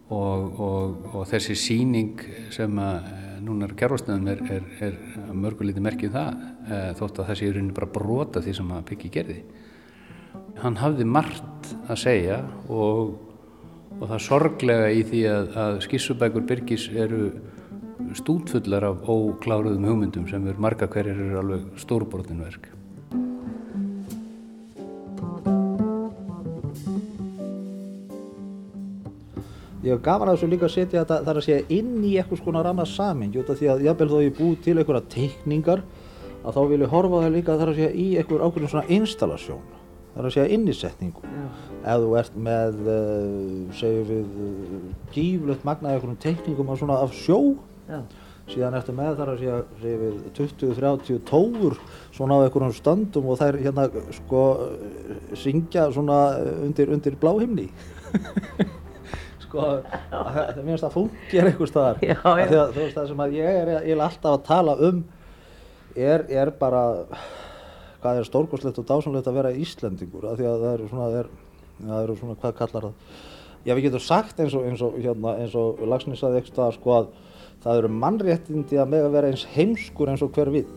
og, 0.10 0.60
og, 0.60 1.08
og 1.14 1.24
þessi 1.28 1.56
síning 1.60 2.22
sem 2.54 2.78
að 2.80 3.10
núna 3.48 3.68
er 3.68 3.76
kjárvastöðum 3.80 4.28
er, 4.32 4.43
er, 4.58 4.66
er 4.88 4.98
mörgulítið 5.34 5.86
merkið 5.86 6.10
um 6.12 6.16
það 6.18 6.43
e, 6.68 6.82
þótt 7.00 7.22
að 7.22 7.32
þessi 7.32 7.48
er 7.48 7.58
rauninni 7.58 7.78
bara 7.78 7.91
brota 7.98 8.43
því 8.43 8.56
sem 8.60 8.74
að 8.76 8.86
Piggi 8.91 9.12
gerði. 9.14 9.38
Hann 10.62 10.80
hafði 10.82 11.08
margt 11.10 11.72
að 11.88 12.02
segja 12.04 12.39
og, 12.70 13.14
og 13.98 14.08
það 14.08 14.26
sorglega 14.28 14.89
í 14.93 15.04
því 15.10 15.24
að, 15.34 15.52
að 15.66 15.80
skissubækur 15.88 16.48
Birgis 16.50 16.88
eru 16.93 17.30
stútfullar 18.18 18.86
af 18.91 19.08
ókláruðum 19.10 19.88
hugmyndum 19.89 20.28
sem 20.30 20.45
er 20.48 20.60
marga 20.62 20.89
hverjir 20.91 21.18
eru 21.18 21.39
alveg 21.41 21.80
stórbrotinverk 21.82 22.76
ég 29.88 29.95
hef 29.95 30.03
gaman 30.03 30.31
að 30.31 30.38
þessu 30.38 30.51
líka 30.51 30.67
að 30.67 30.73
setja 30.75 31.01
þetta 31.03 31.21
þar 31.23 31.39
að 31.39 31.47
segja 31.47 31.63
inn 31.77 32.03
í 32.03 32.13
eitthvað 32.19 32.43
svona 32.43 32.63
annað 32.67 32.91
samin 32.91 33.33
út 33.39 33.49
af 33.53 33.59
því 33.59 33.71
að 33.71 33.88
jábel 33.88 34.09
þó 34.11 34.19
ég 34.23 34.38
búið 34.38 34.59
til 34.65 34.75
einhverja 34.77 35.09
teikningar 35.13 35.83
að 36.43 36.57
þá 36.57 36.61
vil 36.71 36.79
ég 36.83 36.93
horfa 36.93 37.23
það 37.23 37.35
líka 37.35 37.57
þar 37.59 37.71
að 37.71 37.79
segja 37.79 37.95
í 37.95 38.07
eitthvað 38.19 38.45
ákveðin 38.45 38.71
svona 38.73 38.95
installasjón 38.97 39.65
þar 40.17 40.27
að 40.27 40.33
segja 40.33 40.53
innisetningu. 40.57 41.25
Ef 41.85 41.99
þú 42.03 42.13
ert 42.19 42.38
með 42.47 42.79
uh, 42.89 43.01
segjum 43.77 44.07
við 44.07 44.38
gíflött 45.13 45.67
magnaði 45.67 45.99
einhvern 45.99 46.23
teikningum 46.23 46.71
af 46.73 46.79
svona 46.81 47.01
af 47.05 47.13
sjó 47.15 47.38
Já. 47.88 47.99
síðan 48.49 48.79
eftir 48.79 48.97
með 48.97 49.19
þar 49.19 49.33
að 49.33 49.43
segja 49.43 49.59
segjum 49.83 50.01
við 50.05 50.15
20-30 50.39 51.21
tófur 51.29 51.77
svona 52.15 52.39
á 52.41 52.43
einhverjum 52.47 52.75
standum 52.75 53.29
og 53.29 53.39
þær 53.43 53.59
hérna 53.61 53.88
sko 54.17 54.43
syngja 55.38 55.88
svona 55.93 56.19
undir, 56.65 56.91
undir 56.95 57.19
bláhimni 57.21 57.69
sko, 59.48 59.68
það 60.12 60.64
minnst 60.68 60.86
að 60.88 60.95
fungir 60.95 61.50
einhver 61.50 61.72
staðar. 61.72 62.02
Að, 62.22 62.74
þú 62.76 62.84
veist 62.84 62.98
það 62.98 63.12
sem 63.12 63.24
að 63.26 63.38
ég 63.39 63.60
er, 63.64 63.74
er 63.80 64.04
alltaf 64.06 64.36
að 64.36 64.45
tala 64.48 64.78
um 64.89 65.04
er, 65.98 66.26
er 66.30 66.52
bara 66.60 66.84
hvað 68.02 68.22
er 68.22 68.28
stórgóðslegt 68.28 68.82
og 68.82 68.88
dásanlegt 68.88 69.30
að 69.30 69.39
vera 69.39 69.56
Íslendingur 69.58 70.28
af 70.30 70.38
því 70.38 70.50
að 70.50 70.62
það 70.64 70.76
eru 70.76 70.89
svona, 70.91 71.08
það 71.08 71.18
er, 71.22 71.32
það 71.80 72.04
eru 72.04 72.18
svona 72.20 72.38
hvað 72.43 72.56
kallar 72.62 72.88
það? 72.88 73.18
Já 73.68 73.74
við 73.76 73.88
getum 73.88 74.04
sagt 74.06 74.38
eins 74.39 74.54
og, 74.56 74.68
eins 74.70 74.84
og, 74.86 75.00
hérna, 75.02 75.34
eins 75.41 75.58
og 75.58 75.82
Lagsnes 75.89 76.22
saði 76.22 76.39
eitthvað 76.41 76.78
sko 76.78 76.93
að 77.00 77.10
það 77.66 77.82
eru 77.82 77.91
mannréttindi 77.98 78.80
að 78.80 78.93
með 78.93 79.08
að 79.08 79.18
vera 79.18 79.34
eins 79.34 79.43
heimskur 79.56 80.14
eins 80.14 80.24
og 80.24 80.32
hver 80.38 80.54
vill 80.54 80.68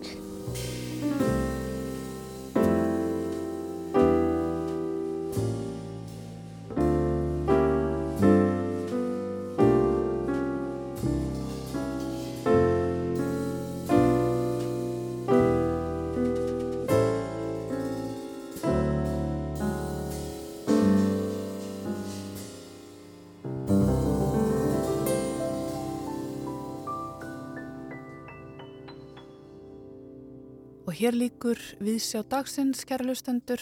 hér 31.00 31.16
líkur 31.16 31.56
við 31.80 31.96
sjá 32.04 32.20
dagsins 32.28 32.82
kærlustendur 32.84 33.60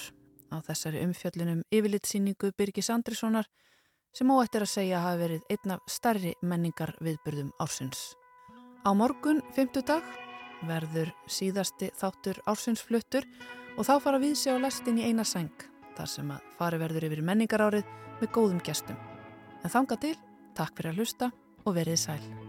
á 0.50 0.58
þessari 0.66 1.04
umfjöllunum 1.06 1.60
yfirlitsýningu 1.70 2.50
Birgis 2.58 2.88
Andrissonar 2.90 3.46
sem 4.16 4.30
óættir 4.32 4.64
að 4.64 4.72
segja 4.72 5.02
hafi 5.04 5.20
verið 5.22 5.52
einn 5.54 5.74
af 5.76 5.84
starri 5.86 6.32
menningar 6.42 6.96
viðbyrðum 6.98 7.52
ársins. 7.62 8.16
Á 8.82 8.90
morgun, 8.90 9.42
fymtudag, 9.54 10.02
verður 10.66 11.12
síðasti 11.30 11.92
þáttur 12.00 12.42
ársinsfluttur 12.50 13.28
og 13.76 13.86
þá 13.86 13.94
fara 14.02 14.22
við 14.22 14.34
sjá 14.42 14.56
lestin 14.58 14.98
í 14.98 15.06
eina 15.06 15.22
seng 15.22 15.54
þar 15.94 16.10
sem 16.10 16.34
að 16.34 16.52
fari 16.58 16.82
verður 16.82 17.10
yfir 17.10 17.26
menningarárið 17.30 17.96
með 18.18 18.34
góðum 18.34 18.62
gestum. 18.66 18.98
En 19.62 19.70
þanga 19.70 20.02
til, 20.02 20.14
takk 20.58 20.74
fyrir 20.74 20.94
að 20.94 21.02
hlusta 21.02 21.34
og 21.66 21.74
verið 21.78 22.06
sæl. 22.08 22.47